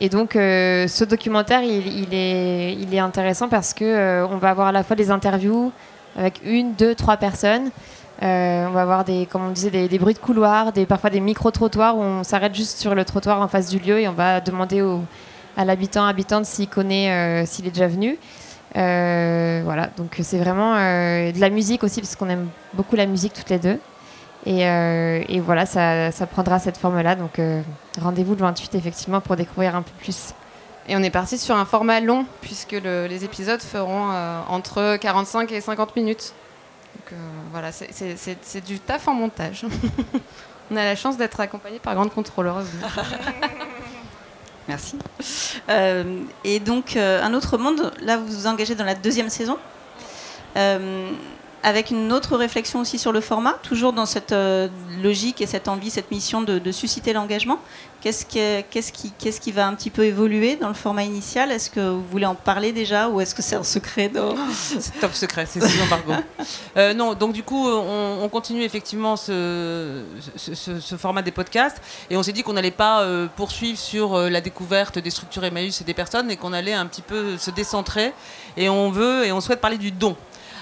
Et 0.01 0.09
donc, 0.09 0.35
euh, 0.35 0.89
ce 0.89 1.05
documentaire, 1.05 1.63
il, 1.63 2.13
est, 2.13 2.73
il 2.75 2.93
est 2.93 2.99
intéressant 2.99 3.49
parce 3.49 3.73
que 3.73 3.85
euh, 3.85 4.27
on 4.27 4.39
va 4.39 4.51
avoir 4.51 4.67
à 4.69 4.73
la 4.73 4.83
fois 4.83 4.97
des 4.97 5.13
interviews 5.13 5.71
avec 6.17 6.41
une, 6.45 6.75
deux, 6.75 6.97
trois 6.97 7.17
personnes. 7.17 7.71
On 8.23 8.71
va 8.73 8.83
avoir 8.83 9.05
des, 9.05 9.27
comme 9.27 9.45
on 9.45 9.51
disait, 9.51 9.71
des, 9.89 9.99
bruits 9.99 10.15
de 10.15 10.19
couloir, 10.19 10.73
des, 10.73 10.87
parfois 10.87 11.11
des 11.11 11.21
micro-trottoirs 11.21 11.97
où 11.97 12.01
on 12.01 12.25
s'arrête 12.25 12.55
juste 12.55 12.79
sur 12.79 12.95
le 12.95 13.05
trottoir 13.05 13.41
en 13.41 13.49
face 13.49 13.69
du 13.69 13.79
lieu 13.79 14.01
et 14.01 14.09
on 14.09 14.13
va 14.13 14.41
demander 14.41 14.81
au- 14.83 15.03
à 15.57 15.65
l'habitant, 15.65 16.07
habitante 16.07 16.47
s'il 16.47 16.69
connaît, 16.69 17.45
s'il 17.47 17.67
est 17.67 17.71
déjà 17.71 17.87
venu. 17.87 18.19
Euh, 18.77 19.61
voilà, 19.65 19.87
donc 19.97 20.17
c'est 20.23 20.39
vraiment 20.39 20.75
euh, 20.75 21.31
de 21.33 21.41
la 21.41 21.49
musique 21.51 21.85
aussi 21.85 22.01
parce 22.01 22.17
qu'on 22.17 22.29
aime 22.29 22.49
beaucoup 22.73 22.97
la 22.97 23.07
musique 23.07 23.33
toutes 23.33 23.51
les 23.51 23.59
deux. 23.59 23.79
Et, 24.47 24.69
euh, 24.69 25.23
et 25.29 25.41
voilà, 25.41 25.65
ça, 25.65 26.11
ça 26.11 26.27
prendra 26.27 26.59
cette 26.59 26.77
forme-là. 26.77 27.15
Donc 27.15 27.39
euh, 27.39 27.63
rendez-vous 28.01 28.33
le 28.35 28.41
28 28.41 28.75
effectivement 28.75 29.21
pour 29.21 29.37
découvrir 29.37 29.77
un 29.77 29.83
peu 29.83 29.93
plus. 30.01 30.35
Et 30.87 30.97
on 30.97 31.03
est 31.03 31.11
parti 31.11 31.39
sur 31.39 31.57
un 31.57 31.65
format 31.65 32.01
long, 32.01 32.27
puisque 32.43 32.73
le- 32.73 33.07
les 33.07 33.25
épisodes 33.25 33.63
feront 33.63 34.11
euh, 34.11 34.41
entre 34.49 34.97
45 34.97 35.51
et 35.53 35.61
50 35.63 35.97
minutes. 35.97 36.35
Donc 36.97 37.13
euh, 37.13 37.17
voilà, 37.53 37.71
c'est 37.73 38.65
du 38.67 38.79
taf 38.81 39.09
en 39.09 39.15
montage. 39.15 39.65
on 40.71 40.77
a 40.77 40.85
la 40.85 40.95
chance 40.97 41.17
d'être 41.17 41.41
accompagné 41.41 41.79
par 41.79 41.95
Grande 41.95 42.13
Contrôleuse. 42.13 42.67
Merci. 44.69 44.97
Euh, 45.69 46.23
et 46.43 46.59
donc, 46.61 46.97
euh, 46.97 47.23
un 47.23 47.35
autre 47.35 47.59
monde, 47.59 47.93
là, 48.01 48.17
vous 48.17 48.27
vous 48.27 48.47
engagez 48.47 48.75
dans 48.75 48.85
la 48.85 48.95
deuxième 48.95 49.29
saison, 49.31 49.59
Euh, 50.57 51.11
avec 51.65 51.91
une 51.91 52.13
autre 52.13 52.37
réflexion 52.37 52.81
aussi 52.81 52.99
sur 52.99 53.11
le 53.11 53.21
format, 53.21 53.55
toujours 53.63 53.93
dans 53.93 54.07
cette 54.07 54.33
euh, 54.33 54.69
logique 55.03 55.41
et 55.41 55.47
cette 55.47 55.67
envie, 55.67 55.91
cette 55.91 56.11
mission 56.11 56.43
de, 56.43 56.59
de 56.61 56.73
susciter 56.73 57.13
l'engagement. 57.13 57.59
Qu'est-ce 58.03 58.27
qui, 58.27 58.39
qu'est-ce, 58.71 58.93
qui, 58.93 59.13
qu'est-ce 59.19 59.41
qui 59.41 59.51
va 59.51 59.67
un 59.67 59.75
petit 59.75 59.89
peu 59.89 60.05
évoluer 60.05 60.57
dans 60.57 60.69
le 60.69 60.75
format 60.75 61.05
initial? 61.05 61.51
Est-ce 61.51 61.71
que 61.71 61.81
vous 61.81 62.05
voulez 62.11 62.27
en 62.27 62.35
parler 62.35 62.73
déjà 62.73 63.09
ou 63.09 63.19
est-ce 63.23 63.35
que 63.35 63.41
c'est 63.41 63.57
un 63.57 63.63
secret 63.65 64.11
dans... 64.11 64.35
C'est 64.53 65.01
top 65.01 65.15
secret, 65.15 65.47
c'est 65.49 65.61
sous 65.67 65.83
embargo. 65.83 66.13
Euh, 66.77 66.93
non, 66.93 67.15
donc 67.15 67.33
du 67.33 67.43
coup, 67.45 67.69
on, 67.69 68.19
on 68.23 68.29
continue 68.29 68.63
effectivement 68.63 69.15
ce, 69.17 70.03
ce, 70.37 70.55
ce- 70.55 70.81
ce 70.81 70.97
format 70.97 71.23
des 71.23 71.31
podcasts 71.31 71.81
et 72.11 72.17
on 72.17 72.23
s'est 72.25 72.33
dit 72.33 72.43
qu'on 72.43 72.53
n'allait 72.55 72.73
pas 72.73 73.03
euh, 73.03 73.29
poursuivre 73.37 73.79
sur 73.79 74.15
euh, 74.15 74.29
la 74.29 74.41
découverte 74.41 74.99
des 74.99 75.11
structures 75.11 75.45
Emmaüs 75.45 75.81
et 75.81 75.85
des 75.85 75.95
personnes 75.95 76.31
et 76.33 76.37
qu'on 76.37 76.53
allait 76.53 76.73
un 76.75 76.87
petit 76.87 77.01
peu 77.03 77.39
se 77.39 77.51
décentrer 77.53 78.13
et 78.57 78.69
on 78.69 78.91
veut 78.91 79.25
et 79.25 79.31
on 79.33 79.41
souhaite 79.41 79.61
parler 79.61 79.79
du 79.79 79.93
don. 79.93 80.17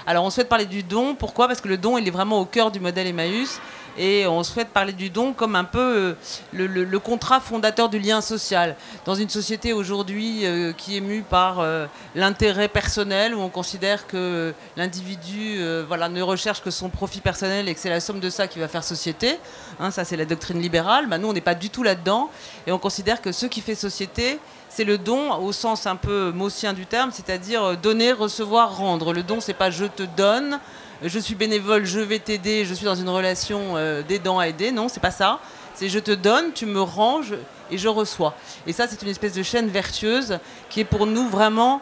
Alors 0.05 0.25
on 0.25 0.29
souhaite 0.29 0.49
parler 0.49 0.65
du 0.65 0.83
don, 0.83 1.15
pourquoi? 1.15 1.47
Parce 1.47 1.61
que 1.61 1.69
le 1.69 1.77
don, 1.77 1.97
il 1.97 2.05
est 2.05 2.11
vraiment 2.11 2.39
au 2.39 2.45
cœur 2.45 2.71
du 2.71 2.81
modèle 2.81 3.07
Emmaüs. 3.07 3.61
et 3.97 4.27
on 4.27 4.43
souhaite 4.43 4.69
parler 4.69 4.91
du 4.91 5.09
don 5.09 5.31
comme 5.31 5.55
un 5.55 5.63
peu 5.63 5.79
euh, 5.79 6.15
le, 6.51 6.99
contrat 6.99 7.39
fondateur 7.39 7.87
du 7.87 7.99
lien 7.99 8.19
social. 8.19 8.75
Dans 9.05 9.15
une 9.15 9.29
société 9.29 9.71
aujourd'hui 9.71 10.45
euh, 10.45 10.73
qui 10.73 10.97
est 10.97 10.99
mue 10.99 11.21
par 11.21 11.59
euh, 11.61 11.85
l'intérêt 12.15 12.67
personnel, 12.67 13.33
où 13.33 13.39
on 13.39 13.47
considère 13.47 14.05
que 14.05 14.53
l'individu 14.75 15.61
voilà, 15.87 16.09
ne 16.09 16.21
recherche 16.21 16.61
que 16.61 16.71
son 16.71 16.89
profit 16.89 17.21
personnel 17.21 17.69
et 17.69 17.73
que 17.73 17.79
c'est 17.79 17.89
la 17.89 18.01
somme 18.01 18.19
de 18.19 18.29
ça 18.29 18.47
qui 18.47 18.59
va 18.59 18.67
faire 18.67 18.83
société, 18.83 19.39
hein, 19.79 19.89
ça 19.89 20.03
c'est 20.03 20.17
la 20.17 20.25
doctrine 20.25 20.59
libérale, 20.59 21.07
bah, 21.07 21.17
nous 21.17 21.29
on 21.29 21.33
n'est 21.33 21.41
pas 21.41 21.55
du 21.55 21.69
tout 21.69 21.83
là-dedans, 21.83 22.29
et 22.67 22.73
on 22.73 22.79
considère 22.79 23.21
que 23.21 23.31
ce 23.31 23.45
qui 23.45 23.61
fait 23.61 23.75
société, 23.75 24.39
c'est 24.75 24.83
le 24.83 24.97
don 24.97 25.33
au 25.35 25.51
sens 25.51 25.85
un 25.85 25.95
peu 25.95 26.31
maussien 26.31 26.73
du 26.73 26.85
terme, 26.87 27.11
c'est-à-dire 27.11 27.63
euh, 27.63 27.75
donner, 27.75 28.11
recevoir, 28.11 28.75
rendre. 28.75 29.13
Le 29.13 29.21
don, 29.21 29.39
c'est 29.39 29.53
pas 29.53 29.69
je 29.69 29.85
te 29.85 30.01
donne, 30.03 30.59
je 31.03 31.19
suis 31.19 31.35
bénévole, 31.35 31.85
je 31.85 31.99
vais 31.99 32.17
t'aider, 32.19 32.65
je 32.65 32.73
suis 32.73 32.85
dans 32.85 32.95
une 32.95 33.09
relation 33.09 33.75
euh, 33.75 34.01
d'aidant 34.01 34.39
à 34.39 34.47
aider. 34.47 34.71
Non, 34.71 34.89
c'est 34.89 34.99
pas 34.99 35.11
ça. 35.11 35.39
C'est 35.75 35.89
je 35.89 35.99
te 35.99 36.11
donne, 36.11 36.53
tu 36.53 36.65
me 36.65 36.83
je- 37.21 37.35
et 37.71 37.77
je 37.77 37.87
reçois. 37.87 38.35
Et 38.67 38.73
ça, 38.73 38.87
c'est 38.87 39.01
une 39.01 39.09
espèce 39.09 39.33
de 39.33 39.43
chaîne 39.43 39.67
vertueuse 39.67 40.39
qui 40.69 40.79
est 40.79 40.85
pour 40.85 41.05
nous 41.05 41.27
vraiment 41.29 41.81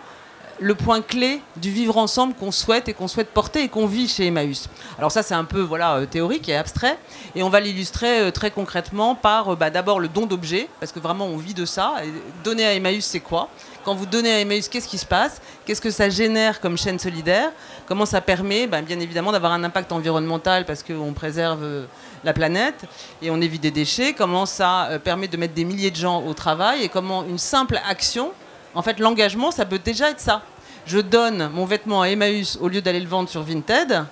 le 0.62 0.76
point 0.76 1.02
clé 1.02 1.42
du 1.58 1.72
vivre 1.72 1.98
ensemble 1.98 2.36
qu'on 2.36 2.52
souhaite 2.52 2.88
et 2.88 2.94
qu'on 2.94 3.08
souhaite 3.08 3.30
porter 3.30 3.64
et 3.64 3.68
qu'on 3.68 3.88
vit 3.88 4.08
chez 4.08 4.28
Emmaüs. 4.28 4.70
Alors 5.00 5.12
ça, 5.12 5.24
c'est 5.24 5.34
un 5.34 5.44
peu 5.44 5.60
voilà 5.60 5.96
euh, 5.96 6.06
théorique 6.06 6.48
et 6.50 6.56
abstrait, 6.56 7.00
et 7.36 7.42
on 7.42 7.50
va 7.50 7.60
l'illustrer 7.60 8.22
euh, 8.22 8.32
très 8.32 8.52
concrètement 8.52 9.16
par 9.16 9.50
euh, 9.50 9.56
bah, 9.56 9.72
d'abord 9.72 10.00
le 10.00 10.08
don 10.08 10.28
d'objets, 10.28 10.70
parce 10.80 10.92
que 10.92 11.00
vraiment 11.00 11.26
on 11.26 11.38
vit 11.38 11.56
de 11.56 11.66
ça. 11.66 11.96
Et 12.06 12.12
donner 12.44 12.66
à 12.66 12.76
Emmaüs, 12.76 13.04
c'est 13.04 13.20
quoi? 13.20 13.50
Quand 13.84 13.96
vous 13.96 14.06
donnez 14.06 14.32
à 14.32 14.40
Emmaüs, 14.40 14.70
qu'est-ce 14.70 14.88
qui 14.88 15.00
se 15.00 15.06
passe? 15.06 15.42
Qu'est-ce 15.66 15.82
que 15.82 15.90
ça 15.90 16.10
génère 16.10 16.62
comme 16.62 16.78
chaîne 16.78 17.00
solidaire? 17.00 17.52
Comment 17.88 18.06
ça 18.06 18.22
permet, 18.22 18.68
bah, 18.68 18.84
bien 18.84 19.00
évidemment, 19.00 19.32
d'avoir 19.32 19.54
un 19.54 19.64
impact 19.64 19.92
environnemental 19.92 20.66
parce 20.66 20.84
qu'on 20.84 21.14
préserve 21.14 21.88
la 22.24 22.34
planète 22.34 22.86
et 23.24 23.32
on 23.32 23.42
évite 23.42 23.62
des 23.62 23.72
déchets? 23.72 24.14
Comment 24.14 24.46
ça 24.46 25.00
permet 25.04 25.28
de 25.28 25.38
mettre 25.38 25.56
des 25.56 25.66
milliers 25.66 25.90
de 25.90 25.96
gens 25.96 26.24
au 26.24 26.36
travail? 26.36 26.84
Et 26.84 26.90
comment 26.90 27.24
une 27.24 27.40
simple 27.40 27.82
action 27.90 28.32
en 28.76 28.82
fait, 28.82 29.00
l'engagement, 29.00 29.52
ça 29.52 29.66
peut 29.66 29.80
déjà 29.80 30.10
être 30.10 30.20
ça. 30.20 30.44
Je 30.86 31.00
donne 31.00 31.50
mon 31.54 31.66
vêtement 31.66 32.02
à 32.02 32.10
Emmaüs 32.10 32.58
au 32.62 32.68
lieu 32.68 32.82
d'aller 32.82 33.00
le 33.00 33.08
vendre 33.08 33.30
sur 33.30 33.44
Vinted. 33.44 34.06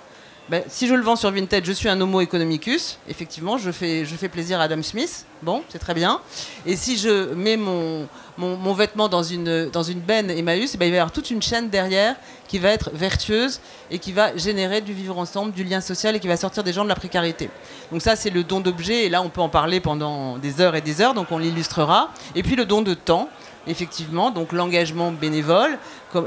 Ben, 0.50 0.64
si 0.66 0.88
je 0.88 0.94
le 0.94 1.02
vends 1.02 1.14
sur 1.14 1.30
Vinted, 1.30 1.64
je 1.64 1.70
suis 1.70 1.88
un 1.88 2.00
homo 2.00 2.20
economicus. 2.20 2.98
Effectivement, 3.08 3.56
je 3.56 3.70
fais, 3.70 4.04
je 4.04 4.16
fais 4.16 4.28
plaisir 4.28 4.58
à 4.58 4.64
Adam 4.64 4.82
Smith. 4.82 5.24
Bon, 5.42 5.62
c'est 5.68 5.78
très 5.78 5.94
bien. 5.94 6.20
Et 6.66 6.74
si 6.74 6.98
je 6.98 7.32
mets 7.34 7.56
mon, 7.56 8.08
mon, 8.36 8.72
vêtement 8.72 9.08
dans 9.08 9.22
une, 9.22 9.70
dans 9.70 9.84
une 9.84 10.00
benne 10.00 10.28
Emmaüs, 10.28 10.74
eh 10.74 10.76
ben, 10.76 10.86
il 10.86 10.90
va 10.90 10.96
y 10.96 10.98
avoir 10.98 11.12
toute 11.12 11.30
une 11.30 11.40
chaîne 11.40 11.68
derrière 11.68 12.16
qui 12.48 12.58
va 12.58 12.70
être 12.70 12.90
vertueuse 12.92 13.60
et 13.92 14.00
qui 14.00 14.10
va 14.10 14.36
générer 14.36 14.80
du 14.80 14.92
vivre 14.92 15.16
ensemble, 15.18 15.52
du 15.52 15.62
lien 15.62 15.80
social 15.80 16.16
et 16.16 16.20
qui 16.20 16.26
va 16.26 16.36
sortir 16.36 16.64
des 16.64 16.72
gens 16.72 16.82
de 16.82 16.88
la 16.88 16.96
précarité. 16.96 17.48
Donc 17.92 18.02
ça, 18.02 18.16
c'est 18.16 18.30
le 18.30 18.42
don 18.42 18.58
d'objet. 18.58 19.04
Et 19.04 19.08
là, 19.08 19.22
on 19.22 19.28
peut 19.28 19.40
en 19.40 19.48
parler 19.48 19.78
pendant 19.78 20.36
des 20.36 20.60
heures 20.60 20.74
et 20.74 20.80
des 20.80 21.00
heures. 21.00 21.14
Donc 21.14 21.28
on 21.30 21.38
l'illustrera. 21.38 22.10
Et 22.34 22.42
puis 22.42 22.56
le 22.56 22.64
don 22.64 22.82
de 22.82 22.94
temps 22.94 23.28
effectivement, 23.66 24.30
donc 24.30 24.52
l'engagement 24.52 25.12
bénévole, 25.12 25.78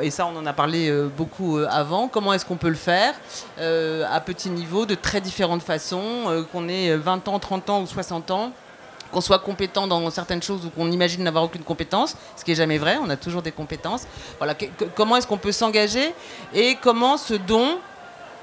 et 0.02 0.12
ça 0.12 0.26
on 0.26 0.38
en 0.38 0.46
a 0.46 0.54
parlé 0.54 0.90
euh, 0.90 1.08
beaucoup 1.08 1.58
euh, 1.58 1.68
avant, 1.70 2.08
comment 2.08 2.34
est-ce 2.34 2.46
qu'on 2.46 2.56
peut 2.56 2.70
le 2.70 2.76
faire 2.76 3.14
euh, 3.60 4.06
à 4.12 4.20
petit 4.22 4.50
niveau, 4.50 4.86
de 4.86 4.96
très 4.96 5.22
différentes 5.22 5.64
façons, 5.64 6.46
qu'on 6.52 6.68
ait 6.68 6.96
20 6.96 7.28
ans, 7.28 7.40
30 7.40 7.70
ans 7.70 7.82
ou 7.82 7.88
60 7.88 8.32
ans, 8.32 8.52
qu'on 9.12 9.22
soit 9.22 9.40
compétent 9.40 9.88
dans 9.88 10.10
certaines 10.10 10.42
choses 10.42 10.66
ou 10.66 10.70
qu'on 10.70 10.92
imagine 10.92 11.24
n'avoir 11.24 11.44
aucune 11.44 11.64
compétence, 11.64 12.16
ce 12.36 12.44
qui 12.44 12.52
est 12.52 12.56
jamais 12.56 12.78
vrai, 12.78 12.98
on 13.02 13.10
a 13.10 13.16
toujours 13.16 13.42
des 13.42 13.52
compétences. 13.52 14.04
Voilà, 14.38 14.56
comment 14.96 15.18
est-ce 15.18 15.28
qu'on 15.28 15.38
peut 15.38 15.52
s'engager 15.52 16.14
et 16.54 16.76
comment 16.82 17.18
ce 17.18 17.34
don, 17.34 17.78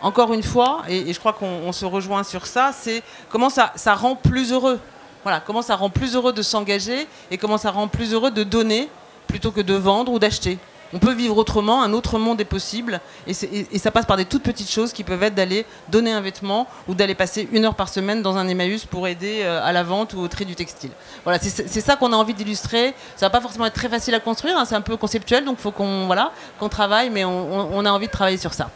encore 0.01 0.33
une 0.33 0.43
fois, 0.43 0.83
et, 0.89 1.11
et 1.11 1.13
je 1.13 1.19
crois 1.19 1.33
qu'on 1.33 1.47
on 1.47 1.73
se 1.73 1.85
rejoint 1.85 2.25
sur 2.25 2.47
ça, 2.47 2.73
c'est 2.73 3.03
comment 3.29 3.51
ça, 3.51 3.73
ça 3.77 3.95
rend 3.95 4.17
plus 4.17 4.53
heureux. 4.53 4.81
Voilà, 5.23 5.41
comment 5.41 5.63
ça 5.63 5.77
rend 5.77 5.91
plus 5.91 6.15
heureux 6.17 6.33
de 6.33 6.43
s'engager 6.43 7.07
et 7.31 7.39
comment 7.39 7.59
ça 7.59 7.71
rend 7.71 7.89
plus 7.89 8.13
heureux 8.15 8.31
de 8.31 8.43
donner 8.43 8.89
plutôt 9.27 9.51
que 9.51 9.61
de 9.61 9.75
vendre 9.75 10.13
ou 10.13 10.19
d'acheter. 10.19 10.59
On 10.93 10.99
peut 10.99 11.13
vivre 11.13 11.37
autrement, 11.39 11.85
un 11.85 11.93
autre 11.93 12.19
monde 12.19 12.41
est 12.41 12.45
possible, 12.45 13.01
et, 13.29 13.33
c'est- 13.33 13.47
et- 13.47 13.69
et 13.71 13.79
ça 13.79 13.93
passe 13.93 14.07
par 14.07 14.17
des 14.17 14.25
toutes 14.25 14.43
petites 14.43 14.69
choses 14.71 14.93
qui 14.93 15.05
peuvent 15.05 15.23
être 15.23 15.37
d'aller 15.37 15.65
donner 15.89 16.11
un 16.13 16.21
vêtement 16.21 16.67
ou 16.89 16.95
d'aller 16.95 17.15
passer 17.15 17.49
une 17.53 17.65
heure 17.65 17.77
par 17.77 17.89
semaine 17.89 18.23
dans 18.23 18.37
un 18.37 18.49
Emmaüs 18.49 18.87
pour 18.87 19.07
aider 19.07 19.43
euh, 19.45 19.63
à 19.65 19.71
la 19.73 19.85
vente 19.85 20.15
ou 20.15 20.19
au 20.19 20.27
tri 20.27 20.45
du 20.47 20.57
textile. 20.57 20.91
Voilà, 21.23 21.39
c'est 21.39 21.69
c'est 21.69 21.81
ça 21.81 21.95
qu'on 21.95 22.13
a 22.13 22.17
envie 22.17 22.35
d'illustrer. 22.35 22.93
Ça 23.15 23.27
va 23.27 23.31
pas 23.31 23.41
forcément 23.41 23.67
être 23.67 23.75
très 23.75 23.89
facile 23.89 24.15
à 24.17 24.21
construire, 24.21 24.59
hein, 24.59 24.65
c'est 24.65 24.75
un 24.75 24.81
peu 24.81 24.97
conceptuel, 24.97 25.45
donc 25.45 25.59
il 25.61 25.63
faut 25.63 25.71
qu'on 25.71 26.07
voilà, 26.07 26.33
qu'on 26.59 26.69
travaille, 26.69 27.09
mais 27.11 27.25
on, 27.25 27.31
on- 27.53 27.69
on 27.73 27.85
a 27.87 27.91
envie 27.93 28.07
de 28.09 28.13
travailler 28.13 28.39
sur 28.39 28.53
ça. 28.53 28.69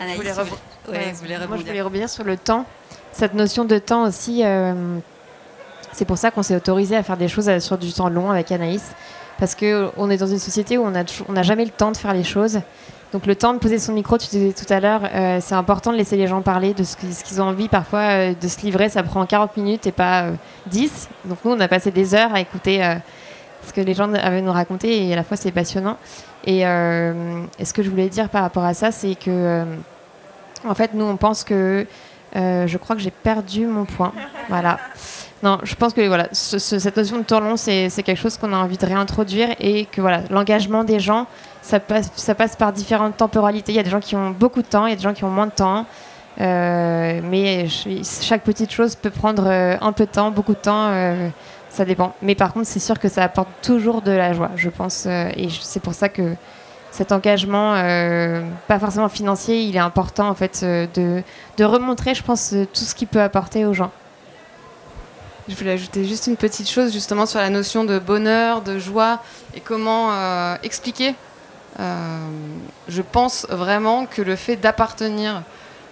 Anaïs, 0.00 0.18
vous 0.86 0.92
voulez- 0.92 1.12
voulez 1.36 1.46
Moi, 1.46 1.56
je 1.58 1.62
voulais 1.64 1.82
revenir 1.82 2.08
sur 2.08 2.24
le 2.24 2.36
temps. 2.36 2.64
Cette 3.12 3.34
notion 3.34 3.64
de 3.64 3.78
temps 3.78 4.04
aussi, 4.04 4.42
euh, 4.44 4.98
c'est 5.92 6.04
pour 6.06 6.18
ça 6.18 6.30
qu'on 6.30 6.42
s'est 6.42 6.56
autorisé 6.56 6.96
à 6.96 7.02
faire 7.02 7.16
des 7.16 7.28
choses 7.28 7.48
euh, 7.48 7.60
sur 7.60 7.76
du 7.78 7.92
temps 7.92 8.08
long 8.08 8.30
avec 8.30 8.50
Anaïs. 8.52 8.92
Parce 9.38 9.54
qu'on 9.54 10.10
est 10.10 10.16
dans 10.16 10.26
une 10.26 10.38
société 10.38 10.78
où 10.78 10.84
on 10.84 10.90
n'a 10.90 11.04
on 11.28 11.42
jamais 11.42 11.64
le 11.64 11.70
temps 11.70 11.90
de 11.90 11.96
faire 11.96 12.12
les 12.14 12.24
choses. 12.24 12.60
Donc 13.12 13.26
le 13.26 13.34
temps 13.34 13.52
de 13.52 13.58
poser 13.58 13.78
son 13.78 13.92
micro, 13.92 14.16
tu 14.16 14.28
disais 14.28 14.52
tout 14.52 14.72
à 14.72 14.80
l'heure, 14.80 15.02
euh, 15.12 15.38
c'est 15.42 15.54
important 15.54 15.92
de 15.92 15.96
laisser 15.98 16.16
les 16.16 16.26
gens 16.26 16.40
parler 16.40 16.72
de 16.72 16.82
ce 16.84 16.96
qu'ils 16.96 17.42
ont 17.42 17.46
envie. 17.46 17.68
Parfois, 17.68 18.00
euh, 18.30 18.34
de 18.40 18.48
se 18.48 18.60
livrer, 18.60 18.88
ça 18.88 19.02
prend 19.02 19.26
40 19.26 19.56
minutes 19.58 19.86
et 19.86 19.92
pas 19.92 20.22
euh, 20.22 20.32
10. 20.68 21.08
Donc 21.26 21.38
nous, 21.44 21.50
on 21.52 21.60
a 21.60 21.68
passé 21.68 21.90
des 21.90 22.14
heures 22.14 22.34
à 22.34 22.40
écouter 22.40 22.80
ce 23.66 23.72
que 23.72 23.80
les 23.82 23.92
gens 23.94 24.12
avaient 24.14 24.40
nous 24.42 24.52
raconter 24.52 25.06
et 25.08 25.12
à 25.12 25.16
la 25.16 25.24
fois, 25.24 25.36
c'est 25.36 25.52
passionnant. 25.52 25.96
Et, 26.44 26.60
et 26.60 27.64
ce 27.64 27.72
que 27.72 27.82
je 27.82 27.90
voulais 27.90 28.08
dire 28.08 28.28
par 28.28 28.42
rapport 28.42 28.64
à 28.64 28.74
ça, 28.74 28.90
c'est 28.92 29.14
que, 29.14 29.64
en 30.66 30.74
fait, 30.74 30.92
nous, 30.94 31.04
on 31.04 31.16
pense 31.16 31.44
que 31.44 31.86
euh, 32.36 32.66
je 32.66 32.78
crois 32.78 32.96
que 32.96 33.02
j'ai 33.02 33.10
perdu 33.10 33.66
mon 33.66 33.84
point. 33.84 34.12
Voilà. 34.48 34.78
Non, 35.42 35.58
je 35.64 35.74
pense 35.74 35.92
que 35.92 36.06
voilà, 36.06 36.28
ce- 36.32 36.58
ce- 36.58 36.78
cette 36.78 36.96
notion 36.96 37.18
de 37.18 37.24
temps 37.24 37.40
long, 37.40 37.56
c'est 37.56 37.90
quelque 38.04 38.14
chose 38.20 38.36
qu'on 38.38 38.52
a 38.52 38.56
envie 38.56 38.78
de 38.78 38.86
réintroduire 38.86 39.48
et 39.60 39.86
que 39.86 40.00
voilà, 40.00 40.22
l'engagement 40.30 40.84
des 40.84 41.00
gens, 41.00 41.26
ça 41.62 41.80
passe, 41.80 42.10
ça 42.14 42.34
passe 42.34 42.54
par 42.56 42.72
différentes 42.72 43.16
temporalités. 43.16 43.72
Il 43.72 43.76
y 43.76 43.78
a 43.80 43.82
des 43.82 43.90
gens 43.90 44.00
qui 44.00 44.14
ont 44.16 44.30
beaucoup 44.30 44.62
de 44.62 44.66
temps, 44.68 44.86
il 44.86 44.90
y 44.90 44.92
a 44.92 44.96
des 44.96 45.02
gens 45.02 45.12
qui 45.14 45.24
ont 45.24 45.30
moins 45.30 45.46
de 45.46 45.52
temps. 45.52 45.84
Euh, 46.40 47.20
mais 47.22 47.66
chaque 47.68 48.42
petite 48.42 48.70
chose 48.70 48.94
peut 48.94 49.10
prendre 49.10 49.44
euh, 49.46 49.76
un 49.80 49.92
peu 49.92 50.06
de 50.06 50.10
temps, 50.10 50.30
beaucoup 50.30 50.52
de 50.54 50.58
temps, 50.58 50.90
ça 51.68 51.84
dépend. 51.84 52.14
Mais 52.22 52.34
par 52.34 52.52
contre, 52.52 52.66
c'est 52.66 52.80
sûr 52.80 52.98
que 52.98 53.08
ça 53.08 53.22
apporte 53.24 53.48
toujours 53.62 54.00
de 54.00 54.12
la 54.12 54.32
joie, 54.32 54.50
je 54.56 54.70
pense. 54.70 55.06
et 55.06 55.48
c'est 55.60 55.80
pour 55.80 55.92
ça 55.94 56.08
que 56.08 56.34
cet 56.92 57.10
engagement, 57.10 57.74
euh, 57.74 58.42
pas 58.68 58.78
forcément 58.78 59.08
financier, 59.08 59.62
il 59.62 59.74
est 59.74 59.80
important 59.80 60.28
en 60.28 60.34
fait 60.34 60.60
euh, 60.62 60.86
de, 60.94 61.22
de 61.56 61.64
remontrer, 61.64 62.14
je 62.14 62.22
pense, 62.22 62.52
euh, 62.52 62.66
tout 62.66 62.84
ce 62.84 62.94
qu'il 62.94 63.08
peut 63.08 63.22
apporter 63.22 63.64
aux 63.64 63.72
gens. 63.72 63.90
Je 65.48 65.56
voulais 65.56 65.72
ajouter 65.72 66.04
juste 66.04 66.26
une 66.26 66.36
petite 66.36 66.68
chose 66.68 66.92
justement 66.92 67.24
sur 67.24 67.40
la 67.40 67.48
notion 67.48 67.84
de 67.84 67.98
bonheur, 67.98 68.60
de 68.60 68.78
joie 68.78 69.20
et 69.56 69.60
comment 69.60 70.12
expliquer. 70.62 71.16
Je 71.80 73.02
pense 73.02 73.48
vraiment 73.50 74.06
que 74.06 74.22
le 74.22 74.36
fait 74.36 74.54
d'appartenir 74.54 75.42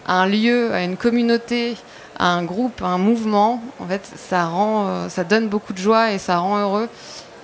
à 0.07 0.21
un 0.21 0.27
lieu, 0.29 0.73
à 0.73 0.85
une 0.85 0.97
communauté, 0.97 1.77
à 2.17 2.29
un 2.29 2.45
groupe, 2.45 2.81
à 2.81 2.87
un 2.87 2.99
mouvement, 2.99 3.61
en 3.81 3.87
fait, 3.87 4.09
ça 4.15 4.45
rend, 4.45 5.09
ça 5.09 5.25
donne 5.25 5.49
beaucoup 5.49 5.73
de 5.73 5.79
joie 5.79 6.13
et 6.13 6.19
ça 6.19 6.39
rend 6.39 6.59
heureux. 6.59 6.89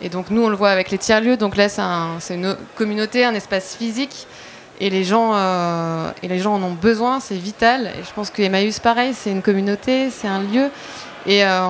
Et 0.02 0.08
donc 0.08 0.30
nous, 0.30 0.42
on 0.42 0.48
le 0.48 0.56
voit 0.56 0.70
avec 0.70 0.90
les 0.90 0.98
tiers-lieux. 0.98 1.36
Donc 1.36 1.56
là, 1.56 1.68
c'est 1.68 1.82
un- 1.82 2.20
c'est 2.20 2.34
une 2.34 2.56
communauté, 2.76 3.24
un 3.24 3.34
espace 3.34 3.76
physique. 3.76 4.26
Et 4.78 4.90
les 4.90 5.04
gens, 5.04 5.32
euh, 5.34 6.10
et 6.22 6.28
les 6.28 6.38
gens 6.38 6.54
en 6.54 6.62
ont 6.62 6.74
besoin, 6.74 7.18
c'est 7.20 7.36
vital. 7.36 7.92
Et 7.98 8.04
je 8.04 8.12
pense 8.14 8.30
que 8.30 8.42
Emmaüs, 8.42 8.78
pareil, 8.78 9.14
c'est 9.14 9.30
une 9.30 9.40
communauté, 9.42 10.10
c'est 10.10 10.28
un 10.28 10.40
lieu. 10.40 10.70
Et 11.24 11.44
euh, 11.44 11.66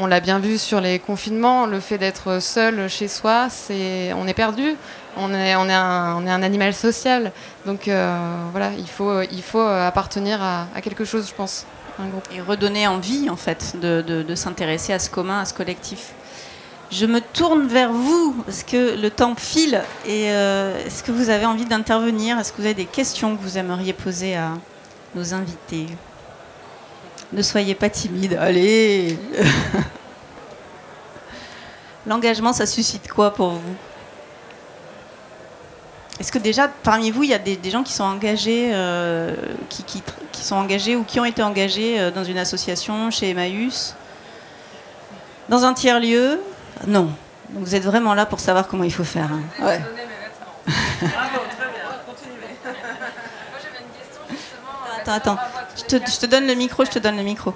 on, 0.00 0.06
l'a 0.06 0.20
bien 0.20 0.38
vu 0.38 0.56
sur 0.58 0.80
les 0.80 0.98
confinements, 0.98 1.66
le 1.66 1.80
fait 1.80 1.98
d'être 1.98 2.40
seul 2.40 2.88
chez 2.88 3.08
soi, 3.08 3.48
c'est, 3.50 4.12
on 4.12 4.28
est 4.28 4.34
perdu. 4.34 4.76
On 5.16 5.32
est, 5.32 5.56
on, 5.56 5.68
est 5.68 5.72
un, 5.72 6.16
on 6.16 6.26
est 6.26 6.30
un 6.30 6.42
animal 6.42 6.74
social. 6.74 7.32
Donc 7.66 7.88
euh, 7.88 8.16
voilà, 8.52 8.70
il 8.78 8.88
faut, 8.88 9.22
il 9.22 9.42
faut 9.42 9.60
appartenir 9.60 10.40
à, 10.42 10.66
quelque 10.82 11.04
chose, 11.04 11.26
je 11.28 11.34
pense. 11.34 11.66
Un 11.98 12.08
groupe. 12.08 12.28
et 12.36 12.40
redonner 12.40 12.88
envie 12.88 13.30
en 13.30 13.36
fait 13.36 13.76
de 13.80 14.34
s'intéresser 14.34 14.92
à 14.92 14.98
ce 14.98 15.08
commun, 15.08 15.40
à 15.40 15.44
ce 15.44 15.54
collectif. 15.54 16.12
Je 16.94 17.06
me 17.06 17.20
tourne 17.20 17.66
vers 17.66 17.92
vous. 17.92 18.36
Parce 18.46 18.62
que 18.62 18.96
le 18.96 19.10
temps 19.10 19.34
file 19.34 19.82
et 20.06 20.30
euh, 20.30 20.86
est-ce 20.86 21.02
que 21.02 21.10
vous 21.10 21.28
avez 21.28 21.44
envie 21.44 21.64
d'intervenir? 21.64 22.38
Est-ce 22.38 22.52
que 22.52 22.58
vous 22.58 22.66
avez 22.66 22.74
des 22.74 22.84
questions 22.84 23.36
que 23.36 23.42
vous 23.42 23.58
aimeriez 23.58 23.92
poser 23.92 24.36
à 24.36 24.52
nos 25.16 25.34
invités? 25.34 25.86
Ne 27.32 27.42
soyez 27.42 27.74
pas 27.74 27.90
timide, 27.90 28.38
allez. 28.40 29.18
L'engagement, 32.06 32.52
ça 32.52 32.64
suscite 32.64 33.08
quoi 33.08 33.34
pour 33.34 33.50
vous? 33.50 33.74
Est-ce 36.20 36.30
que 36.30 36.38
déjà 36.38 36.68
parmi 36.68 37.10
vous, 37.10 37.24
il 37.24 37.30
y 37.30 37.34
a 37.34 37.40
des, 37.40 37.58
gens 37.70 37.82
qui 37.82 37.92
sont 37.92 38.04
engagés, 38.04 38.70
euh, 38.72 39.34
qui, 39.68 39.82
qui 39.82 40.44
sont 40.44 40.54
engagés 40.54 40.94
ou 40.94 41.02
qui 41.02 41.18
ont 41.18 41.24
été 41.24 41.42
engagés 41.42 41.98
euh, 41.98 42.12
dans 42.12 42.22
une 42.22 42.38
association, 42.38 43.10
chez 43.10 43.30
Emmaüs, 43.30 43.96
dans 45.48 45.64
un 45.64 45.74
tiers 45.74 45.98
lieu 45.98 46.38
Non. 46.86 47.10
Donc 47.50 47.64
vous 47.64 47.74
êtes 47.74 47.84
vraiment 47.84 48.14
là 48.14 48.26
pour 48.26 48.40
savoir 48.40 48.66
comment 48.66 48.84
il 48.84 48.92
faut 48.92 49.04
faire. 49.04 49.30
hein. 49.32 49.42
Ouais. 49.64 49.80
Attends, 55.00 55.12
attends. 55.12 55.38
Je 55.76 55.80
je 55.82 55.98
te, 55.98 56.10
je 56.10 56.18
te 56.18 56.26
donne 56.26 56.46
le 56.46 56.54
micro, 56.54 56.84
je 56.84 56.90
te 56.90 56.98
donne 56.98 57.16
le 57.16 57.22
micro. 57.22 57.54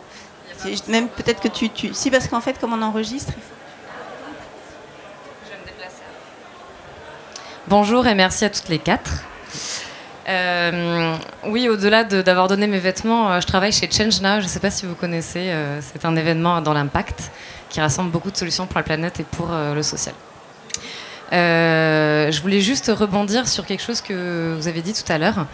Même 0.88 1.08
peut-être 1.08 1.40
que 1.40 1.48
tu, 1.48 1.70
tu... 1.70 1.94
Si, 1.94 2.10
parce 2.10 2.26
qu'en 2.28 2.40
fait, 2.40 2.58
comme 2.58 2.72
on 2.72 2.82
enregistre, 2.82 3.32
il 3.36 3.42
faut- 3.42 3.54
Bonjour 7.68 8.06
et 8.06 8.14
merci 8.14 8.44
à 8.44 8.50
toutes 8.50 8.68
les 8.68 8.78
quatre. 8.78 9.22
Euh, 10.28 11.14
oui, 11.46 11.68
au-delà 11.68 12.04
de- 12.04 12.22
d'avoir 12.22 12.48
donné 12.48 12.66
mes 12.66 12.78
vêtements, 12.78 13.30
euh, 13.32 13.40
je 13.40 13.46
travaille 13.46 13.72
chez 13.72 13.90
Change 13.90 14.20
Now. 14.20 14.40
Je 14.40 14.44
ne 14.44 14.48
sais 14.48 14.60
pas 14.60 14.70
si 14.70 14.84
vous 14.84 14.94
connaissez. 14.94 15.50
euh, 15.50 15.80
c'est 15.80 16.04
un 16.04 16.16
événement 16.16 16.60
dans 16.60 16.72
l'impact 16.74 17.30
qui 17.68 17.80
rassemble 17.80 18.10
beaucoup 18.10 18.30
de 18.30 18.36
solutions 18.36 18.66
pour 18.66 18.78
la 18.78 18.82
planète 18.82 19.20
et 19.20 19.24
pour 19.24 19.48
euh, 19.50 19.74
le 19.74 19.82
social. 19.82 20.14
Euh, 21.32 22.30
je 22.32 22.40
voulais 22.40 22.60
juste 22.60 22.90
rebondir 22.94 23.46
sur 23.46 23.66
quelque 23.66 23.82
chose 23.82 24.00
que 24.00 24.54
vous 24.56 24.68
avez 24.68 24.80
dit 24.80 24.94
tout 24.94 25.12
à 25.12 25.18
l'heure, 25.18 25.46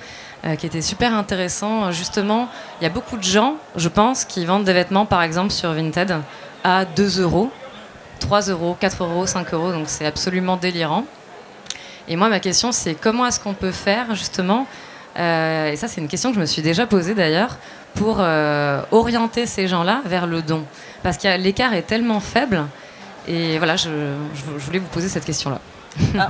euh, 0.44 0.54
qui 0.54 0.66
était 0.66 0.82
super 0.82 1.14
intéressant. 1.14 1.90
Justement, 1.90 2.48
il 2.80 2.84
y 2.84 2.86
a 2.86 2.90
beaucoup 2.90 3.16
de 3.16 3.24
gens, 3.24 3.56
je 3.74 3.88
pense, 3.88 4.24
qui 4.24 4.44
vendent 4.44 4.64
des 4.64 4.72
vêtements, 4.72 5.06
par 5.06 5.22
exemple, 5.22 5.50
sur 5.50 5.72
Vinted 5.72 6.16
à 6.62 6.84
2 6.84 7.20
euros, 7.20 7.50
3 8.20 8.42
euros, 8.42 8.76
4 8.78 9.04
euros, 9.04 9.26
5 9.26 9.52
euros. 9.52 9.72
Donc 9.72 9.84
c'est 9.88 10.06
absolument 10.06 10.56
délirant. 10.56 11.04
Et 12.06 12.16
moi, 12.16 12.28
ma 12.28 12.38
question, 12.38 12.70
c'est 12.70 12.94
comment 12.94 13.26
est-ce 13.26 13.40
qu'on 13.40 13.54
peut 13.54 13.72
faire, 13.72 14.14
justement, 14.14 14.66
et 15.16 15.74
ça, 15.76 15.86
c'est 15.86 16.00
une 16.00 16.08
question 16.08 16.30
que 16.30 16.34
je 16.34 16.40
me 16.40 16.46
suis 16.46 16.60
déjà 16.60 16.86
posée 16.86 17.14
d'ailleurs, 17.14 17.56
pour 17.94 18.18
orienter 18.90 19.46
ces 19.46 19.68
gens-là 19.68 20.02
vers 20.04 20.26
le 20.26 20.42
don? 20.42 20.64
Parce 21.04 21.18
que 21.18 21.36
l'écart 21.36 21.74
est 21.74 21.82
tellement 21.82 22.18
faible. 22.18 22.64
Et 23.28 23.58
voilà, 23.58 23.76
je, 23.76 23.90
voulais 24.58 24.78
vous 24.78 24.88
poser 24.88 25.08
cette 25.08 25.26
question-là. 25.26 25.60
Ah, 26.18 26.28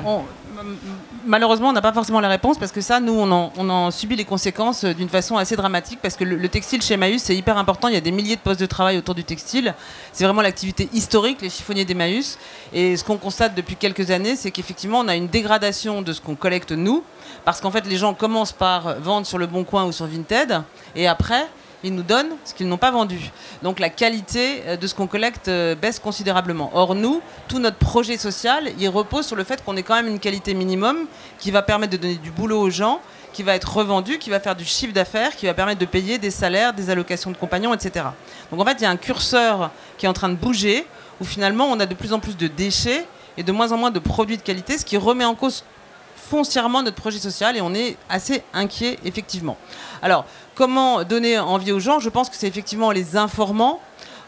malheureusement, 1.24 1.68
on 1.68 1.72
n'a 1.72 1.80
pas 1.80 1.92
forcément 1.92 2.20
la 2.20 2.28
réponse 2.28 2.58
parce 2.58 2.72
que 2.72 2.80
ça, 2.80 3.00
nous, 3.00 3.12
on 3.12 3.30
en, 3.30 3.52
on 3.56 3.70
en 3.70 3.90
subit 3.90 4.16
les 4.16 4.24
conséquences 4.24 4.84
euh, 4.84 4.92
d'une 4.92 5.08
façon 5.08 5.36
assez 5.36 5.56
dramatique 5.56 6.00
parce 6.02 6.16
que 6.16 6.24
le, 6.24 6.36
le 6.36 6.48
textile 6.48 6.82
chez 6.82 6.94
Emmaüs, 6.94 7.22
c'est 7.22 7.36
hyper 7.36 7.56
important. 7.56 7.88
Il 7.88 7.94
y 7.94 7.96
a 7.96 8.00
des 8.00 8.10
milliers 8.10 8.36
de 8.36 8.40
postes 8.40 8.60
de 8.60 8.66
travail 8.66 8.98
autour 8.98 9.14
du 9.14 9.24
textile. 9.24 9.74
C'est 10.12 10.24
vraiment 10.24 10.42
l'activité 10.42 10.88
historique, 10.92 11.40
les 11.40 11.50
chiffonniers 11.50 11.84
d'Emmaüs. 11.84 12.36
Et 12.72 12.96
ce 12.96 13.04
qu'on 13.04 13.16
constate 13.16 13.54
depuis 13.54 13.76
quelques 13.76 14.10
années, 14.10 14.34
c'est 14.34 14.50
qu'effectivement, 14.50 15.00
on 15.00 15.08
a 15.08 15.14
une 15.14 15.28
dégradation 15.28 16.02
de 16.02 16.12
ce 16.12 16.20
qu'on 16.20 16.34
collecte 16.34 16.72
nous 16.72 17.04
parce 17.44 17.60
qu'en 17.60 17.70
fait, 17.70 17.86
les 17.86 17.96
gens 17.96 18.12
commencent 18.12 18.52
par 18.52 19.00
vendre 19.00 19.26
sur 19.26 19.38
le 19.38 19.46
Bon 19.46 19.64
Coin 19.64 19.84
ou 19.84 19.92
sur 19.92 20.06
Vinted 20.06 20.62
et 20.96 21.06
après, 21.06 21.46
ils 21.84 21.94
nous 21.94 22.02
donnent 22.02 22.32
ce 22.44 22.54
qu'ils 22.54 22.66
n'ont 22.66 22.78
pas 22.78 22.90
vendu. 22.90 23.30
Donc 23.62 23.78
la 23.78 23.90
qualité 23.90 24.62
euh, 24.66 24.76
de 24.76 24.86
ce 24.86 24.94
qu'on 24.94 25.06
collecte 25.06 25.48
euh, 25.48 25.74
baisse 25.74 25.98
considérablement. 25.98 26.70
Or, 26.74 26.94
nous, 26.94 27.20
tout 27.46 27.58
notre 27.58 27.76
projet 27.76 28.16
social, 28.16 28.72
il 28.78 28.88
repose 28.88 29.26
sur 29.26 29.36
le 29.36 29.44
fait 29.44 29.62
qu'on 29.62 29.76
ait 29.76 29.82
quand 29.82 29.94
même 29.94 30.08
une 30.08 30.18
qualité 30.18 30.54
minimum 30.54 31.06
qui 31.38 31.50
va 31.50 31.62
permettre 31.62 31.92
de 31.92 31.98
donner 31.98 32.16
du 32.16 32.30
boulot 32.30 32.60
aux 32.60 32.70
gens, 32.70 33.00
qui 33.32 33.42
va 33.42 33.54
être 33.54 33.76
revendu, 33.76 34.18
qui 34.18 34.30
va 34.30 34.40
faire 34.40 34.56
du 34.56 34.64
chiffre 34.64 34.92
d'affaires, 34.92 35.36
qui 35.36 35.46
va 35.46 35.54
permettre 35.54 35.80
de 35.80 35.86
payer 35.86 36.18
des 36.18 36.30
salaires, 36.30 36.72
des 36.72 36.88
allocations 36.88 37.30
de 37.30 37.36
compagnons, 37.36 37.74
etc. 37.74 38.06
Donc 38.50 38.60
en 38.60 38.64
fait, 38.64 38.76
il 38.78 38.82
y 38.82 38.86
a 38.86 38.90
un 38.90 38.96
curseur 38.96 39.70
qui 39.98 40.06
est 40.06 40.08
en 40.08 40.12
train 40.12 40.30
de 40.30 40.36
bouger, 40.36 40.86
où 41.20 41.24
finalement, 41.24 41.66
on 41.66 41.78
a 41.80 41.86
de 41.86 41.94
plus 41.94 42.12
en 42.12 42.20
plus 42.20 42.36
de 42.36 42.46
déchets 42.46 43.06
et 43.36 43.42
de 43.42 43.52
moins 43.52 43.72
en 43.72 43.76
moins 43.76 43.90
de 43.90 43.98
produits 43.98 44.36
de 44.36 44.42
qualité, 44.42 44.78
ce 44.78 44.84
qui 44.84 44.96
remet 44.96 45.24
en 45.24 45.34
cause 45.34 45.64
foncièrement 46.34 46.82
notre 46.82 46.96
projet 46.96 47.20
social 47.20 47.56
et 47.56 47.60
on 47.60 47.72
est 47.74 47.96
assez 48.08 48.42
inquiet 48.52 48.98
effectivement. 49.04 49.56
Alors, 50.02 50.24
comment 50.56 51.04
donner 51.04 51.38
envie 51.38 51.70
aux 51.70 51.78
gens? 51.78 52.00
Je 52.00 52.08
pense 52.08 52.28
que 52.28 52.34
c'est 52.34 52.48
effectivement 52.48 52.88
en 52.88 52.90
les 52.90 53.16
informant. 53.16 53.78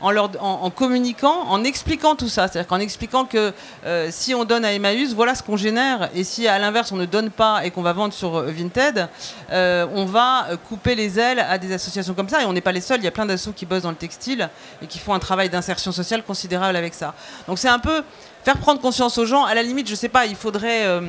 En, 0.02 0.10
leur, 0.10 0.30
en, 0.42 0.68
communiquant, 0.68 1.46
en 1.48 1.64
expliquant 1.64 2.16
tout 2.16 2.28
ça. 2.28 2.48
C'est-à-dire 2.48 2.68
qu'en 2.68 2.80
expliquant 2.80 3.24
que 3.24 3.54
euh, 3.86 4.08
si 4.10 4.34
on 4.34 4.44
donne 4.44 4.62
à 4.66 4.74
Emmaüs, 4.74 5.14
voilà 5.14 5.34
ce 5.34 5.42
qu'on 5.42 5.56
génère. 5.56 6.10
Et 6.14 6.22
si 6.22 6.46
à 6.46 6.58
l'inverse 6.58 6.92
on 6.92 6.96
ne 6.96 7.06
donne 7.06 7.30
pas 7.30 7.64
et 7.64 7.70
qu'on 7.70 7.80
va 7.80 7.94
vendre 7.94 8.12
sur 8.12 8.36
euh, 8.36 8.52
Vinted, 8.52 9.08
euh, 9.50 9.86
on 9.94 10.04
va 10.04 10.48
couper 10.68 10.94
les 10.94 11.18
ailes 11.18 11.40
à 11.40 11.56
des 11.56 11.72
associations 11.72 12.12
comme 12.12 12.28
ça. 12.28 12.42
Et 12.42 12.44
on 12.44 12.52
n'est 12.52 12.60
pas 12.60 12.72
les 12.72 12.82
seuls. 12.82 13.00
Il 13.00 13.04
y 13.04 13.08
a 13.08 13.10
plein 13.10 13.24
d'associations 13.24 13.58
qui 13.58 13.64
bossent 13.64 13.84
dans 13.84 13.96
le 13.98 14.02
textile 14.06 14.50
et 14.82 14.86
qui 14.86 14.98
font 14.98 15.14
un 15.14 15.18
travail 15.18 15.48
d'insertion 15.48 15.92
sociale 15.92 16.22
considérable 16.22 16.76
avec 16.76 16.92
ça. 16.92 17.14
Donc 17.48 17.58
c'est 17.58 17.70
un 17.70 17.78
peu 17.78 18.04
faire 18.46 18.58
prendre 18.58 18.80
conscience 18.80 19.18
aux 19.18 19.26
gens. 19.26 19.44
À 19.44 19.54
la 19.56 19.62
limite, 19.64 19.88
je 19.88 19.96
sais 19.96 20.08
pas, 20.08 20.24
il 20.24 20.36
faudrait, 20.36 20.86
euh, 20.86 21.00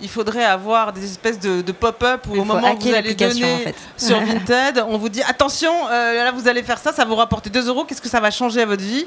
il 0.00 0.08
faudrait 0.08 0.46
avoir 0.46 0.94
des 0.94 1.04
espèces 1.04 1.38
de, 1.38 1.60
de 1.60 1.72
pop-up 1.72 2.26
où 2.26 2.36
Il 2.36 2.40
au 2.40 2.44
moment 2.44 2.72
où 2.72 2.78
vous 2.80 2.94
allez 2.94 3.14
donner 3.14 3.52
en 3.52 3.58
fait. 3.58 3.74
sur 3.98 4.18
Vinted, 4.24 4.82
on 4.88 4.96
vous 4.96 5.10
dit 5.10 5.22
attention, 5.22 5.70
euh, 5.90 6.24
là 6.24 6.32
vous 6.32 6.48
allez 6.48 6.62
faire 6.62 6.78
ça, 6.78 6.94
ça 6.94 7.04
vous 7.04 7.14
rapporter 7.16 7.50
2 7.50 7.68
euros, 7.68 7.84
qu'est-ce 7.84 8.00
que 8.00 8.08
ça 8.08 8.18
va 8.18 8.30
changer 8.30 8.62
à 8.62 8.66
votre 8.66 8.82
vie? 8.82 9.06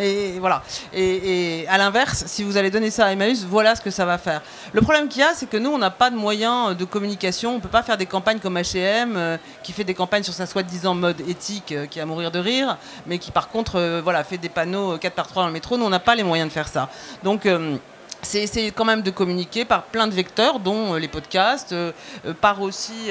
Et 0.00 0.38
voilà. 0.38 0.62
Et, 0.92 1.66
à 1.68 1.78
l'inverse, 1.78 2.24
si 2.26 2.42
vous 2.42 2.56
allez 2.56 2.70
donner 2.70 2.90
ça 2.90 3.06
à 3.06 3.12
Emmaüs, 3.12 3.44
voilà 3.44 3.74
ce 3.74 3.80
que 3.80 3.90
ça 3.90 4.04
va 4.04 4.18
faire. 4.18 4.42
Le 4.72 4.80
problème 4.80 5.08
qu'il 5.08 5.20
y 5.20 5.24
a, 5.24 5.34
c'est 5.34 5.48
que 5.48 5.56
nous, 5.56 5.70
on 5.70 5.78
n'a 5.78 5.90
pas 5.90 6.10
de 6.10 6.16
moyens 6.16 6.76
de 6.76 6.84
communication. 6.84 7.56
On 7.56 7.60
peut 7.60 7.68
pas 7.68 7.82
faire 7.82 7.96
des 7.96 8.06
campagnes 8.06 8.38
comme 8.38 8.56
H&M, 8.56 9.14
euh, 9.16 9.36
qui 9.62 9.72
fait 9.72 9.84
des 9.84 9.94
campagnes 9.94 10.22
sur 10.22 10.34
sa 10.34 10.46
soi-disant 10.46 10.94
mode 10.94 11.20
éthique, 11.28 11.72
euh, 11.72 11.86
qui 11.86 11.98
est 11.98 12.02
à 12.02 12.06
mourir 12.06 12.30
de 12.30 12.38
rire, 12.38 12.76
mais 13.06 13.18
qui 13.18 13.30
par 13.30 13.48
contre, 13.48 13.76
euh, 13.76 14.00
voilà, 14.02 14.24
fait 14.24 14.38
des 14.38 14.48
panneaux 14.48 14.94
euh, 14.94 14.98
4 14.98 15.14
par 15.14 15.26
3 15.26 15.42
dans 15.42 15.48
le 15.48 15.52
métro. 15.52 15.76
Nous, 15.76 15.84
on 15.84 15.90
n'a 15.90 16.00
pas 16.00 16.14
les 16.14 16.22
moyens 16.22 16.48
de 16.48 16.52
faire 16.52 16.68
ça. 16.68 16.88
Donc 17.22 17.46
euh, 17.46 17.76
c'est 18.22 18.42
essayer 18.42 18.70
quand 18.70 18.84
même 18.84 19.02
de 19.02 19.10
communiquer 19.10 19.64
par 19.64 19.84
plein 19.84 20.06
de 20.06 20.14
vecteurs, 20.14 20.60
dont 20.60 20.94
euh, 20.94 20.98
les 20.98 21.08
podcasts, 21.08 21.72
euh, 21.72 21.92
euh, 22.26 22.32
par 22.34 22.60
aussi, 22.60 23.10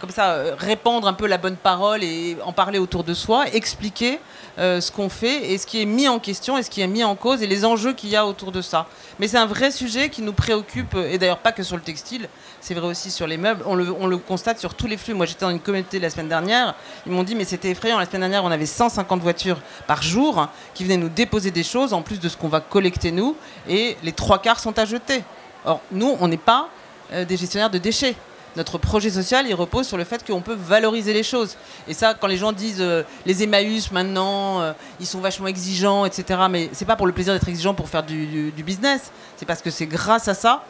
comme 0.00 0.10
ça, 0.10 0.36
répandre 0.58 1.06
un 1.06 1.12
peu 1.12 1.26
la 1.26 1.38
bonne 1.38 1.56
parole 1.56 2.02
et 2.02 2.36
en 2.44 2.52
parler 2.52 2.78
autour 2.78 3.04
de 3.04 3.14
soi, 3.14 3.46
expliquer 3.52 4.18
ce 4.58 4.90
qu'on 4.90 5.08
fait 5.08 5.52
et 5.52 5.58
ce 5.58 5.66
qui 5.66 5.82
est 5.82 5.86
mis 5.86 6.08
en 6.08 6.18
question 6.18 6.56
et 6.56 6.62
ce 6.62 6.70
qui 6.70 6.80
est 6.80 6.86
mis 6.86 7.04
en 7.04 7.14
cause 7.14 7.42
et 7.42 7.46
les 7.46 7.64
enjeux 7.64 7.92
qu'il 7.92 8.08
y 8.08 8.16
a 8.16 8.26
autour 8.26 8.52
de 8.52 8.62
ça. 8.62 8.86
Mais 9.18 9.28
c'est 9.28 9.36
un 9.36 9.46
vrai 9.46 9.70
sujet 9.70 10.08
qui 10.08 10.22
nous 10.22 10.32
préoccupe, 10.32 10.94
et 10.94 11.18
d'ailleurs 11.18 11.38
pas 11.38 11.52
que 11.52 11.62
sur 11.62 11.76
le 11.76 11.82
textile, 11.82 12.28
c'est 12.60 12.74
vrai 12.74 12.86
aussi 12.86 13.10
sur 13.10 13.26
les 13.26 13.36
meubles, 13.36 13.62
on 13.66 13.74
le, 13.74 13.92
on 13.92 14.06
le 14.06 14.16
constate 14.16 14.58
sur 14.58 14.74
tous 14.74 14.86
les 14.86 14.96
flux. 14.96 15.14
Moi 15.14 15.26
j'étais 15.26 15.44
dans 15.44 15.50
une 15.50 15.60
communauté 15.60 15.98
la 15.98 16.10
semaine 16.10 16.28
dernière, 16.28 16.74
ils 17.06 17.12
m'ont 17.12 17.22
dit 17.22 17.34
mais 17.34 17.44
c'était 17.44 17.70
effrayant, 17.70 17.98
la 17.98 18.06
semaine 18.06 18.22
dernière 18.22 18.44
on 18.44 18.50
avait 18.50 18.66
150 18.66 19.20
voitures 19.20 19.60
par 19.86 20.02
jour 20.02 20.48
qui 20.74 20.84
venaient 20.84 20.96
nous 20.96 21.08
déposer 21.08 21.50
des 21.50 21.62
choses 21.62 21.92
en 21.92 22.02
plus 22.02 22.18
de 22.18 22.28
ce 22.28 22.36
qu'on 22.36 22.48
va 22.48 22.60
collecter 22.60 23.12
nous, 23.12 23.36
et 23.68 23.96
les 24.02 24.12
trois 24.16 24.40
quarts 24.40 24.58
sont 24.58 24.78
à 24.78 24.84
jeter. 24.84 25.22
Or 25.64 25.80
nous 25.92 26.16
on 26.20 26.28
n'est 26.28 26.36
pas 26.36 26.68
euh, 27.12 27.24
des 27.24 27.36
gestionnaires 27.36 27.70
de 27.70 27.78
déchets. 27.78 28.16
Notre 28.56 28.78
projet 28.78 29.10
social, 29.10 29.46
il 29.46 29.54
repose 29.54 29.86
sur 29.86 29.98
le 29.98 30.04
fait 30.04 30.26
qu'on 30.26 30.40
peut 30.40 30.56
valoriser 30.58 31.12
les 31.12 31.22
choses. 31.22 31.56
Et 31.88 31.92
ça, 31.92 32.14
quand 32.14 32.26
les 32.26 32.38
gens 32.38 32.52
disent 32.52 32.80
euh, 32.80 33.02
les 33.26 33.42
Emmaüs 33.42 33.92
maintenant, 33.92 34.62
euh, 34.62 34.72
ils 34.98 35.06
sont 35.06 35.20
vachement 35.20 35.46
exigeants, 35.46 36.06
etc. 36.06 36.40
Mais 36.50 36.70
c'est 36.72 36.86
pas 36.86 36.96
pour 36.96 37.06
le 37.06 37.12
plaisir 37.12 37.34
d'être 37.34 37.48
exigeant 37.48 37.74
pour 37.74 37.90
faire 37.90 38.02
du, 38.02 38.52
business. 38.64 39.12
C'est 39.36 39.44
parce 39.44 39.60
que 39.60 39.70
c'est 39.70 39.86
grâce 39.86 40.26
à 40.28 40.34
ça 40.34 40.64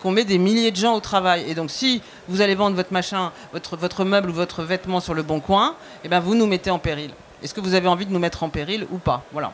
qu'on 0.00 0.12
met 0.12 0.24
des 0.24 0.38
milliers 0.38 0.70
de 0.70 0.76
gens 0.76 0.94
au 0.94 1.00
travail. 1.00 1.44
Et 1.48 1.56
donc, 1.56 1.72
si 1.72 2.00
vous 2.28 2.40
allez 2.40 2.54
vendre 2.54 2.76
votre 2.76 2.92
machin, 2.92 3.32
votre, 3.52 3.76
votre 3.76 4.04
meuble 4.04 4.30
ou 4.30 4.34
votre 4.34 4.62
vêtement 4.62 5.00
sur 5.00 5.14
le 5.14 5.22
bon 5.22 5.40
coin, 5.40 5.74
eh 6.04 6.08
ben, 6.08 6.20
vous 6.20 6.36
nous 6.36 6.46
mettez 6.46 6.70
en 6.70 6.78
péril. 6.78 7.10
Est-ce 7.42 7.54
que 7.54 7.60
vous 7.60 7.74
avez 7.74 7.88
envie 7.88 8.06
de 8.06 8.12
nous 8.12 8.20
mettre 8.20 8.44
en 8.44 8.50
péril 8.50 8.86
ou 8.92 8.98
pas? 8.98 9.24
Voilà. 9.32 9.52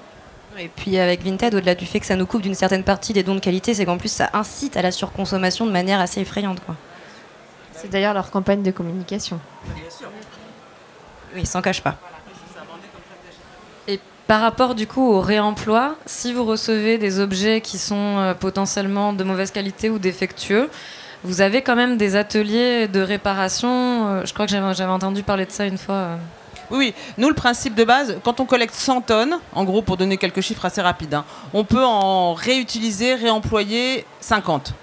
Et 0.60 0.68
puis 0.68 0.98
avec 0.98 1.22
Vinted, 1.22 1.54
au-delà 1.54 1.74
du 1.74 1.86
fait 1.86 2.00
que 2.00 2.06
ça 2.06 2.16
nous 2.16 2.26
coupe 2.26 2.42
d'une 2.42 2.54
certaine 2.54 2.82
partie 2.82 3.12
des 3.12 3.22
dons 3.22 3.36
de 3.36 3.40
qualité, 3.40 3.74
c'est 3.74 3.84
qu'en 3.84 3.96
plus 3.96 4.10
ça 4.10 4.28
incite 4.32 4.76
à 4.76 4.82
la 4.82 4.90
surconsommation 4.90 5.66
de 5.66 5.70
manière 5.70 6.00
assez 6.00 6.20
effrayante. 6.20 6.58
Quoi. 6.64 6.74
C'est 7.74 7.88
d'ailleurs 7.88 8.14
leur 8.14 8.30
campagne 8.30 8.62
de 8.62 8.70
communication. 8.72 9.38
Oui, 11.34 11.42
ils 11.42 11.46
s'en 11.46 11.62
cachent 11.62 11.82
pas. 11.82 11.96
Et 13.86 14.00
par 14.26 14.40
rapport 14.40 14.74
du 14.74 14.88
coup 14.88 15.08
au 15.08 15.20
réemploi, 15.20 15.94
si 16.06 16.32
vous 16.32 16.44
recevez 16.44 16.98
des 16.98 17.20
objets 17.20 17.60
qui 17.60 17.78
sont 17.78 18.18
euh, 18.18 18.34
potentiellement 18.34 19.12
de 19.12 19.22
mauvaise 19.22 19.52
qualité 19.52 19.90
ou 19.90 20.00
défectueux, 20.00 20.70
vous 21.22 21.40
avez 21.40 21.62
quand 21.62 21.76
même 21.76 21.96
des 21.96 22.16
ateliers 22.16 22.88
de 22.88 23.00
réparation. 23.00 24.08
euh, 24.08 24.24
je 24.24 24.34
crois 24.34 24.46
que 24.46 24.50
j'avais 24.50 24.74
j'avais 24.74 24.90
entendu 24.90 25.22
parler 25.22 25.46
de 25.46 25.52
ça 25.52 25.66
une 25.66 25.78
fois. 25.78 26.18
Oui, 26.70 26.78
oui. 26.78 26.94
Nous, 27.16 27.28
le 27.28 27.34
principe 27.34 27.74
de 27.74 27.84
base, 27.84 28.16
quand 28.24 28.40
on 28.40 28.44
collecte 28.44 28.74
100 28.74 29.02
tonnes, 29.02 29.38
en 29.54 29.64
gros, 29.64 29.82
pour 29.82 29.96
donner 29.96 30.16
quelques 30.16 30.40
chiffres 30.40 30.64
assez 30.64 30.82
rapides, 30.82 31.14
hein, 31.14 31.24
on 31.54 31.64
peut 31.64 31.84
en 31.84 32.34
réutiliser, 32.34 33.14
réemployer 33.14 34.04
50. 34.20 34.74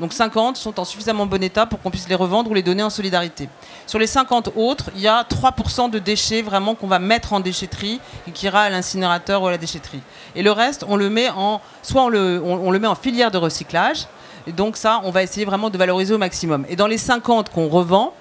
Donc 0.00 0.12
50 0.12 0.56
sont 0.56 0.80
en 0.80 0.84
suffisamment 0.84 1.24
bon 1.24 1.40
état 1.42 1.66
pour 1.66 1.80
qu'on 1.80 1.90
puisse 1.90 2.08
les 2.08 2.16
revendre 2.16 2.50
ou 2.50 2.54
les 2.54 2.62
donner 2.62 2.82
en 2.82 2.90
solidarité. 2.90 3.48
Sur 3.86 4.00
les 4.00 4.08
50 4.08 4.50
autres, 4.56 4.90
il 4.96 5.00
y 5.00 5.06
a 5.06 5.22
3% 5.22 5.88
de 5.88 6.00
déchets 6.00 6.42
vraiment 6.42 6.74
qu'on 6.74 6.88
va 6.88 6.98
mettre 6.98 7.32
en 7.32 7.38
déchetterie 7.38 8.00
et 8.26 8.32
qui 8.32 8.46
ira 8.46 8.62
à 8.62 8.70
l'incinérateur 8.70 9.42
ou 9.42 9.46
à 9.46 9.52
la 9.52 9.58
déchetterie. 9.58 10.00
Et 10.34 10.42
le 10.42 10.50
reste, 10.50 10.84
on 10.88 10.96
le 10.96 11.10
met 11.10 11.30
en, 11.30 11.60
soit 11.82 12.02
on 12.02 12.08
le, 12.08 12.42
on 12.44 12.72
le 12.72 12.78
met 12.80 12.88
en 12.88 12.96
filière 12.96 13.30
de 13.30 13.38
recyclage. 13.38 14.06
Et 14.46 14.52
donc 14.52 14.76
ça, 14.76 15.00
on 15.04 15.10
va 15.10 15.22
essayer 15.22 15.46
vraiment 15.46 15.70
de 15.70 15.78
valoriser 15.78 16.12
au 16.12 16.18
maximum. 16.18 16.66
Et 16.68 16.76
dans 16.76 16.88
les 16.88 16.98
50 16.98 17.50
qu'on 17.50 17.68
revend, 17.68 18.14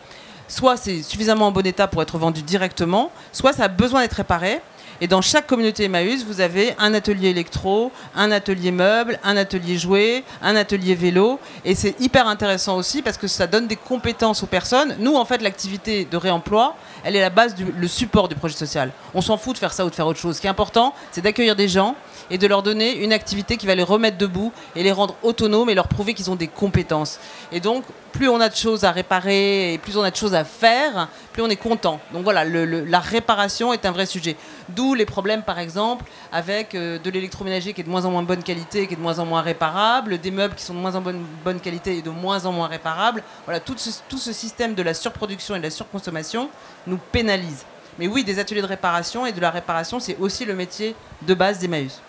soit 0.54 0.78
c'est 0.78 1.02
suffisamment 1.02 1.48
en 1.48 1.52
bon 1.52 1.66
état 1.66 1.88
pour 1.88 2.02
être 2.02 2.18
vendu 2.18 2.44
directement, 2.44 3.12
soit 3.32 3.54
ça 3.54 3.66
a 3.66 3.68
besoin 3.68 4.02
d'être 4.02 4.14
réparé. 4.14 4.62
Et 5.02 5.08
dans 5.08 5.22
chaque 5.22 5.48
communauté 5.48 5.86
Emmaüs, 5.86 6.24
vous 6.24 6.40
avez 6.40 6.76
un 6.78 6.94
atelier 6.94 7.30
électro, 7.30 7.92
un 8.16 8.32
atelier 8.32 8.72
meuble, 8.72 9.20
un 9.24 9.36
atelier 9.36 9.78
jouet, 9.78 10.24
un 10.42 10.56
atelier 10.56 10.96
vélo. 10.96 11.40
Et 11.66 11.76
c'est 11.76 12.00
hyper 12.00 12.28
intéressant 12.28 12.78
aussi 12.78 13.02
parce 13.02 13.18
que 13.18 13.28
ça 13.28 13.48
donne 13.48 13.68
des 13.68 13.76
compétences 13.76 14.44
aux 14.44 14.48
personnes. 14.48 14.96
Nous, 15.00 15.16
en 15.16 15.26
fait, 15.26 15.42
l'activité 15.42 16.06
de 16.06 16.16
réemploi, 16.16 16.76
elle 17.04 17.16
est 17.16 17.22
la 17.22 17.32
base, 17.32 17.56
du, 17.56 17.66
le 17.66 17.88
support 17.88 18.30
du 18.30 18.36
projet 18.36 18.56
social. 18.56 18.92
On 19.14 19.22
s'en 19.22 19.36
fout 19.36 19.56
de 19.56 19.60
faire 19.60 19.74
ça 19.74 19.84
ou 19.84 19.90
de 19.90 19.96
faire 19.96 20.08
autre 20.08 20.20
chose. 20.20 20.36
Ce 20.36 20.42
qui 20.42 20.48
est 20.48 20.52
important, 20.52 20.94
c'est 21.12 21.22
d'accueillir 21.22 21.56
des 21.56 21.68
gens 21.68 21.96
et 22.34 22.40
de 22.40 22.48
leur 22.48 22.64
donner 22.64 22.98
une 22.98 23.14
activité 23.14 23.58
qui 23.58 23.68
va 23.68 23.76
les 23.76 23.84
remettre 23.84 24.18
debout 24.18 24.52
et 24.76 24.82
les 24.82 24.92
rendre 24.92 25.16
autonomes 25.22 25.70
et 25.70 25.76
leur 25.76 25.88
prouver 25.88 26.16
qu'ils 26.16 26.32
ont 26.32 26.36
des 26.36 26.48
compétences. 26.48 27.20
Et 27.52 27.60
donc, 27.60 27.84
plus 28.12 28.28
on 28.28 28.42
a 28.42 28.50
de 28.50 28.56
choses 28.56 28.84
à 28.86 28.92
réparer 28.92 29.76
et 29.76 29.78
plus 29.78 29.98
on 29.98 30.02
a 30.02 30.10
de 30.10 30.16
choses 30.16 30.34
à 30.34 30.44
faire, 30.44 31.10
plus 31.32 31.44
on 31.44 31.50
est 31.50 31.56
content. 31.56 32.00
Donc 32.12 32.24
voilà, 32.24 32.44
la 32.44 33.00
réparation 33.00 33.72
est 33.72 33.86
un 33.86 33.92
vrai 33.92 34.08
sujet. 34.08 34.36
D'où 34.70 34.96
les 34.96 35.06
problèmes, 35.06 35.44
par 35.44 35.60
exemple, 35.60 36.06
avec 36.32 36.74
euh, 36.74 36.98
de 36.98 37.10
l'électroménager 37.12 37.74
qui 37.74 37.82
est 37.82 37.84
de 37.84 37.90
moins 37.90 38.06
en 38.06 38.10
moins 38.10 38.24
bonne 38.24 38.42
qualité, 38.42 38.88
qui 38.88 38.94
est 38.94 38.98
de 38.98 39.02
moins 39.02 39.20
en 39.20 39.26
moins 39.26 39.44
réparable, 39.44 40.18
des 40.18 40.32
meubles 40.32 40.56
qui 40.56 40.64
sont 40.64 40.74
de 40.74 40.80
moins 40.80 40.96
en 40.96 41.02
bonne, 41.02 41.24
bonne 41.46 41.60
qualité 41.60 41.98
et 41.98 42.02
de 42.02 42.10
moins 42.10 42.46
en 42.48 42.52
moins 42.52 42.68
réparables. 42.68 43.22
Voilà, 43.46 43.60
tout 43.60 43.78
ce, 43.78 43.92
tout 44.10 44.18
ce 44.18 44.34
système 44.34 44.74
de 44.74 44.82
la 44.82 44.96
surproduction 44.96 45.56
et 45.56 45.60
de 45.60 45.66
la 45.66 45.70
surconsommation 45.70 46.50
nous 46.88 46.98
pénalise. 47.12 47.64
Mais 48.00 48.08
oui, 48.08 48.24
des 48.24 48.40
ateliers 48.40 48.64
de 48.64 48.68
réparation 48.68 49.28
et 49.28 49.34
de 49.34 49.40
la 49.40 49.52
réparation, 49.52 50.00
c'est 50.00 50.18
aussi 50.18 50.46
le 50.46 50.56
métier 50.56 50.96
de 51.22 51.36
base 51.36 51.60
d'Emmaüs. 51.60 52.02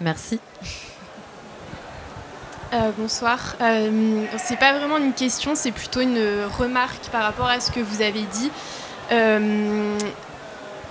Merci. 0.00 0.40
Euh, 2.72 2.90
bonsoir. 2.98 3.54
Euh, 3.60 4.24
c'est 4.38 4.58
pas 4.58 4.76
vraiment 4.76 4.98
une 4.98 5.12
question, 5.12 5.54
c'est 5.54 5.70
plutôt 5.70 6.00
une 6.00 6.44
remarque 6.58 7.06
par 7.12 7.22
rapport 7.22 7.46
à 7.46 7.60
ce 7.60 7.70
que 7.70 7.80
vous 7.80 8.02
avez 8.02 8.22
dit. 8.22 8.50
Euh, 9.12 9.96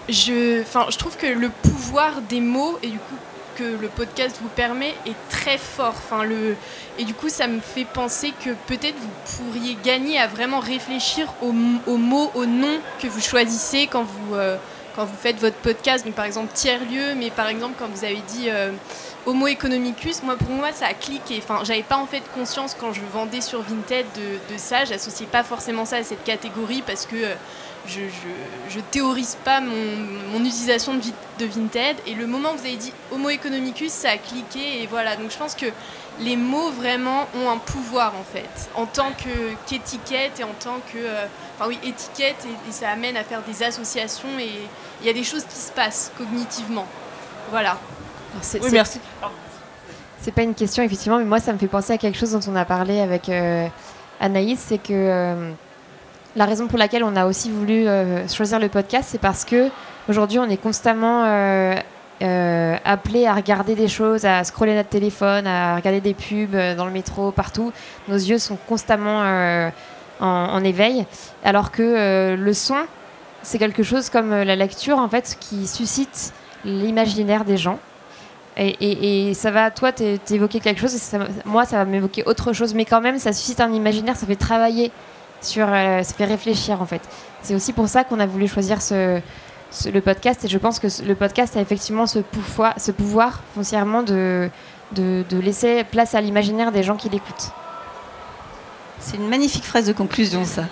je, 0.08 0.64
je 0.64 0.98
trouve 0.98 1.18
que 1.18 1.28
le 1.28 1.50
pouvoir 1.50 2.22
des 2.22 2.42
mots 2.42 2.78
et 2.84 2.88
du 2.88 3.00
coup 3.00 3.16
que 3.56 3.64
le 3.64 3.88
podcast 3.88 4.38
vous 4.42 4.50
permet 4.50 4.96
est 5.06 5.16
très 5.30 5.58
fort. 5.58 5.96
Le, 6.24 6.56
et 6.98 7.06
du 7.06 7.14
coup, 7.14 7.30
ça 7.30 7.48
me 7.48 7.60
fait 7.60 7.86
penser 7.86 8.34
que 8.44 8.52
peut-être 8.68 8.96
vous 8.98 9.44
pourriez 9.44 9.78
gagner 9.84 10.20
à 10.20 10.28
vraiment 10.28 10.60
réfléchir 10.60 11.32
aux, 11.42 11.54
aux 11.88 11.98
mots, 11.98 12.32
aux 12.36 12.46
noms 12.46 12.80
que 13.00 13.08
vous 13.08 13.22
choisissez 13.22 13.88
quand 13.88 14.04
vous, 14.04 14.36
euh, 14.36 14.58
quand 14.96 15.06
vous 15.06 15.18
faites 15.18 15.40
votre 15.40 15.58
podcast. 15.58 16.06
Donc, 16.06 16.16
par 16.16 16.26
exemple, 16.26 16.52
tiers-lieu, 16.54 17.16
mais 17.16 17.30
par 17.30 17.48
exemple, 17.48 17.76
quand 17.78 17.88
vous 17.88 18.04
avez 18.04 18.22
dit 18.28 18.50
euh, 18.50 18.72
Homo 19.26 19.48
economicus, 19.48 20.24
moi, 20.24 20.36
pour 20.36 20.50
moi, 20.50 20.72
ça 20.72 20.88
a 20.88 20.94
cliqué. 20.94 21.40
Enfin, 21.40 21.64
j'avais 21.64 21.84
pas 21.84 21.98
en 21.98 22.06
fait 22.06 22.24
conscience 22.34 22.76
quand 22.80 22.94
je 22.94 23.02
vendais 23.12 23.42
sur 23.42 23.62
Vinted 23.62 24.06
de, 24.16 24.54
de 24.54 24.58
ça. 24.58 24.86
J'associais 24.86 25.26
pas 25.26 25.44
forcément 25.44 25.86
ça 25.86 25.98
à 25.98 26.04
cette 26.04 26.24
catégorie 26.24 26.84
parce 26.86 27.06
que. 27.06 27.16
Euh, 27.16 27.36
je, 27.86 28.00
je, 28.00 28.76
je, 28.76 28.80
théorise 28.80 29.38
pas 29.44 29.60
mon, 29.60 30.40
utilisation 30.40 30.94
de, 30.94 31.02
de, 31.40 31.46
Vinted. 31.46 31.98
Et 32.08 32.14
le 32.14 32.28
moment 32.28 32.52
où 32.54 32.58
vous 32.58 32.66
avez 32.66 32.78
dit 32.78 32.94
Homo 33.12 33.30
economicus, 33.30 33.92
ça 33.92 34.12
a 34.12 34.18
cliqué. 34.18 34.82
Et 34.82 34.88
voilà, 34.88 35.18
donc 35.18 35.32
je 35.32 35.38
pense 35.38 35.54
que 35.54 35.66
les 36.20 36.38
mots 36.38 36.72
vraiment 36.72 37.28
ont 37.36 37.50
un 37.50 37.58
pouvoir 37.58 38.14
en 38.16 38.24
fait, 38.24 38.70
en 38.76 38.86
tant 38.86 39.12
qu'étiquette 39.66 40.40
et 40.40 40.44
en 40.44 40.54
tant 40.60 40.80
que. 40.92 40.98
Euh, 40.98 41.26
enfin 41.64 41.70
oui, 41.70 41.80
étiquette, 41.88 42.46
et, 42.46 42.70
et, 42.70 42.72
ça 42.72 42.90
amène 42.90 43.18
à 43.18 43.24
faire 43.24 43.42
des 43.42 43.64
associations 43.64 44.30
et 44.40 44.50
il 45.02 45.08
y 45.08 45.10
a 45.10 45.14
des 45.14 45.24
choses 45.24 45.44
qui 45.46 45.56
se 45.56 45.72
passent 45.72 46.12
cognitivement. 46.18 46.86
Voilà. 47.50 47.78
Oui, 48.62 48.70
merci. 48.72 49.00
C'est 50.20 50.32
pas 50.32 50.44
une 50.44 50.56
question, 50.56 50.84
effectivement, 50.84 51.18
mais 51.18 51.26
moi 51.26 51.40
ça 51.40 51.54
me 51.54 51.58
fait 51.58 51.68
penser 51.68 51.94
à 51.94 51.98
quelque 51.98 52.18
chose 52.18 52.32
dont 52.32 52.52
on 52.52 52.56
a 52.56 52.66
parlé 52.66 53.00
avec 53.00 53.30
euh, 53.30 53.68
Anaïs, 54.20 54.60
c'est 54.60 54.78
que. 54.78 54.94
Euh, 54.94 55.52
la 56.36 56.46
raison 56.46 56.68
pour 56.68 56.80
laquelle 56.80 57.04
on 57.04 57.16
a 57.16 57.26
aussi 57.26 57.52
voulu 57.52 57.88
euh, 57.88 58.28
choisir 58.28 58.60
le 58.60 58.70
podcast, 58.70 59.10
c'est 59.12 59.22
parce 59.22 59.46
que 59.46 59.70
aujourd'hui, 60.10 60.40
on 60.40 60.50
est 60.50 60.58
constamment 60.58 61.24
euh, 61.26 61.76
euh, 62.22 62.76
appelé 62.84 63.28
à 63.28 63.34
regarder 63.34 63.76
des 63.76 63.88
choses, 63.88 64.26
à 64.26 64.44
scroller 64.44 64.76
notre 64.76 64.90
téléphone, 64.90 65.46
à 65.46 65.76
regarder 65.76 66.02
des 66.02 66.14
pubs 66.14 66.56
dans 66.76 66.86
le 66.86 66.92
métro, 66.92 67.32
partout. 67.32 67.72
Nos 68.08 68.16
yeux 68.16 68.40
sont 68.40 68.58
constamment 68.68 69.72
en, 70.24 70.64
éveil, 70.64 71.06
alors 71.44 71.72
que 71.72 72.36
le 72.36 72.54
son, 72.54 72.78
c'est 73.42 73.58
quelque 73.58 73.84
chose 73.84 74.10
comme 74.10 74.32
la 74.32 74.56
lecture, 74.56 74.98
en 74.98 75.10
fait, 75.10 75.38
qui 75.40 75.68
suscite 75.68 76.34
l'imaginaire 76.64 77.46
des 77.46 77.58
gens. 77.58 77.80
Et, 78.56 79.34
ça 79.34 79.52
va, 79.52 79.72
toi, 79.72 79.92
t'évoquer 79.92 80.60
quelque 80.60 80.80
chose, 80.80 80.96
et 80.96 81.18
moi, 81.46 81.66
ça 81.66 81.78
va 81.78 81.86
m'évoquer 81.86 82.24
autre 82.26 82.54
chose, 82.54 82.74
mais 82.74 82.86
quand 82.86 83.02
même, 83.02 83.18
ça 83.20 83.34
suscite 83.34 83.60
un 83.60 83.74
imaginaire, 83.74 84.16
ça 84.16 84.28
fait 84.28 84.36
travailler 84.36 84.92
sur, 85.44 85.68
euh, 85.70 86.04
ça 86.04 86.14
fait 86.14 86.26
réfléchir 86.26 86.82
en 86.82 86.86
fait. 86.86 87.02
C'est 87.42 87.56
aussi 87.56 87.74
pour 87.74 87.88
ça 87.88 88.04
qu'on 88.04 88.20
a 88.20 88.26
voulu 88.26 88.48
choisir 88.48 88.82
ce, 88.82 89.20
le 89.92 90.02
podcast 90.02 90.46
et 90.46 90.48
je 90.48 90.58
pense 90.58 90.80
que 90.80 90.88
le 91.04 91.16
podcast 91.16 91.58
a 91.58 91.62
effectivement 91.62 92.06
ce 92.06 92.20
pouvoir, 92.20 93.42
foncièrement 93.56 94.04
de 94.04 94.50
laisser 95.32 95.84
place 95.84 96.16
à 96.16 96.22
l'imaginaire 96.22 96.72
des 96.72 96.84
gens 96.84 96.96
qui 96.96 97.10
l'écoutent. 97.10 97.52
C'est 99.06 99.18
une 99.18 99.28
magnifique 99.28 99.66
phrase 99.66 99.86
de 99.86 99.94
conclusion 99.94 100.46
ça. 100.46 100.64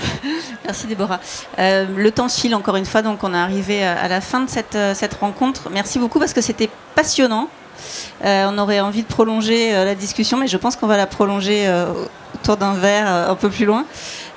Merci 0.64 0.86
Déborah. 0.86 1.20
Euh, 1.58 1.86
le 1.96 2.10
temps 2.10 2.28
file 2.28 2.54
encore 2.54 2.76
une 2.76 2.86
fois, 2.86 3.02
donc 3.02 3.24
on 3.24 3.32
est 3.34 3.38
arrivé 3.38 3.84
à 3.84 4.08
la 4.08 4.20
fin 4.20 4.40
de 4.40 4.50
cette, 4.50 4.74
euh, 4.74 4.94
cette 4.94 5.14
rencontre. 5.14 5.70
Merci 5.70 5.98
beaucoup 5.98 6.18
parce 6.18 6.32
que 6.32 6.40
c'était 6.40 6.70
passionnant. 6.94 7.48
Euh, 8.24 8.46
on 8.50 8.58
aurait 8.58 8.80
envie 8.80 9.02
de 9.02 9.06
prolonger 9.06 9.74
euh, 9.74 9.84
la 9.84 9.94
discussion, 9.94 10.36
mais 10.36 10.48
je 10.48 10.56
pense 10.56 10.76
qu'on 10.76 10.86
va 10.86 10.96
la 10.96 11.06
prolonger 11.06 11.66
euh, 11.66 11.92
autour 12.34 12.56
d'un 12.56 12.74
verre 12.74 13.08
un 13.08 13.34
peu 13.34 13.48
plus 13.48 13.64
loin. 13.64 13.84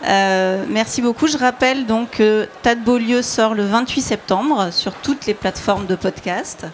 merci 0.03 1.01
beaucoup. 1.01 1.27
Je 1.27 1.37
rappelle 1.37 1.85
donc 1.85 2.11
que 2.11 2.47
Tas 2.61 2.75
de 2.75 2.81
Beaulieu 2.81 3.21
sort 3.21 3.53
le 3.53 3.65
28 3.65 4.01
septembre 4.01 4.69
sur 4.71 4.93
toutes 4.93 5.25
les 5.25 5.33
plateformes 5.33 5.85
de 5.85 5.95
podcast. 5.95 6.65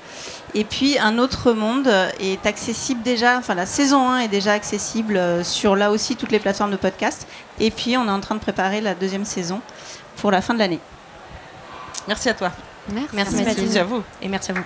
Et 0.53 0.63
puis 0.63 0.97
Un 0.97 1.17
autre 1.17 1.51
monde 1.51 1.91
est 2.19 2.45
accessible 2.45 3.03
déjà, 3.03 3.37
enfin 3.37 3.53
la 3.53 3.65
saison 3.65 4.09
1 4.09 4.19
est 4.19 4.27
déjà 4.27 4.53
accessible 4.53 5.19
sur 5.43 5.75
là 5.75 5.91
aussi 5.91 6.15
toutes 6.15 6.31
les 6.31 6.39
plateformes 6.39 6.71
de 6.71 6.77
podcast. 6.77 7.27
Et 7.59 7.71
puis 7.71 7.97
on 7.97 8.07
est 8.07 8.11
en 8.11 8.21
train 8.21 8.35
de 8.35 8.39
préparer 8.39 8.81
la 8.81 8.95
deuxième 8.95 9.25
saison 9.25 9.61
pour 10.17 10.31
la 10.31 10.41
fin 10.41 10.53
de 10.53 10.59
l'année. 10.59 10.79
Merci 12.07 12.29
à 12.29 12.33
toi. 12.33 12.51
Merci, 12.89 13.09
merci, 13.13 13.35
merci 13.43 13.77
à 13.77 13.83
vous. 13.83 14.01
Et 14.21 14.29
merci 14.29 14.51
à 14.51 14.53
vous. 14.53 14.63